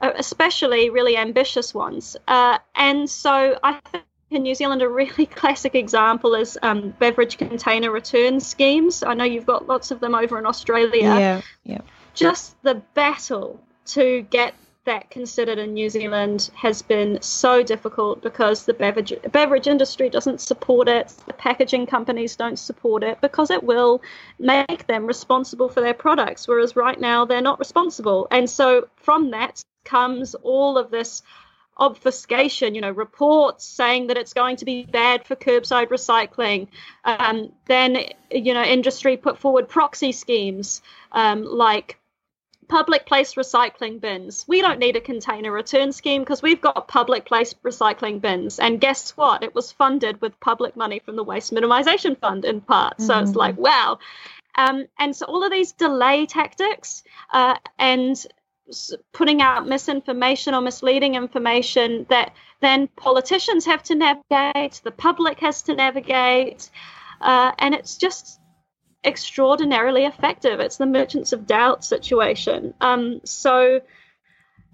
uh, 0.00 0.12
especially 0.14 0.88
really 0.88 1.16
ambitious 1.16 1.74
ones. 1.74 2.16
Uh, 2.28 2.58
and 2.76 3.10
so, 3.10 3.58
I 3.64 3.80
think 3.90 4.04
in 4.30 4.44
New 4.44 4.54
Zealand, 4.54 4.80
a 4.82 4.88
really 5.00 5.26
classic 5.26 5.74
example 5.74 6.36
is 6.36 6.56
um, 6.62 6.94
beverage 7.00 7.36
container 7.36 7.90
return 7.90 8.38
schemes. 8.38 9.02
I 9.02 9.14
know 9.14 9.24
you've 9.24 9.46
got 9.46 9.66
lots 9.66 9.90
of 9.90 9.98
them 9.98 10.14
over 10.14 10.38
in 10.38 10.46
Australia. 10.46 11.02
Yeah, 11.02 11.40
yeah 11.64 11.80
just 12.16 12.60
the 12.62 12.74
battle 12.94 13.60
to 13.86 14.22
get 14.30 14.54
that 14.86 15.10
considered 15.10 15.58
in 15.58 15.74
New 15.74 15.90
Zealand 15.90 16.50
has 16.54 16.80
been 16.80 17.20
so 17.20 17.62
difficult 17.62 18.22
because 18.22 18.64
the 18.64 18.72
beverage 18.72 19.12
beverage 19.32 19.66
industry 19.66 20.08
doesn't 20.08 20.40
support 20.40 20.88
it, 20.88 21.12
the 21.26 21.34
packaging 21.34 21.86
companies 21.86 22.36
don't 22.36 22.58
support 22.58 23.02
it 23.02 23.20
because 23.20 23.50
it 23.50 23.62
will 23.62 24.00
make 24.38 24.86
them 24.86 25.06
responsible 25.06 25.68
for 25.68 25.80
their 25.80 25.94
products, 25.94 26.48
whereas 26.48 26.76
right 26.76 27.00
now 27.00 27.24
they're 27.24 27.40
not 27.40 27.58
responsible. 27.58 28.28
And 28.30 28.48
so 28.48 28.88
from 28.96 29.32
that 29.32 29.62
comes 29.84 30.34
all 30.36 30.78
of 30.78 30.90
this 30.90 31.22
obfuscation, 31.78 32.74
you 32.74 32.80
know, 32.80 32.90
reports 32.90 33.64
saying 33.64 34.06
that 34.06 34.16
it's 34.16 34.32
going 34.32 34.56
to 34.56 34.64
be 34.64 34.84
bad 34.84 35.26
for 35.26 35.36
curbside 35.36 35.88
recycling. 35.88 36.68
Um, 37.04 37.52
then, 37.66 37.98
you 38.30 38.54
know, 38.54 38.62
industry 38.62 39.16
put 39.16 39.38
forward 39.38 39.68
proxy 39.68 40.12
schemes 40.12 40.80
um, 41.12 41.44
like 41.44 41.98
public 42.68 43.06
place 43.06 43.34
recycling 43.34 44.00
bins. 44.00 44.44
We 44.48 44.60
don't 44.60 44.78
need 44.78 44.96
a 44.96 45.00
container 45.00 45.52
return 45.52 45.92
scheme 45.92 46.22
because 46.22 46.42
we've 46.42 46.60
got 46.60 46.88
public 46.88 47.24
place 47.24 47.54
recycling 47.64 48.20
bins. 48.20 48.58
And 48.58 48.80
guess 48.80 49.16
what? 49.16 49.42
It 49.42 49.54
was 49.54 49.72
funded 49.72 50.20
with 50.20 50.38
public 50.40 50.76
money 50.76 51.00
from 51.04 51.16
the 51.16 51.24
Waste 51.24 51.52
Minimisation 51.52 52.18
Fund 52.18 52.44
in 52.44 52.60
part. 52.60 53.00
So 53.00 53.14
mm-hmm. 53.14 53.24
it's 53.24 53.36
like, 53.36 53.56
wow. 53.56 53.98
Um, 54.56 54.86
and 54.98 55.14
so 55.14 55.26
all 55.26 55.44
of 55.44 55.50
these 55.50 55.72
delay 55.72 56.26
tactics 56.26 57.02
uh, 57.32 57.56
and 57.78 58.26
putting 59.12 59.42
out 59.42 59.66
misinformation 59.66 60.54
or 60.54 60.60
misleading 60.60 61.14
information 61.14 62.06
that 62.08 62.34
then 62.60 62.88
politicians 62.96 63.66
have 63.66 63.82
to 63.84 63.94
navigate, 63.94 64.80
the 64.82 64.90
public 64.90 65.38
has 65.40 65.62
to 65.62 65.74
navigate, 65.74 66.70
uh, 67.20 67.52
and 67.58 67.74
it's 67.74 67.96
just 67.96 68.40
extraordinarily 69.06 70.04
effective. 70.04 70.60
It's 70.60 70.76
the 70.76 70.86
merchants 70.86 71.32
of 71.32 71.46
doubt 71.46 71.84
situation. 71.84 72.74
Um, 72.80 73.20
so 73.24 73.80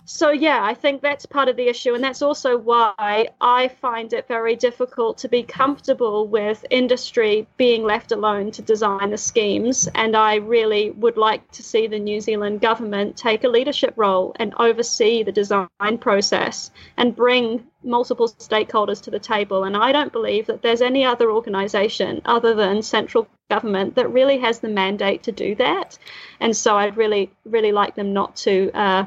so, 0.04 0.30
yeah, 0.30 0.58
I 0.62 0.74
think 0.74 1.00
that's 1.00 1.26
part 1.26 1.48
of 1.48 1.56
the 1.56 1.68
issue. 1.68 1.94
And 1.94 2.02
that's 2.02 2.22
also 2.22 2.58
why 2.58 3.28
I 3.40 3.68
find 3.80 4.12
it 4.12 4.26
very 4.26 4.56
difficult 4.56 5.18
to 5.18 5.28
be 5.28 5.42
comfortable 5.42 6.26
with 6.26 6.64
industry 6.70 7.46
being 7.56 7.84
left 7.84 8.10
alone 8.10 8.50
to 8.52 8.62
design 8.62 9.10
the 9.10 9.18
schemes. 9.18 9.88
And 9.94 10.16
I 10.16 10.36
really 10.36 10.90
would 10.90 11.16
like 11.16 11.48
to 11.52 11.62
see 11.62 11.86
the 11.86 11.98
New 11.98 12.20
Zealand 12.20 12.60
government 12.60 13.16
take 13.16 13.44
a 13.44 13.48
leadership 13.48 13.94
role 13.96 14.34
and 14.38 14.54
oversee 14.58 15.22
the 15.22 15.32
design 15.32 15.68
process 16.00 16.70
and 16.96 17.14
bring 17.14 17.64
multiple 17.84 18.28
stakeholders 18.28 19.02
to 19.02 19.10
the 19.10 19.18
table. 19.18 19.64
And 19.64 19.76
I 19.76 19.92
don't 19.92 20.12
believe 20.12 20.46
that 20.46 20.62
there's 20.62 20.82
any 20.82 21.04
other 21.04 21.30
organisation 21.30 22.22
other 22.24 22.54
than 22.54 22.82
central 22.82 23.28
government 23.50 23.94
that 23.96 24.10
really 24.10 24.38
has 24.38 24.60
the 24.60 24.68
mandate 24.68 25.24
to 25.24 25.32
do 25.32 25.54
that. 25.56 25.98
And 26.40 26.56
so 26.56 26.76
I'd 26.76 26.96
really, 26.96 27.30
really 27.44 27.72
like 27.72 27.94
them 27.94 28.12
not 28.12 28.36
to 28.36 28.70
uh, 28.72 29.04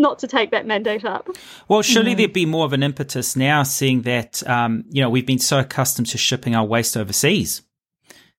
not 0.00 0.18
to 0.20 0.26
take 0.26 0.50
that 0.50 0.66
mandate 0.66 1.04
up. 1.04 1.28
Well, 1.68 1.82
surely 1.82 2.14
mm. 2.14 2.16
there'd 2.16 2.32
be 2.32 2.46
more 2.46 2.64
of 2.64 2.72
an 2.72 2.82
impetus 2.82 3.36
now, 3.36 3.62
seeing 3.62 4.02
that 4.02 4.46
um, 4.48 4.84
you 4.90 5.02
know 5.02 5.10
we've 5.10 5.26
been 5.26 5.38
so 5.38 5.60
accustomed 5.60 6.08
to 6.08 6.18
shipping 6.18 6.56
our 6.56 6.64
waste 6.64 6.96
overseas 6.96 7.62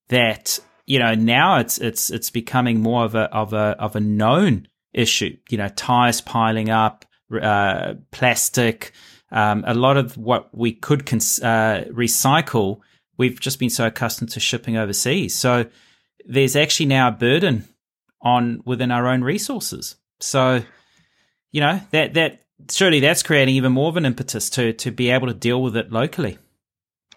that 0.09 0.59
you 0.86 0.99
know 0.99 1.16
now 1.16 1.57
it's 1.57 1.78
it's 1.78 2.09
it's 2.09 2.30
becoming 2.30 2.82
more 2.82 3.05
of 3.05 3.16
a 3.16 3.24
of 3.34 3.53
a 3.53 3.76
of 3.80 3.95
a 3.95 3.99
known 3.99 4.68
issue. 4.93 5.38
You 5.49 5.57
know, 5.57 5.70
tires 5.70 6.22
piling 6.22 6.70
up, 6.70 7.05
uh, 7.41 7.95
plastic, 8.12 8.91
um, 9.32 9.64
a 9.66 9.74
lot 9.74 9.97
of 9.97 10.18
what 10.18 10.49
we 10.53 10.74
could 10.74 11.05
cons- 11.05 11.41
uh, 11.41 11.86
recycle. 11.91 12.80
We've 13.18 13.39
just 13.39 13.59
been 13.59 13.70
so 13.70 13.88
accustomed 13.88 14.32
to 14.32 14.39
shipping 14.39 14.78
overseas, 14.78 15.36
so 15.36 15.66
there's 16.26 16.55
actually 16.55 16.88
now 16.88 17.07
a 17.07 17.12
burden 17.12 17.68
on 18.22 18.62
within 18.66 18.91
our 18.91 19.07
own 19.07 19.24
resources. 19.24 19.95
So 20.20 20.64
you 21.51 21.61
know 21.61 21.81
that 21.91 22.13
that 22.13 22.41
surely 22.69 22.99
that's 22.99 23.23
creating 23.23 23.55
even 23.55 23.71
more 23.71 23.89
of 23.89 23.97
an 23.97 24.05
impetus 24.05 24.49
to 24.51 24.73
to 24.73 24.91
be 24.91 25.09
able 25.09 25.27
to 25.27 25.33
deal 25.33 25.61
with 25.61 25.75
it 25.75 25.91
locally. 25.91 26.37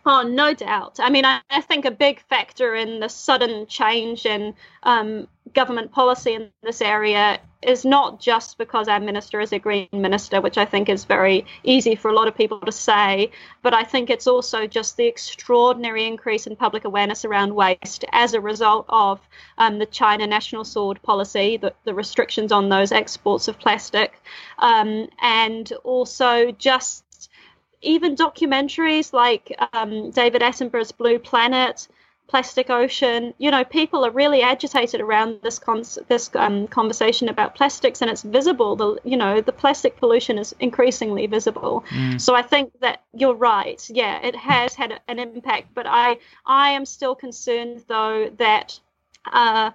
Oh, 0.07 0.22
no 0.22 0.53
doubt. 0.53 1.01
I 1.01 1.09
mean, 1.09 1.24
I, 1.24 1.41
I 1.49 1.62
think 1.62 1.87
a 1.87 1.91
big 1.91 2.20
factor 2.28 2.74
in 2.74 3.01
the 3.01 3.09
sudden 3.09 3.66
change 3.66 4.26
in 4.26 4.55
um, 4.82 5.28
government 5.53 5.93
policy 5.93 6.35
in 6.35 6.51
this 6.63 6.81
area 6.81 7.39
is 7.63 7.85
not 7.85 8.21
just 8.21 8.59
because 8.59 8.89
our 8.89 9.01
minister 9.01 9.41
is 9.41 9.53
a 9.53 9.59
green 9.59 9.89
minister, 9.93 10.41
which 10.41 10.59
I 10.59 10.65
think 10.65 10.89
is 10.89 11.05
very 11.05 11.47
easy 11.63 11.95
for 11.95 12.11
a 12.11 12.15
lot 12.15 12.29
of 12.29 12.37
people 12.37 12.61
to 12.61 12.73
say, 12.73 13.31
but 13.63 13.75
I 13.75 13.85
think 13.85 14.11
it's 14.11 14.27
also 14.27 14.67
just 14.67 14.97
the 14.97 15.07
extraordinary 15.07 16.07
increase 16.07 16.47
in 16.47 16.57
public 16.57 16.85
awareness 16.85 17.25
around 17.25 17.55
waste 17.55 18.05
as 18.13 18.35
a 18.35 18.41
result 18.41 18.87
of 18.89 19.21
um, 19.59 19.79
the 19.79 19.87
China 19.87 20.27
national 20.27 20.65
sword 20.65 21.03
policy, 21.03 21.57
the, 21.57 21.75
the, 21.85 21.95
restrictions 21.95 22.53
on 22.53 22.69
those 22.69 22.93
exports 22.93 23.49
of 23.49 23.59
plastic, 23.59 24.15
um, 24.59 25.09
and 25.21 25.73
also 25.85 26.51
just 26.53 27.31
even 27.83 28.17
documentaries 28.17 29.13
like 29.13 29.55
um, 29.73 30.11
David 30.11 30.43
Attenborough's 30.43 30.93
Blue 30.93 31.19
Planet 31.19 31.87
plastic 32.27 32.70
ocean. 32.70 33.35
You 33.39 33.51
know, 33.51 33.64
people 33.64 34.05
are 34.05 34.11
really 34.11 34.43
agitated 34.43 35.01
around 35.01 35.41
this 35.43 35.59
con- 35.59 35.85
this 36.09 36.31
um, 36.35 36.66
conversation 36.68 37.29
about 37.29 37.55
plastics, 37.55 38.03
and 38.03 38.11
it's 38.11 38.22
visible. 38.22 38.77
The 38.77 38.99
you 39.05 39.16
know 39.16 39.41
the 39.41 39.53
plastic 39.53 39.97
pollution 39.97 40.39
is 40.39 40.55
increasingly 40.61 41.27
visible. 41.27 41.85
Mm. 41.91 42.20
So 42.20 42.35
I 42.35 42.43
think 42.43 42.72
that 42.81 43.03
you're 43.12 43.35
right. 43.35 43.81
Yeah, 43.91 44.20
it 44.22 44.37
has 44.37 44.75
had 44.75 45.01
an 45.09 45.18
impact, 45.18 45.68
but 45.75 45.87
I 45.89 46.18
I 46.47 46.70
am 46.70 46.87
still 46.87 47.14
concerned 47.14 47.85
though 47.89 48.31
that. 48.39 48.79
Uh, 49.33 49.70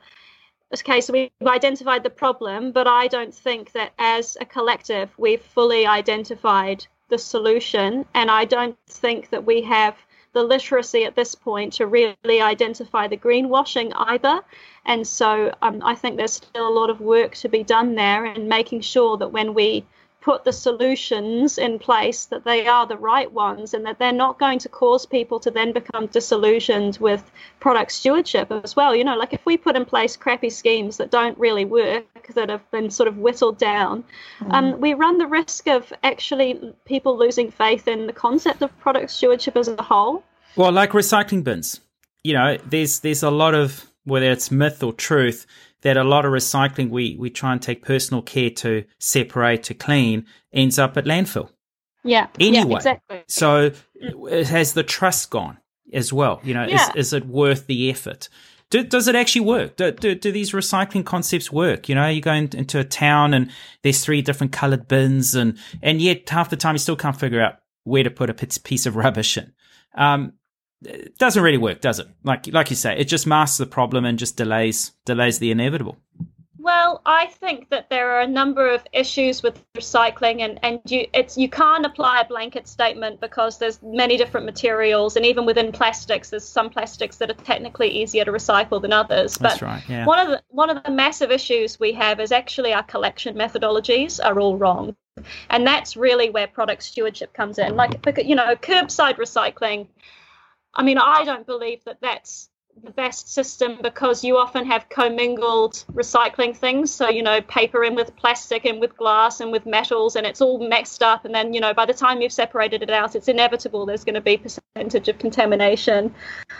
okay, 0.75 1.01
so 1.01 1.11
we've 1.11 1.31
identified 1.47 2.03
the 2.03 2.09
problem, 2.11 2.71
but 2.71 2.87
I 2.87 3.07
don't 3.07 3.33
think 3.33 3.71
that 3.71 3.93
as 3.97 4.37
a 4.39 4.45
collective 4.45 5.09
we've 5.17 5.41
fully 5.41 5.87
identified 5.87 6.85
the 7.09 7.17
solution, 7.17 8.05
and 8.13 8.29
I 8.29 8.45
don't 8.45 8.77
think 8.87 9.29
that 9.31 9.43
we 9.45 9.63
have 9.63 9.95
the 10.33 10.43
literacy 10.43 11.05
at 11.05 11.15
this 11.15 11.35
point 11.35 11.73
to 11.73 11.87
really 11.87 12.41
identify 12.41 13.07
the 13.07 13.17
greenwashing 13.17 13.91
either. 13.95 14.41
And 14.85 15.05
so 15.05 15.53
um, 15.61 15.81
I 15.83 15.95
think 15.95 16.17
there's 16.17 16.33
still 16.33 16.67
a 16.67 16.77
lot 16.79 16.89
of 16.89 17.01
work 17.01 17.35
to 17.35 17.49
be 17.49 17.63
done 17.63 17.95
there 17.95 18.25
and 18.25 18.47
making 18.47 18.81
sure 18.81 19.17
that 19.17 19.31
when 19.31 19.53
we 19.53 19.85
put 20.21 20.43
the 20.43 20.51
solutions 20.51 21.57
in 21.57 21.79
place 21.79 22.25
that 22.25 22.43
they 22.43 22.67
are 22.67 22.85
the 22.85 22.97
right 22.97 23.31
ones 23.31 23.73
and 23.73 23.85
that 23.85 23.99
they're 23.99 24.11
not 24.11 24.37
going 24.37 24.59
to 24.59 24.67
cause 24.67 25.05
people 25.05 25.39
to 25.39 25.49
then 25.49 25.71
become 25.71 26.07
disillusioned 26.07 26.97
with 26.97 27.31
product 27.59 27.91
stewardship 27.91 28.51
as 28.51 28.75
well 28.75 28.93
you 28.95 29.03
know 29.03 29.15
like 29.15 29.33
if 29.33 29.45
we 29.45 29.55
put 29.55 29.75
in 29.75 29.85
place 29.85 30.17
crappy 30.17 30.49
schemes 30.49 30.97
that 30.97 31.09
don't 31.09 31.37
really 31.37 31.65
work 31.65 32.05
that 32.33 32.49
have 32.49 32.69
been 32.71 32.89
sort 32.89 33.07
of 33.07 33.17
whittled 33.17 33.57
down 33.57 34.03
mm. 34.39 34.53
um, 34.53 34.79
we 34.81 34.93
run 34.93 35.17
the 35.17 35.27
risk 35.27 35.67
of 35.67 35.91
actually 36.03 36.73
people 36.85 37.17
losing 37.17 37.49
faith 37.49 37.87
in 37.87 38.05
the 38.05 38.13
concept 38.13 38.61
of 38.61 38.77
product 38.79 39.09
stewardship 39.11 39.55
as 39.55 39.67
a 39.67 39.81
whole 39.81 40.23
well 40.55 40.71
like 40.71 40.91
recycling 40.91 41.43
bins 41.43 41.79
you 42.23 42.33
know 42.33 42.57
there's 42.65 42.99
there's 42.99 43.23
a 43.23 43.31
lot 43.31 43.53
of 43.53 43.85
whether 44.03 44.29
it's 44.29 44.51
myth 44.51 44.83
or 44.83 44.91
truth 44.91 45.45
that 45.81 45.97
a 45.97 46.03
lot 46.03 46.25
of 46.25 46.31
recycling 46.31 46.89
we, 46.89 47.15
we 47.17 47.29
try 47.29 47.53
and 47.53 47.61
take 47.61 47.83
personal 47.83 48.21
care 48.21 48.49
to 48.49 48.83
separate, 48.99 49.63
to 49.63 49.73
clean, 49.73 50.25
ends 50.53 50.77
up 50.77 50.97
at 50.97 51.05
landfill. 51.05 51.49
Yeah. 52.03 52.27
Anyway. 52.39 52.69
Yeah, 52.69 52.75
exactly. 52.75 53.23
So 53.27 53.71
has 54.45 54.73
the 54.73 54.83
trust 54.83 55.29
gone 55.29 55.57
as 55.93 56.11
well? 56.13 56.41
You 56.43 56.53
know, 56.53 56.65
yeah. 56.65 56.89
is, 56.91 57.07
is 57.07 57.13
it 57.13 57.25
worth 57.25 57.67
the 57.67 57.89
effort? 57.89 58.29
Do, 58.69 58.83
does 58.83 59.07
it 59.07 59.15
actually 59.15 59.41
work? 59.41 59.77
Do, 59.77 59.91
do, 59.91 60.13
do, 60.13 60.31
these 60.31 60.51
recycling 60.51 61.03
concepts 61.03 61.51
work? 61.51 61.89
You 61.89 61.95
know, 61.95 62.07
you 62.07 62.21
go 62.21 62.33
in, 62.33 62.49
into 62.55 62.79
a 62.79 62.83
town 62.83 63.33
and 63.33 63.49
there's 63.81 64.03
three 64.03 64.21
different 64.21 64.53
colored 64.53 64.87
bins 64.87 65.33
and, 65.33 65.57
and 65.81 66.01
yet 66.01 66.29
half 66.29 66.49
the 66.51 66.57
time 66.57 66.75
you 66.75 66.79
still 66.79 66.95
can't 66.95 67.19
figure 67.19 67.41
out 67.41 67.55
where 67.83 68.03
to 68.03 68.11
put 68.11 68.29
a 68.29 68.33
piece 68.33 68.85
of 68.85 68.95
rubbish 68.95 69.37
in. 69.37 69.53
Um, 69.95 70.33
it 70.83 71.17
doesn't 71.17 71.43
really 71.43 71.57
work, 71.57 71.81
does 71.81 71.99
it? 71.99 72.07
Like 72.23 72.47
like 72.47 72.69
you 72.69 72.75
say, 72.75 72.97
it 72.97 73.05
just 73.05 73.27
masks 73.27 73.57
the 73.57 73.65
problem 73.65 74.05
and 74.05 74.17
just 74.17 74.37
delays 74.37 74.91
delays 75.05 75.39
the 75.39 75.51
inevitable. 75.51 75.97
Well, 76.61 77.01
I 77.05 77.27
think 77.27 77.69
that 77.69 77.89
there 77.89 78.11
are 78.11 78.21
a 78.21 78.27
number 78.27 78.69
of 78.69 78.83
issues 78.91 79.41
with 79.41 79.63
recycling, 79.73 80.41
and, 80.41 80.59
and 80.61 80.79
you 80.85 81.07
it's 81.13 81.37
you 81.37 81.49
can't 81.49 81.85
apply 81.85 82.19
a 82.21 82.27
blanket 82.27 82.67
statement 82.67 83.21
because 83.21 83.57
there's 83.57 83.81
many 83.81 84.17
different 84.17 84.45
materials, 84.45 85.15
and 85.15 85.25
even 85.25 85.45
within 85.45 85.71
plastics, 85.71 86.29
there's 86.29 86.47
some 86.47 86.69
plastics 86.69 87.15
that 87.17 87.29
are 87.31 87.41
technically 87.45 87.89
easier 87.89 88.25
to 88.25 88.31
recycle 88.31 88.81
than 88.81 88.91
others. 88.91 89.37
But 89.37 89.49
That's 89.49 89.61
right. 89.61 89.83
Yeah. 89.87 90.05
One 90.05 90.19
of 90.19 90.27
the 90.27 90.43
one 90.49 90.69
of 90.69 90.83
the 90.83 90.91
massive 90.91 91.31
issues 91.31 91.79
we 91.79 91.93
have 91.93 92.19
is 92.19 92.31
actually 92.31 92.73
our 92.73 92.83
collection 92.83 93.35
methodologies 93.35 94.19
are 94.23 94.37
all 94.39 94.57
wrong, 94.57 94.97
and 95.49 95.65
that's 95.65 95.95
really 95.95 96.29
where 96.29 96.45
product 96.45 96.83
stewardship 96.83 97.33
comes 97.33 97.57
in. 97.57 97.77
Like 97.77 98.05
you 98.23 98.35
know, 98.35 98.55
curbside 98.57 99.15
recycling 99.15 99.87
I 100.73 100.83
mean, 100.83 100.97
I 100.97 101.25
don't 101.25 101.45
believe 101.45 101.83
that 101.85 102.01
that's 102.01 102.48
the 102.83 102.91
best 102.91 103.33
system 103.33 103.79
because 103.81 104.23
you 104.23 104.37
often 104.37 104.65
have 104.65 104.89
commingled 104.89 105.83
recycling 105.93 106.55
things. 106.55 106.93
So, 106.93 107.09
you 107.09 107.23
know, 107.23 107.41
paper 107.41 107.83
in 107.83 107.95
with 107.95 108.15
plastic 108.15 108.65
and 108.65 108.79
with 108.79 108.95
glass 108.95 109.39
and 109.39 109.51
with 109.51 109.65
metals, 109.65 110.15
and 110.15 110.25
it's 110.25 110.41
all 110.41 110.59
mixed 110.59 111.03
up. 111.03 111.25
And 111.25 111.33
then, 111.33 111.53
you 111.53 111.59
know, 111.59 111.73
by 111.73 111.85
the 111.85 111.93
time 111.93 112.21
you've 112.21 112.33
separated 112.33 112.81
it 112.81 112.89
out, 112.89 113.15
it's 113.15 113.27
inevitable 113.27 113.85
there's 113.85 114.03
going 114.03 114.15
to 114.15 114.21
be 114.21 114.37
percentage 114.37 115.07
of 115.07 115.17
contamination. 115.19 116.13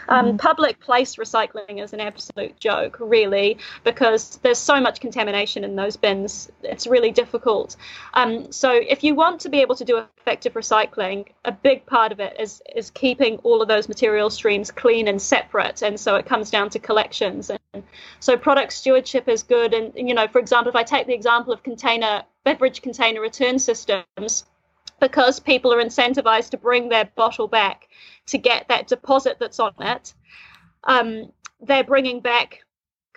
Um, 0.07 0.25
mm-hmm. 0.25 0.37
Public 0.37 0.79
place 0.79 1.15
recycling 1.15 1.83
is 1.83 1.93
an 1.93 1.99
absolute 1.99 2.59
joke, 2.59 2.97
really, 2.99 3.57
because 3.83 4.37
there's 4.43 4.57
so 4.57 4.79
much 4.79 4.99
contamination 4.99 5.63
in 5.63 5.75
those 5.75 5.95
bins. 5.95 6.51
It's 6.63 6.87
really 6.87 7.11
difficult. 7.11 7.75
Um, 8.13 8.51
so, 8.51 8.71
if 8.71 9.03
you 9.03 9.15
want 9.15 9.41
to 9.41 9.49
be 9.49 9.61
able 9.61 9.75
to 9.75 9.85
do 9.85 10.03
effective 10.29 10.53
recycling, 10.53 11.27
a 11.45 11.51
big 11.51 11.85
part 11.85 12.11
of 12.11 12.19
it 12.19 12.39
is 12.39 12.61
is 12.75 12.89
keeping 12.91 13.37
all 13.37 13.61
of 13.61 13.67
those 13.67 13.87
material 13.87 14.29
streams 14.29 14.71
clean 14.71 15.07
and 15.07 15.21
separate. 15.21 15.81
And 15.81 15.99
so 15.99 16.08
it 16.15 16.25
comes 16.25 16.49
down 16.49 16.69
to 16.71 16.79
collections. 16.79 17.49
And 17.49 17.83
so 18.19 18.37
product 18.37 18.73
stewardship 18.73 19.27
is 19.27 19.43
good. 19.43 19.73
And, 19.73 19.93
you 19.95 20.13
know, 20.13 20.27
for 20.27 20.39
example, 20.39 20.69
if 20.69 20.75
I 20.75 20.83
take 20.83 21.07
the 21.07 21.13
example 21.13 21.53
of 21.53 21.63
container, 21.63 22.23
beverage 22.43 22.81
container 22.81 23.21
return 23.21 23.59
systems, 23.59 24.45
because 24.99 25.39
people 25.39 25.73
are 25.73 25.83
incentivized 25.83 26.49
to 26.51 26.57
bring 26.57 26.89
their 26.89 27.05
bottle 27.15 27.47
back 27.47 27.87
to 28.27 28.37
get 28.37 28.67
that 28.67 28.87
deposit 28.87 29.37
that's 29.39 29.59
on 29.59 29.73
it, 29.79 30.13
um, 30.83 31.31
they're 31.61 31.83
bringing 31.83 32.19
back 32.19 32.63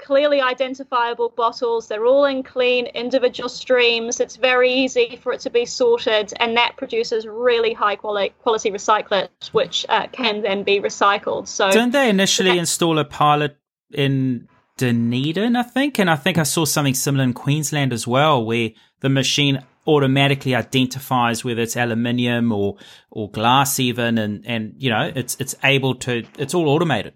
clearly 0.03 0.41
identifiable 0.41 1.31
bottles. 1.31 1.89
They're 1.89 2.07
all 2.07 2.25
in 2.25 2.43
clean 2.43 2.87
individual 2.87 3.49
streams. 3.49 4.21
It's 4.21 4.37
very 4.37 4.73
easy 4.73 5.19
for 5.23 5.33
it 5.33 5.41
to 5.41 5.51
be 5.51 5.65
sorted, 5.65 6.33
and 6.41 6.57
that 6.57 6.77
produces 6.77 7.27
really 7.27 7.73
high 7.73 7.97
quality 7.97 8.35
quality 8.43 8.71
recyclate, 8.71 9.29
which 9.53 9.87
uh, 9.89 10.09
can 10.09 10.43
then 10.43 10.63
be 10.63 10.81
recycled. 10.81 11.49
So, 11.49 11.71
didn't 11.71 11.93
they 11.93 12.09
initially 12.11 12.59
install 12.59 12.99
a 12.99 13.05
pilot 13.05 13.57
in 13.93 14.49
Dunedin? 14.77 15.57
I 15.57 15.63
think, 15.63 15.99
and 15.99 16.11
I 16.11 16.17
think 16.17 16.39
I 16.39 16.43
saw 16.43 16.65
something 16.65 16.95
similar 16.95 17.25
in 17.25 17.33
Queensland 17.33 17.93
as 17.93 18.07
well, 18.07 18.45
where 18.45 18.71
the 19.01 19.09
machine 19.09 19.65
automatically 19.87 20.55
identifies 20.55 21.45
whether 21.45 21.63
it's 21.63 21.77
aluminium 21.77 22.53
or 22.53 22.77
or 23.11 23.29
glass 23.31 23.81
even 23.81 24.17
and 24.17 24.47
and 24.47 24.75
you 24.79 24.89
know 24.89 25.11
it's 25.15 25.37
it's 25.41 25.57
able 25.65 25.95
to 25.95 26.25
it's 26.39 26.55
all 26.55 26.69
automated 26.69 27.15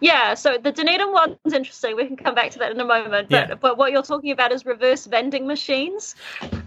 yeah, 0.00 0.34
so 0.34 0.58
the 0.58 0.72
Dunedin 0.72 1.12
one's 1.12 1.52
interesting. 1.52 1.96
We 1.96 2.06
can 2.06 2.16
come 2.16 2.34
back 2.34 2.50
to 2.52 2.58
that 2.58 2.72
in 2.72 2.80
a 2.80 2.84
moment. 2.84 3.28
But 3.30 3.48
yeah. 3.48 3.54
but 3.54 3.78
what 3.78 3.92
you're 3.92 4.02
talking 4.02 4.30
about 4.30 4.52
is 4.52 4.66
reverse 4.66 5.06
vending 5.06 5.46
machines. 5.46 6.14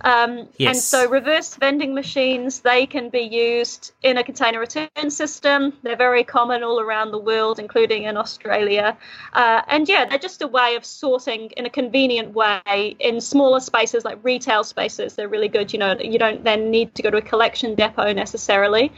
Um, 0.02 0.48
yes. 0.58 0.76
And 0.76 0.78
so 0.78 1.10
reverse 1.10 1.56
vending 1.56 1.94
machines 1.94 2.62
they 2.62 2.86
can 2.86 3.10
be 3.10 3.22
used 3.22 3.94
in 4.04 4.18
a 4.18 4.24
container 4.24 4.60
return 4.60 5.10
system. 5.10 5.74
They're 5.84 5.96
very 5.96 6.24
common 6.24 6.64
all 6.64 6.80
around 6.80 7.12
the 7.12 7.20
world, 7.20 7.60
including 7.60 8.04
in 8.04 8.18
Australia. 8.18 8.98
Uh, 9.34 9.62
and 9.68 9.88
yeah, 9.88 10.06
they're 10.06 10.20
just 10.20 10.42
a 10.42 10.48
way 10.48 10.76
of 10.76 10.86
sorting 10.86 11.52
in 11.58 11.66
a 11.66 11.70
convenient 11.70 12.34
way 12.34 12.96
in 13.00 13.22
smaller 13.22 13.60
spaces 13.60 14.06
like 14.06 14.18
retail 14.24 14.64
spaces. 14.64 15.16
They're 15.16 15.28
really 15.28 15.50
good. 15.50 15.74
You 15.74 15.80
know, 15.80 15.98
you 16.00 16.20
don't 16.20 16.44
then 16.44 16.72
need 16.72 16.96
to 16.96 17.02
go 17.02 17.10
to 17.10 17.18
a 17.18 17.22
collection 17.22 17.76
depot 17.76 18.14
necessarily. 18.14 18.92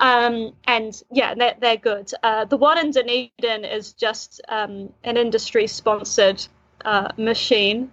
Um, 0.00 0.54
and 0.64 1.00
yeah, 1.12 1.34
they're, 1.34 1.56
they're 1.60 1.76
good. 1.76 2.10
Uh, 2.22 2.46
the 2.46 2.56
one 2.56 2.78
in 2.78 2.90
Dunedin 2.90 3.64
is 3.64 3.92
just 3.92 4.40
um, 4.48 4.92
an 5.04 5.16
industry 5.16 5.66
sponsored 5.66 6.44
uh, 6.84 7.12
machine 7.18 7.92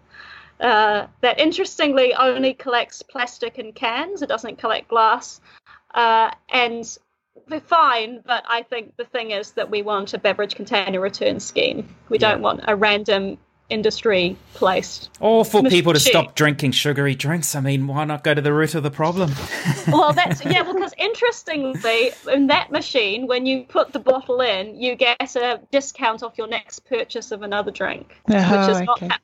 uh, 0.60 1.08
that 1.22 1.39
interestingly 1.39 2.14
only 2.14 2.53
collects 2.53 3.03
plastic 3.03 3.58
and 3.58 3.76
cans, 3.76 4.22
it 4.22 4.30
doesn't 4.30 4.58
collect 4.58 4.88
glass. 4.88 5.41
Uh, 5.93 6.32
and 6.49 6.97
they're 7.47 7.60
fine, 7.60 8.22
but 8.26 8.43
I 8.47 8.64
think 8.64 8.95
the 8.97 9.05
thing 9.05 9.32
is 9.32 9.51
that 9.51 9.70
we 9.70 9.82
want 9.82 10.14
a 10.14 10.18
beverage 10.18 10.55
container 10.55 10.99
return 10.99 11.39
scheme. 11.39 11.95
We 12.10 12.18
yeah. 12.18 12.32
don't 12.32 12.41
want 12.41 12.62
a 12.68 12.76
random 12.76 13.38
industry 13.70 14.38
placed. 14.53 15.09
Or 15.20 15.43
for 15.43 15.63
people 15.63 15.93
to 15.93 15.99
stop 15.99 16.36
drinking 16.36 16.72
sugary 16.72 17.15
drinks. 17.15 17.55
I 17.55 17.59
mean, 17.59 17.88
why 17.88 18.05
not 18.05 18.24
go 18.24 18.34
to 18.34 18.41
the 18.41 18.53
root 18.53 18.76
of 18.76 18.84
the 18.84 18.91
problem? 18.91 19.32
well, 19.88 20.13
that's 20.13 20.43
yeah. 20.45 20.63
Because 20.63 20.93
interestingly, 20.97 22.11
in 22.32 22.47
that 22.47 22.72
machine, 22.72 23.28
when 23.28 23.45
you 23.45 23.63
put 23.63 23.93
the 23.93 23.99
bottle 23.99 24.41
in, 24.41 24.76
you 24.80 24.95
get 24.95 25.36
a 25.36 25.59
discount 25.72 26.24
off 26.24 26.38
your 26.38 26.47
next 26.47 26.86
purchase 26.86 27.32
of 27.32 27.41
another 27.41 27.72
drink, 27.72 28.15
oh, 28.30 28.34
which 28.34 28.70
is 28.70 28.89
okay. 28.89 29.07
not. 29.07 29.22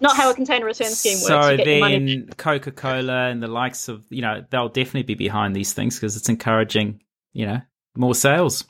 not 0.00 0.16
how 0.16 0.30
a 0.30 0.34
container 0.34 0.66
return 0.66 0.90
scheme 0.90 1.18
works. 1.18 1.26
So 1.26 1.56
then, 1.56 2.28
Coca 2.36 2.70
Cola 2.70 3.28
and 3.28 3.42
the 3.42 3.48
likes 3.48 3.88
of 3.88 4.04
you 4.10 4.22
know 4.22 4.44
they'll 4.50 4.68
definitely 4.68 5.04
be 5.04 5.14
behind 5.14 5.56
these 5.56 5.72
things 5.72 5.96
because 5.96 6.16
it's 6.16 6.28
encouraging 6.28 7.00
you 7.32 7.46
know 7.46 7.60
more 7.96 8.14
sales 8.14 8.64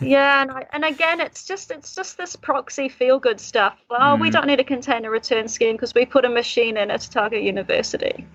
yeah, 0.00 0.42
and, 0.42 0.50
I, 0.50 0.66
and 0.72 0.84
again, 0.84 1.20
it's 1.20 1.44
just 1.44 1.70
it's 1.70 1.94
just 1.94 2.16
this 2.16 2.36
proxy 2.36 2.88
feel 2.88 3.18
good 3.18 3.40
stuff. 3.40 3.76
Well, 3.90 4.16
mm. 4.16 4.20
we 4.20 4.30
don't 4.30 4.46
need 4.46 4.60
a 4.60 4.64
container 4.64 5.10
return 5.10 5.48
scheme 5.48 5.76
because 5.76 5.94
we 5.94 6.06
put 6.06 6.24
a 6.24 6.28
machine 6.28 6.76
in 6.76 6.90
at 6.90 7.06
Otago 7.06 7.36
University. 7.36 8.26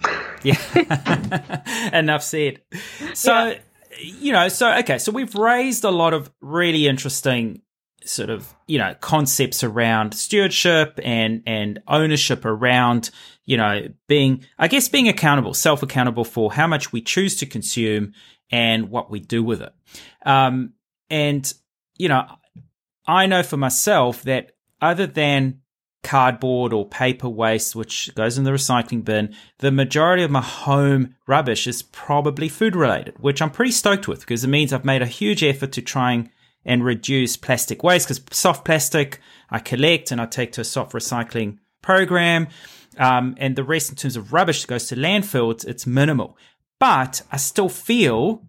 yeah, 0.44 1.90
enough 1.94 2.24
said. 2.24 2.62
So, 3.14 3.34
yeah. 3.34 3.58
you 4.00 4.34
know, 4.34 4.48
so 4.50 4.72
okay, 4.80 4.98
so 4.98 5.12
we've 5.12 5.36
raised 5.36 5.84
a 5.84 5.92
lot 5.92 6.14
of 6.14 6.32
really 6.42 6.88
interesting 6.88 7.62
sort 8.06 8.30
of 8.30 8.56
you 8.68 8.78
know 8.78 8.96
concepts 9.02 9.64
around 9.64 10.14
stewardship 10.14 11.00
and 11.04 11.44
and 11.46 11.80
ownership 11.88 12.46
around 12.46 13.12
you 13.46 13.58
know 13.58 13.88
being 14.08 14.44
i 14.58 14.68
guess 14.68 14.88
being 14.88 15.08
accountable 15.08 15.54
self 15.54 15.84
accountable 15.84 16.24
for 16.24 16.52
how 16.52 16.66
much 16.66 16.92
we 16.92 17.02
choose 17.02 17.36
to 17.36 17.46
consume 17.46 18.14
and 18.52 18.90
what 18.90 19.12
we 19.12 19.20
do 19.20 19.44
with 19.44 19.62
it 19.62 19.74
um 20.26 20.74
and, 21.10 21.52
you 21.98 22.08
know, 22.08 22.26
I 23.08 23.26
know 23.26 23.44
for 23.44 23.58
myself 23.58 24.24
that 24.24 24.52
other 24.82 25.08
than 25.08 25.62
cardboard 26.04 26.72
or 26.72 26.88
paper 26.88 27.28
waste, 27.28 27.76
which 27.76 28.14
goes 28.16 28.38
in 28.38 28.44
the 28.44 28.52
recycling 28.52 29.04
bin, 29.04 29.36
the 29.60 29.72
majority 29.72 30.24
of 30.24 30.32
my 30.32 30.42
home 30.42 31.16
rubbish 31.28 31.68
is 31.68 31.82
probably 31.82 32.48
food 32.48 32.76
related, 32.76 33.16
which 33.20 33.42
I'm 33.42 33.52
pretty 33.52 33.72
stoked 33.72 34.08
with 34.08 34.22
because 34.22 34.44
it 34.44 34.48
means 34.50 34.72
I've 34.72 34.86
made 34.86 35.02
a 35.02 35.08
huge 35.08 35.44
effort 35.44 35.72
to 35.74 35.82
try 35.82 36.30
and 36.66 36.86
reduce 36.86 37.38
plastic 37.38 37.84
waste 37.84 38.08
because 38.08 38.24
soft 38.32 38.66
plastic 38.66 39.20
I 39.50 39.60
collect 39.60 40.12
and 40.12 40.22
I 40.22 40.26
take 40.26 40.52
to 40.54 40.62
a 40.62 40.66
soft 40.66 40.94
recycling 40.94 41.58
program. 41.82 42.48
Um, 42.98 43.36
and 43.38 43.56
the 43.56 43.64
rest 43.64 43.90
in 43.90 43.96
terms 43.96 44.16
of 44.16 44.34
rubbish 44.34 44.62
that 44.62 44.68
goes 44.68 44.88
to 44.88 44.96
landfill, 44.96 45.52
it's, 45.52 45.64
it's 45.64 45.88
minimal. 45.88 46.38
But 46.80 47.22
I 47.32 47.38
still 47.38 47.70
feel 47.70 48.44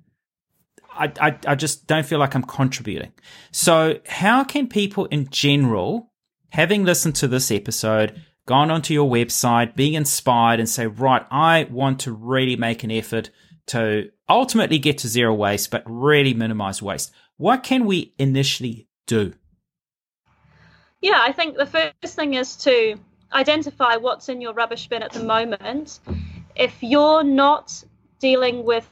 I, 0.93 1.13
I, 1.21 1.39
I 1.47 1.55
just 1.55 1.87
don't 1.87 2.05
feel 2.05 2.19
like 2.19 2.35
I'm 2.35 2.43
contributing. 2.43 3.13
So, 3.53 4.01
how 4.07 4.45
can 4.45 4.69
people 4.69 5.07
in 5.07 5.29
general, 5.31 6.13
having 6.51 6.85
listened 6.85 7.17
to 7.17 7.29
this 7.29 7.51
episode, 7.51 8.21
gone 8.47 8.71
onto 8.71 8.93
your 8.93 9.09
website, 9.09 9.77
being 9.77 9.95
inspired, 9.95 10.61
and 10.61 10.69
say, 10.69 10.87
right, 10.87 11.25
I 11.31 11.67
want 11.71 12.01
to 12.01 12.13
really 12.13 12.57
make 12.57 12.85
an 12.85 12.91
effort 12.91 13.31
to 13.69 14.11
ultimately 14.29 14.79
get 14.79 14.99
to 14.99 15.09
zero 15.09 15.33
waste, 15.35 15.71
but 15.71 15.83
really 15.87 16.35
minimize 16.35 16.83
waste? 16.83 17.13
What 17.37 17.63
can 17.63 17.87
we 17.87 18.15
initially 18.19 18.89
do? 19.07 19.35
Yeah, 21.01 21.19
I 21.21 21.33
think 21.33 21.57
the 21.57 21.67
first 21.67 22.17
thing 22.17 22.35
is 22.35 22.57
to 22.57 22.97
identify 23.33 23.97
what's 23.97 24.29
in 24.29 24.41
your 24.41 24.53
rubbish 24.53 24.89
bin 24.89 25.03
at 25.03 25.13
the 25.13 25.25
moment. 25.25 26.01
If 26.57 26.83
you're 26.83 27.23
not 27.23 27.83
dealing 28.19 28.65
with 28.65 28.87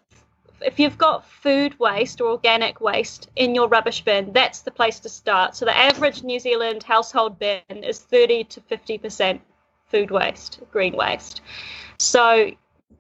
if 0.61 0.79
you've 0.79 0.99
got 0.99 1.27
food 1.27 1.79
waste 1.79 2.21
or 2.21 2.31
organic 2.31 2.81
waste 2.81 3.29
in 3.37 3.55
your 3.55 3.69
rubbish 3.69 4.03
bin, 4.05 4.33
that's 4.33 4.61
the 4.61 4.71
place 4.71 5.01
to 5.01 5.09
start. 5.09 5.57
So 5.57 5.65
the 5.65 5.77
average 5.77 6.23
New 6.23 6.39
Zealand 6.39 6.83
household 6.83 7.39
bin 7.39 7.63
is 7.69 8.01
30 8.01 8.45
to 8.45 8.61
50% 8.61 9.41
food 9.87 10.11
waste, 10.11 10.61
green 10.71 10.97
waste. 10.97 11.41
So 11.99 12.51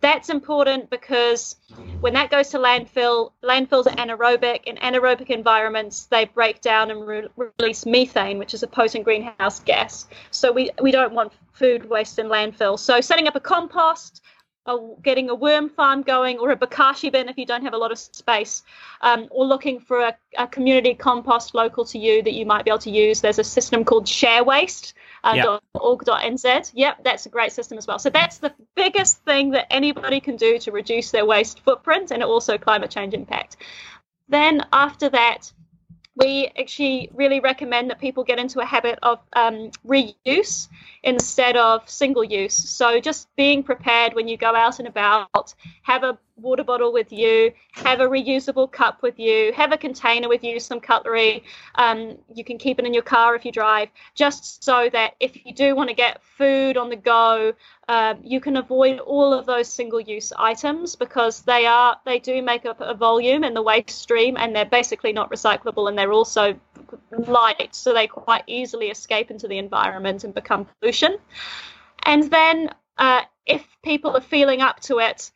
that's 0.00 0.28
important 0.28 0.90
because 0.90 1.56
when 2.00 2.14
that 2.14 2.30
goes 2.30 2.48
to 2.50 2.58
landfill, 2.58 3.32
landfills 3.42 3.86
are 3.86 3.96
anaerobic. 3.96 4.64
In 4.64 4.76
anaerobic 4.76 5.30
environments, 5.30 6.06
they 6.06 6.26
break 6.26 6.60
down 6.60 6.90
and 6.90 7.06
re- 7.06 7.28
release 7.58 7.84
methane, 7.84 8.38
which 8.38 8.54
is 8.54 8.62
a 8.62 8.66
potent 8.66 9.04
greenhouse 9.04 9.60
gas. 9.60 10.06
So 10.30 10.52
we, 10.52 10.70
we 10.80 10.92
don't 10.92 11.12
want 11.12 11.32
food 11.52 11.88
waste 11.88 12.18
in 12.18 12.28
landfill. 12.28 12.78
So 12.78 13.00
setting 13.00 13.26
up 13.26 13.34
a 13.34 13.40
compost, 13.40 14.22
a, 14.68 14.78
getting 15.02 15.30
a 15.30 15.34
worm 15.34 15.68
farm 15.68 16.02
going 16.02 16.38
or 16.38 16.50
a 16.50 16.56
bokashi 16.56 17.10
bin 17.10 17.28
if 17.28 17.36
you 17.36 17.46
don't 17.46 17.62
have 17.62 17.74
a 17.74 17.76
lot 17.78 17.90
of 17.90 17.98
space, 17.98 18.62
um, 19.00 19.26
or 19.30 19.44
looking 19.44 19.80
for 19.80 20.00
a, 20.00 20.16
a, 20.36 20.46
community 20.46 20.94
compost 20.94 21.54
local 21.54 21.84
to 21.86 21.98
you 21.98 22.22
that 22.22 22.34
you 22.34 22.46
might 22.46 22.64
be 22.64 22.70
able 22.70 22.78
to 22.78 22.90
use. 22.90 23.20
There's 23.20 23.38
a 23.38 23.44
system 23.44 23.84
called 23.84 24.06
ShareWaste. 24.06 24.92
Uh, 25.24 25.32
yep. 25.34 25.62
.org.nz. 25.74 26.70
Yep, 26.74 27.02
that's 27.02 27.26
a 27.26 27.28
great 27.28 27.50
system 27.50 27.76
as 27.76 27.88
well. 27.88 27.98
So 27.98 28.08
that's 28.08 28.38
the 28.38 28.54
biggest 28.76 29.18
thing 29.24 29.50
that 29.50 29.66
anybody 29.68 30.20
can 30.20 30.36
do 30.36 30.60
to 30.60 30.70
reduce 30.70 31.10
their 31.10 31.26
waste 31.26 31.58
footprint 31.64 32.12
and 32.12 32.22
also 32.22 32.56
climate 32.56 32.92
change 32.92 33.14
impact. 33.14 33.56
Then 34.28 34.64
after 34.72 35.08
that, 35.08 35.52
we 36.18 36.50
actually 36.58 37.10
really 37.14 37.40
recommend 37.40 37.90
that 37.90 38.00
people 38.00 38.24
get 38.24 38.38
into 38.38 38.60
a 38.60 38.64
habit 38.64 38.98
of 39.02 39.20
um, 39.34 39.70
reuse 39.86 40.68
instead 41.02 41.56
of 41.56 41.88
single 41.88 42.24
use. 42.24 42.54
So 42.54 43.00
just 43.00 43.34
being 43.36 43.62
prepared 43.62 44.14
when 44.14 44.28
you 44.28 44.36
go 44.36 44.54
out 44.54 44.78
and 44.80 44.88
about, 44.88 45.54
have 45.82 46.02
a 46.02 46.18
water 46.38 46.64
bottle 46.64 46.92
with 46.92 47.12
you, 47.12 47.52
have 47.72 48.00
a 48.00 48.06
reusable 48.06 48.70
cup 48.70 49.02
with 49.02 49.18
you, 49.18 49.52
have 49.52 49.72
a 49.72 49.76
container 49.76 50.28
with 50.28 50.44
you, 50.44 50.60
some 50.60 50.80
cutlery. 50.80 51.44
Um, 51.74 52.18
you 52.34 52.44
can 52.44 52.58
keep 52.58 52.78
it 52.78 52.86
in 52.86 52.94
your 52.94 53.02
car 53.02 53.34
if 53.34 53.44
you 53.44 53.52
drive, 53.52 53.88
just 54.14 54.64
so 54.64 54.88
that 54.92 55.14
if 55.20 55.44
you 55.44 55.54
do 55.54 55.74
want 55.74 55.88
to 55.90 55.94
get 55.94 56.22
food 56.22 56.76
on 56.76 56.90
the 56.90 56.96
go, 56.96 57.52
uh, 57.88 58.14
you 58.22 58.40
can 58.40 58.56
avoid 58.56 58.98
all 58.98 59.32
of 59.32 59.46
those 59.46 59.68
single-use 59.72 60.32
items 60.36 60.96
because 60.96 61.42
they 61.42 61.66
are 61.66 61.96
they 62.04 62.18
do 62.18 62.42
make 62.42 62.66
up 62.66 62.80
a 62.80 62.94
volume 62.94 63.44
in 63.44 63.54
the 63.54 63.62
waste 63.62 63.90
stream, 63.90 64.36
and 64.36 64.54
they're 64.54 64.64
basically 64.64 65.12
not 65.12 65.30
recyclable, 65.30 65.88
and 65.88 65.98
they're 65.98 66.12
also 66.12 66.58
light, 67.10 67.74
so 67.74 67.92
they 67.92 68.06
quite 68.06 68.44
easily 68.46 68.86
escape 68.86 69.30
into 69.30 69.48
the 69.48 69.58
environment 69.58 70.24
and 70.24 70.34
become 70.34 70.66
pollution. 70.80 71.18
And 72.04 72.30
then 72.30 72.70
uh, 72.96 73.22
if 73.46 73.66
people 73.82 74.16
are 74.16 74.20
feeling 74.20 74.60
up 74.60 74.80
to 74.80 74.98
it, 74.98 75.30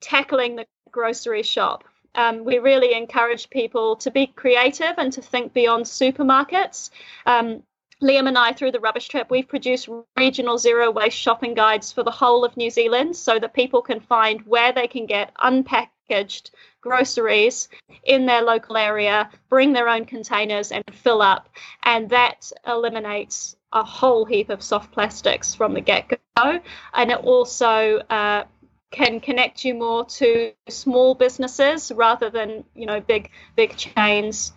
tackling 0.00 0.56
the 0.56 0.66
grocery 0.90 1.42
shop. 1.42 1.84
Um, 2.14 2.44
we 2.44 2.58
really 2.58 2.94
encourage 2.94 3.50
people 3.50 3.96
to 3.96 4.10
be 4.10 4.26
creative 4.26 4.94
and 4.96 5.12
to 5.12 5.22
think 5.22 5.52
beyond 5.52 5.84
supermarkets. 5.84 6.90
Um, 7.26 7.62
Liam 8.02 8.28
and 8.28 8.36
I, 8.36 8.52
through 8.52 8.72
the 8.72 8.80
Rubbish 8.80 9.08
Trip, 9.08 9.30
we've 9.30 9.48
produced 9.48 9.88
regional 10.18 10.58
zero 10.58 10.90
waste 10.90 11.16
shopping 11.16 11.54
guides 11.54 11.92
for 11.92 12.02
the 12.02 12.10
whole 12.10 12.44
of 12.44 12.56
New 12.56 12.70
Zealand 12.70 13.16
so 13.16 13.38
that 13.38 13.54
people 13.54 13.80
can 13.80 14.00
find 14.00 14.42
where 14.42 14.72
they 14.72 14.86
can 14.86 15.06
get 15.06 15.34
unpackaged 15.36 16.50
groceries 16.82 17.68
in 18.04 18.26
their 18.26 18.42
local 18.42 18.76
area, 18.76 19.30
bring 19.48 19.72
their 19.72 19.88
own 19.88 20.04
containers 20.04 20.72
and 20.72 20.84
fill 20.92 21.22
up. 21.22 21.48
And 21.82 22.10
that 22.10 22.52
eliminates 22.66 23.56
a 23.72 23.82
whole 23.82 24.24
heap 24.24 24.50
of 24.50 24.62
soft 24.62 24.92
plastics 24.92 25.54
from 25.54 25.72
the 25.72 25.80
get 25.80 26.08
go. 26.08 26.60
And 26.92 27.10
it 27.10 27.18
also 27.18 27.98
uh, 28.10 28.44
can 28.90 29.20
connect 29.20 29.64
you 29.64 29.74
more 29.74 30.04
to 30.04 30.52
small 30.68 31.14
businesses 31.14 31.92
rather 31.94 32.30
than 32.30 32.64
you 32.74 32.86
know 32.86 33.00
big 33.00 33.30
big 33.56 33.76
chains 33.76 34.52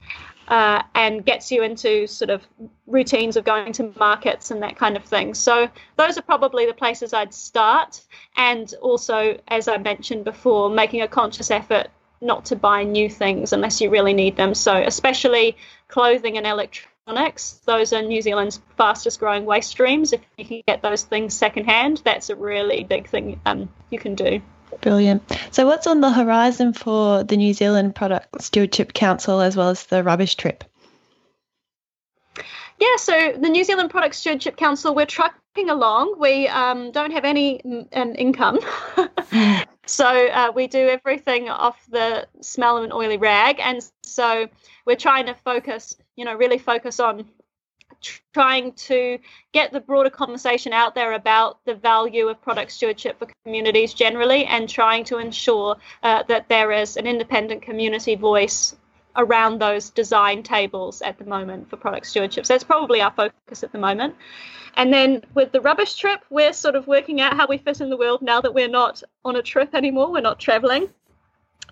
uh, 0.50 0.82
and 0.96 1.26
gets 1.26 1.52
you 1.52 1.62
into 1.62 2.08
sort 2.08 2.32
of 2.32 2.42
routines 2.88 3.38
of 3.38 3.44
going 3.44 3.72
to 3.72 3.94
markets 3.98 4.50
and 4.52 4.64
that 4.64 4.76
kind 4.76 4.98
of 4.98 5.06
thing. 5.06 5.34
So 5.36 5.70
those 5.96 6.18
are 6.18 6.24
probably 6.24 6.66
the 6.66 6.74
places 6.74 7.14
I'd 7.14 7.34
start. 7.34 8.02
And 8.36 8.74
also, 8.82 9.40
as 9.48 9.68
I 9.68 9.78
mentioned 9.78 10.26
before, 10.26 10.70
making 10.70 11.02
a 11.02 11.08
conscious 11.08 11.52
effort 11.52 11.90
not 12.22 12.46
to 12.46 12.56
buy 12.56 12.84
new 12.84 13.10
things 13.10 13.54
unless 13.54 13.80
you 13.80 13.90
really 13.90 14.14
need 14.14 14.36
them. 14.36 14.56
So 14.56 14.76
especially 14.76 15.56
clothing 15.88 16.38
and 16.38 16.48
electronics, 16.48 16.90
those 17.66 17.94
are 17.94 18.02
New 18.02 18.22
Zealand's 18.22 18.62
fastest 18.78 19.20
growing 19.20 19.46
waste 19.46 19.70
streams. 19.70 20.14
If 20.14 20.22
you 20.38 20.46
can 20.46 20.62
get 20.68 20.82
those 20.82 21.04
things 21.04 21.34
secondhand, 21.34 22.02
that's 22.04 22.30
a 22.30 22.36
really 22.36 22.84
big 22.84 23.08
thing 23.08 23.40
um, 23.46 23.70
you 23.90 24.00
can 24.00 24.16
do. 24.16 24.42
Brilliant. 24.82 25.24
So, 25.52 25.66
what's 25.66 25.88
on 25.88 26.02
the 26.02 26.12
horizon 26.12 26.74
for 26.74 27.24
the 27.24 27.38
New 27.38 27.54
Zealand 27.54 27.96
Product 27.96 28.42
Stewardship 28.42 28.94
Council 28.94 29.42
as 29.42 29.56
well 29.58 29.70
as 29.70 29.86
the 29.86 30.04
rubbish 30.04 30.36
trip? 30.36 30.64
Yeah, 32.80 32.96
so 32.96 33.34
the 33.38 33.50
New 33.50 33.66
Zealand 33.66 33.90
Product 33.90 34.16
Stewardship 34.16 34.56
Council, 34.56 34.96
we're 34.96 35.06
trucking 35.06 35.70
along. 35.70 36.16
We 36.18 36.48
um, 36.48 36.92
don't 36.92 37.12
have 37.12 37.26
any 37.26 37.60
an 37.92 38.16
income. 38.16 38.60
so 39.86 40.06
uh, 40.06 40.52
we 40.56 40.68
do 40.68 40.88
everything 40.88 41.50
off 41.50 41.86
the 41.90 42.26
smell 42.40 42.78
of 42.78 42.86
an 42.86 42.94
oily 42.94 43.18
rag. 43.18 43.60
And 43.60 43.86
so 44.04 44.48
we're 44.86 44.96
trying 44.96 45.26
to 45.26 45.34
focus, 45.34 45.98
you 46.20 46.26
know, 46.26 46.36
really 46.36 46.58
focus 46.58 47.00
on 47.00 47.26
trying 48.34 48.74
to 48.74 49.18
get 49.54 49.72
the 49.72 49.80
broader 49.80 50.10
conversation 50.10 50.74
out 50.74 50.94
there 50.94 51.14
about 51.14 51.64
the 51.64 51.74
value 51.74 52.28
of 52.28 52.42
product 52.42 52.74
stewardship 52.74 53.18
for 53.18 53.28
communities 53.46 53.94
generally 53.94 54.44
and 54.46 54.68
trying 54.68 55.06
to 55.06 55.18
ensure 55.18 55.78
uh, 56.04 56.22
that 56.28 56.50
there 56.50 56.74
is 56.74 56.98
an 56.98 57.08
independent 57.08 57.62
community 57.62 58.16
voice 58.16 58.76
around 59.16 59.60
those 59.60 59.92
design 59.92 60.44
tables 60.44 61.02
at 61.02 61.18
the 61.18 61.24
moment 61.24 61.70
for 61.70 61.78
product 61.78 62.06
stewardship. 62.06 62.46
So 62.46 62.54
that's 62.54 62.66
probably 62.66 63.00
our 63.00 63.12
focus 63.12 63.64
at 63.64 63.72
the 63.72 63.80
moment. 63.80 64.14
And 64.76 64.94
then 64.94 65.24
with 65.34 65.54
the 65.54 65.62
rubbish 65.62 65.96
trip, 65.96 66.20
we're 66.30 66.52
sort 66.52 66.76
of 66.76 66.86
working 66.86 67.22
out 67.22 67.38
how 67.38 67.48
we 67.48 67.58
fit 67.58 67.80
in 67.80 67.90
the 67.90 67.98
world 67.98 68.22
now 68.22 68.42
that 68.42 68.54
we're 68.54 68.68
not 68.68 69.02
on 69.24 69.38
a 69.38 69.42
trip 69.42 69.74
anymore, 69.74 70.12
we're 70.12 70.20
not 70.20 70.38
traveling. 70.38 70.90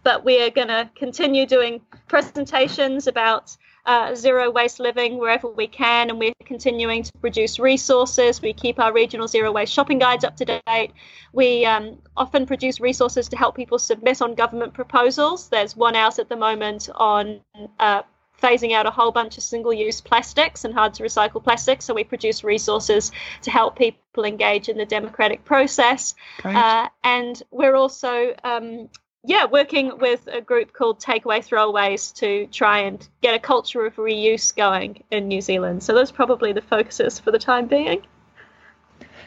But 0.03 0.23
we're 0.23 0.51
going 0.51 0.69
to 0.69 0.89
continue 0.95 1.45
doing 1.45 1.81
presentations 2.07 3.07
about 3.07 3.57
uh, 3.87 4.13
zero 4.13 4.51
waste 4.51 4.79
living 4.79 5.17
wherever 5.17 5.47
we 5.47 5.65
can, 5.65 6.09
and 6.09 6.19
we're 6.19 6.33
continuing 6.43 7.03
to 7.03 7.11
produce 7.21 7.57
resources. 7.57 8.41
We 8.41 8.53
keep 8.53 8.79
our 8.79 8.93
regional 8.93 9.27
zero 9.27 9.51
waste 9.51 9.73
shopping 9.73 9.97
guides 9.97 10.25
up 10.25 10.35
to 10.37 10.45
date. 10.45 10.91
We 11.31 11.65
um, 11.65 11.97
often 12.15 12.45
produce 12.45 12.81
resources 12.81 13.29
to 13.29 13.37
help 13.37 13.55
people 13.55 13.79
submit 13.79 14.21
on 14.21 14.35
government 14.35 14.73
proposals. 14.73 15.47
There's 15.47 15.75
one 15.75 15.95
out 15.95 16.19
at 16.19 16.27
the 16.27 16.35
moment 16.35 16.89
on 16.93 17.39
uh, 17.79 18.03
phasing 18.41 18.73
out 18.73 18.85
a 18.85 18.91
whole 18.91 19.11
bunch 19.11 19.37
of 19.37 19.43
single 19.43 19.73
use 19.73 20.01
plastics 20.01 20.65
and 20.65 20.73
hard 20.73 20.93
to 20.95 21.03
recycle 21.03 21.43
plastics. 21.43 21.85
So 21.85 21.93
we 21.93 22.03
produce 22.03 22.43
resources 22.43 23.11
to 23.43 23.51
help 23.51 23.77
people 23.77 24.25
engage 24.25 24.69
in 24.69 24.77
the 24.77 24.85
democratic 24.85 25.45
process. 25.45 26.13
Uh, 26.43 26.89
and 27.03 27.41
we're 27.51 27.75
also 27.75 28.35
um, 28.43 28.89
yeah, 29.27 29.45
working 29.45 29.97
with 29.99 30.25
a 30.31 30.39
group 30.39 30.71
called 30.71 31.01
Takeaway 31.01 31.45
Throwaways 31.45 32.15
to 32.15 32.47
try 32.47 32.79
and 32.79 33.05
get 33.21 33.35
a 33.35 33.39
culture 33.39 33.85
of 33.85 33.97
reuse 33.97 34.55
going 34.55 35.03
in 35.11 35.27
New 35.27 35.41
Zealand. 35.41 35.83
So 35.83 35.93
those 35.93 36.11
are 36.11 36.13
probably 36.13 36.53
the 36.53 36.61
focuses 36.61 37.19
for 37.19 37.31
the 37.31 37.37
time 37.37 37.67
being. 37.67 38.03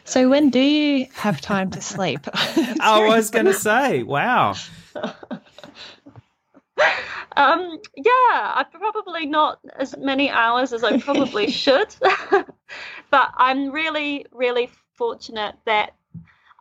So 0.05 0.31
when 0.31 0.49
do 0.49 0.59
you 0.59 1.07
have 1.15 1.43
time 1.43 1.71
to 1.73 1.83
sleep? 1.83 2.21
I 2.81 3.07
was 3.09 3.29
going 3.29 3.45
to 3.45 3.55
say, 3.55 4.03
wow. 4.03 4.55
um, 7.37 7.79
yeah, 7.95 8.55
I 8.57 8.65
probably 8.73 9.27
not 9.27 9.59
as 9.77 9.95
many 9.99 10.31
hours 10.31 10.73
as 10.73 10.83
I 10.83 10.99
probably 10.99 11.51
should, 11.51 11.95
but 13.11 13.31
I'm 13.37 13.71
really, 13.71 14.25
really 14.33 14.71
fortunate 14.95 15.57
that 15.67 15.95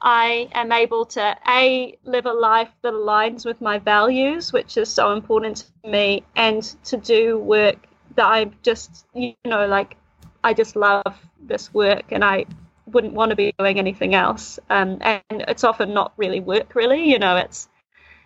I 0.02 0.50
am 0.54 0.72
able 0.72 1.06
to 1.06 1.38
a 1.48 1.98
live 2.04 2.26
a 2.26 2.34
life 2.34 2.70
that 2.82 2.94
aligns 2.94 3.46
with 3.46 3.60
my 3.62 3.80
values, 3.80 4.54
which 4.54 4.78
is 4.78 4.90
so 4.90 5.12
important 5.12 5.66
to 5.84 5.90
me, 5.90 6.24
and 6.36 6.64
to 6.86 6.98
do 6.98 7.38
work 7.38 7.88
that 8.16 8.26
I 8.26 8.52
just 8.64 9.06
you 9.14 9.34
know 9.46 9.66
like 9.68 9.98
I 10.44 10.54
just 10.54 10.76
love 10.76 11.16
this 11.42 11.74
work 11.74 12.06
and 12.12 12.24
I 12.24 12.46
wouldn't 12.86 13.14
want 13.14 13.30
to 13.32 13.36
be 13.36 13.54
doing 13.58 13.78
anything 13.78 14.16
else. 14.16 14.60
Um, 14.70 15.00
and 15.02 15.22
it's 15.30 15.64
often 15.64 15.94
not 15.94 16.14
really 16.18 16.40
work, 16.40 16.76
really. 16.76 17.10
You 17.10 17.20
know, 17.20 17.36
it's 17.38 17.68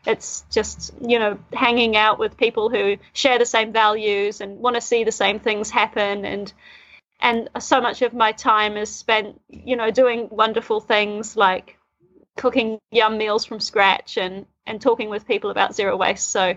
it's 0.05 0.45
just 0.51 0.93
you 1.01 1.19
know 1.19 1.39
hanging 1.53 1.95
out 1.95 2.19
with 2.19 2.37
people 2.37 2.69
who 2.69 2.97
share 3.13 3.39
the 3.39 3.45
same 3.45 3.71
values 3.71 4.41
and 4.41 4.59
want 4.59 4.75
to 4.75 4.81
see 4.81 5.03
the 5.03 5.11
same 5.11 5.39
things 5.39 5.69
happen 5.69 6.25
and 6.25 6.51
and 7.23 7.49
so 7.59 7.81
much 7.81 8.03
of 8.03 8.13
my 8.13 8.31
time 8.31 8.77
is 8.77 8.93
spent 8.93 9.39
you 9.49 9.75
know 9.75 9.89
doing 9.89 10.27
wonderful 10.29 10.79
things 10.79 11.35
like 11.35 11.77
cooking 12.35 12.77
yum 12.91 13.17
meals 13.17 13.45
from 13.45 13.59
scratch 13.59 14.17
and 14.17 14.45
and 14.67 14.81
talking 14.81 15.09
with 15.09 15.27
people 15.27 15.49
about 15.49 15.75
zero 15.75 15.97
waste. 15.97 16.29
So 16.29 16.55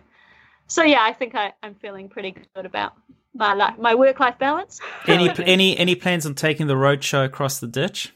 so 0.66 0.82
yeah 0.82 1.02
i 1.02 1.12
think 1.12 1.34
I, 1.34 1.52
i'm 1.62 1.74
feeling 1.76 2.08
pretty 2.08 2.34
good 2.54 2.66
about 2.66 2.94
my 3.34 3.54
life 3.54 3.78
my 3.78 3.94
work 3.94 4.20
life 4.20 4.38
balance. 4.38 4.80
Any 5.06 5.30
any 5.44 5.78
any 5.78 5.94
plans 5.94 6.26
on 6.26 6.34
taking 6.34 6.66
the 6.66 6.74
roadshow 6.74 7.24
across 7.24 7.60
the 7.60 7.68
ditch? 7.68 8.12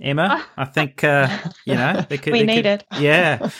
Emma 0.00 0.44
i 0.56 0.64
think 0.64 1.04
uh 1.04 1.28
you 1.64 1.74
know 1.74 2.04
could, 2.08 2.32
we 2.32 2.42
need 2.42 2.56
could, 2.56 2.66
it. 2.66 2.84
Yeah 2.98 3.48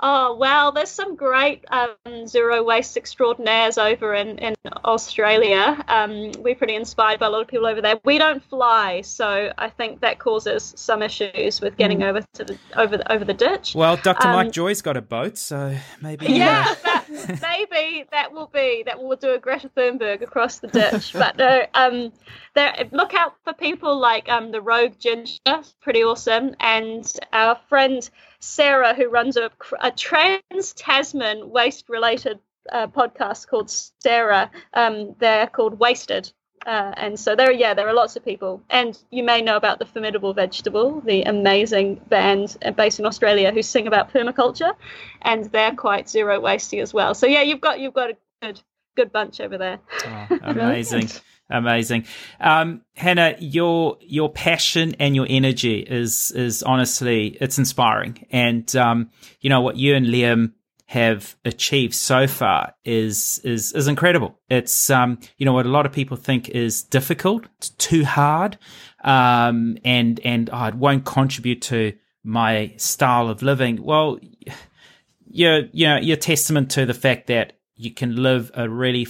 Oh, 0.00 0.34
wow. 0.34 0.70
There's 0.70 0.90
some 0.90 1.16
great 1.16 1.64
um, 1.70 2.26
zero 2.26 2.62
waste 2.62 2.96
extraordinaires 2.96 3.78
over 3.78 4.14
in, 4.14 4.38
in 4.38 4.54
Australia. 4.84 5.82
Um, 5.88 6.32
we're 6.38 6.54
pretty 6.54 6.74
inspired 6.74 7.18
by 7.18 7.26
a 7.26 7.30
lot 7.30 7.40
of 7.40 7.48
people 7.48 7.66
over 7.66 7.80
there. 7.80 7.98
We 8.04 8.18
don't 8.18 8.42
fly, 8.44 9.00
so 9.00 9.52
I 9.56 9.70
think 9.70 10.00
that 10.00 10.18
causes 10.18 10.74
some 10.76 11.02
issues 11.02 11.60
with 11.60 11.76
getting 11.76 12.00
mm. 12.00 12.08
over 12.08 12.24
to 12.34 12.44
the 12.44 12.58
over 12.76 12.98
the, 12.98 13.10
over 13.10 13.24
the 13.24 13.34
ditch. 13.34 13.74
Well, 13.74 13.96
Dr. 13.96 14.28
Um, 14.28 14.34
Mike 14.34 14.52
Joy's 14.52 14.82
got 14.82 14.96
a 14.96 15.02
boat, 15.02 15.38
so 15.38 15.74
maybe. 16.02 16.26
Yeah, 16.26 16.66
uh... 16.68 16.74
that, 16.84 17.40
maybe 17.40 18.04
that 18.12 18.32
will 18.32 18.50
be 18.52 18.82
that 18.84 19.02
will 19.02 19.16
do 19.16 19.32
a 19.32 19.38
Greta 19.38 19.70
Thunberg 19.70 20.20
across 20.20 20.58
the 20.58 20.68
ditch. 20.68 21.12
but 21.14 21.38
no, 21.38 21.64
um, 21.72 22.12
there, 22.54 22.74
look 22.92 23.14
out 23.14 23.34
for 23.44 23.54
people 23.54 23.98
like 23.98 24.28
um, 24.28 24.50
the 24.52 24.60
Rogue 24.60 24.98
Ginger, 24.98 25.62
pretty 25.80 26.02
awesome, 26.02 26.54
and 26.60 27.10
our 27.32 27.58
friend 27.68 28.08
Sarah, 28.46 28.94
who 28.94 29.08
runs 29.08 29.36
a, 29.36 29.50
a 29.80 29.90
trans 29.90 30.72
Tasman 30.74 31.50
waste 31.50 31.88
related 31.88 32.38
uh, 32.70 32.86
podcast 32.86 33.48
called 33.48 33.70
Sarah. 33.70 34.50
Um, 34.74 35.14
they're 35.18 35.46
called 35.46 35.78
Wasted. 35.78 36.32
Uh, 36.64 36.92
and 36.96 37.18
so 37.20 37.36
there, 37.36 37.52
yeah, 37.52 37.74
there 37.74 37.88
are 37.88 37.94
lots 37.94 38.16
of 38.16 38.24
people, 38.24 38.60
and 38.70 38.98
you 39.10 39.22
may 39.22 39.40
know 39.40 39.56
about 39.56 39.78
the 39.78 39.86
Formidable 39.86 40.34
Vegetable, 40.34 41.00
the 41.02 41.22
amazing 41.22 42.00
band 42.08 42.56
uh, 42.64 42.72
based 42.72 42.98
in 42.98 43.06
Australia 43.06 43.52
who 43.52 43.62
sing 43.62 43.86
about 43.86 44.12
permaculture, 44.12 44.74
and 45.22 45.44
they're 45.52 45.76
quite 45.76 46.08
zero 46.08 46.40
wasty 46.40 46.82
as 46.82 46.92
well. 46.92 47.14
So 47.14 47.28
yeah, 47.28 47.42
you've 47.42 47.60
got 47.60 47.78
you've 47.78 47.94
got 47.94 48.10
a 48.10 48.16
good 48.42 48.60
good 48.96 49.12
bunch 49.12 49.40
over 49.40 49.56
there. 49.58 49.78
Oh, 50.04 50.38
amazing. 50.42 51.08
Amazing, 51.48 52.06
um, 52.40 52.82
Hannah. 52.94 53.36
Your 53.38 53.98
your 54.00 54.28
passion 54.28 54.96
and 54.98 55.14
your 55.14 55.26
energy 55.28 55.78
is 55.78 56.32
is 56.32 56.64
honestly 56.64 57.36
it's 57.40 57.56
inspiring, 57.56 58.26
and 58.30 58.74
um, 58.74 59.10
you 59.40 59.48
know 59.48 59.60
what 59.60 59.76
you 59.76 59.94
and 59.94 60.06
Liam 60.06 60.54
have 60.86 61.36
achieved 61.44 61.94
so 61.94 62.26
far 62.26 62.74
is 62.84 63.40
is 63.44 63.72
is 63.72 63.86
incredible. 63.86 64.38
It's 64.48 64.90
um, 64.90 65.18
you 65.36 65.46
know 65.46 65.52
what 65.52 65.66
a 65.66 65.68
lot 65.68 65.86
of 65.86 65.92
people 65.92 66.16
think 66.16 66.48
is 66.48 66.82
difficult, 66.82 67.46
it's 67.58 67.70
too 67.70 68.04
hard, 68.04 68.58
um, 69.04 69.78
and 69.84 70.18
and 70.24 70.50
oh, 70.52 70.64
it 70.64 70.74
won't 70.74 71.04
contribute 71.04 71.62
to 71.62 71.92
my 72.24 72.72
style 72.76 73.28
of 73.28 73.42
living. 73.42 73.82
Well, 73.84 74.18
you're 75.28 75.66
you 75.72 75.86
know 75.86 75.98
you're 75.98 76.16
testament 76.16 76.72
to 76.72 76.86
the 76.86 76.94
fact 76.94 77.28
that 77.28 77.52
you 77.76 77.92
can 77.92 78.16
live 78.16 78.50
a 78.54 78.68
really 78.68 79.06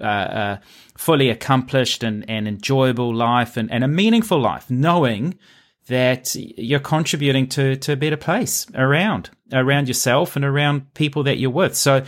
uh, 0.00 0.04
uh, 0.04 0.56
fully 0.96 1.30
accomplished 1.30 2.02
and, 2.02 2.28
and 2.28 2.48
enjoyable 2.48 3.14
life 3.14 3.56
and, 3.56 3.70
and 3.70 3.84
a 3.84 3.88
meaningful 3.88 4.40
life, 4.40 4.70
knowing 4.70 5.38
that 5.86 6.34
you're 6.34 6.78
contributing 6.78 7.48
to, 7.48 7.76
to 7.76 7.92
a 7.92 7.96
better 7.96 8.16
place 8.16 8.66
around, 8.74 9.30
around 9.52 9.88
yourself 9.88 10.36
and 10.36 10.44
around 10.44 10.94
people 10.94 11.22
that 11.24 11.38
you're 11.38 11.50
with. 11.50 11.76
So 11.76 12.04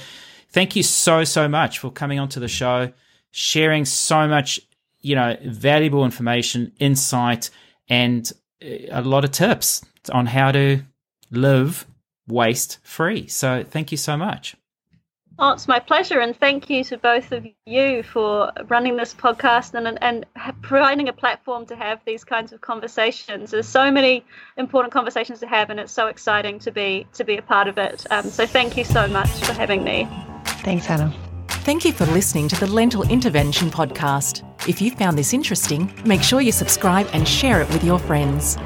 thank 0.51 0.77
you 0.77 0.83
so, 0.83 1.25
so 1.25 1.49
much 1.49 1.79
for 1.79 1.91
coming 1.91 2.19
onto 2.19 2.39
the 2.39 2.49
show, 2.49 2.93
sharing 3.31 3.85
so 3.85 4.29
much, 4.29 4.61
you 5.01 5.17
know, 5.17 5.37
valuable 5.45 6.05
information, 6.05 6.73
insight, 6.79 7.51
and 7.89 8.31
a 8.91 9.03
lot 9.03 9.25
of 9.25 9.33
tips 9.33 9.85
on 10.13 10.27
how 10.27 10.53
to 10.53 10.83
live 11.31 11.87
waste 12.29 12.79
free. 12.83 13.27
So 13.27 13.65
thank 13.69 13.91
you 13.91 13.99
so 13.99 14.17
much. 14.17 14.55
Oh, 15.39 15.53
it's 15.53 15.67
my 15.67 15.79
pleasure, 15.79 16.21
and 16.21 16.37
thank 16.37 16.69
you 16.69 16.85
to 16.85 16.99
both 16.99 17.33
of 17.33 17.47
you 17.67 18.03
for 18.03 18.53
running 18.69 18.97
this 18.97 19.15
podcast 19.15 19.75
and 19.75 19.99
and 20.03 20.27
providing 20.61 21.09
a 21.09 21.13
platform 21.13 21.65
to 21.67 21.77
have 21.77 22.01
these 22.05 22.23
kinds 22.23 22.53
of 22.53 22.61
conversations. 22.61 23.51
There's 23.51 23.67
so 23.67 23.91
many 23.91 24.25
important 24.57 24.93
conversations 24.93 25.41
to 25.41 25.47
have, 25.47 25.71
and 25.71 25.81
it's 25.81 25.93
so 25.93 26.07
exciting 26.07 26.59
to 26.61 26.71
be 26.71 27.07
to 27.15 27.25
be 27.25 27.39
a 27.39 27.43
part 27.43 27.67
of 27.67 27.79
it. 27.79 28.07
Um, 28.11 28.25
so 28.31 28.47
thank 28.47 28.77
you 28.77 28.85
so 28.85 29.07
much 29.09 29.31
for 29.45 29.53
having 29.53 29.83
me. 29.85 30.07
Thanks, 30.65 30.87
Hannah. 30.87 31.13
Thank 31.49 31.85
you 31.85 31.93
for 31.93 32.07
listening 32.07 32.49
to 32.49 32.57
the 32.61 32.67
Lentil 32.67 33.09
Intervention 33.09 33.71
podcast. 33.71 34.43
If 34.69 34.83
you 34.83 34.91
found 34.91 35.17
this 35.17 35.33
interesting, 35.33 35.93
make 36.05 36.23
sure 36.23 36.41
you 36.41 36.53
subscribe 36.53 37.09
and 37.13 37.27
share 37.27 37.61
it 37.61 37.69
with 37.71 37.85
your 37.85 37.99
friends. 37.99 38.57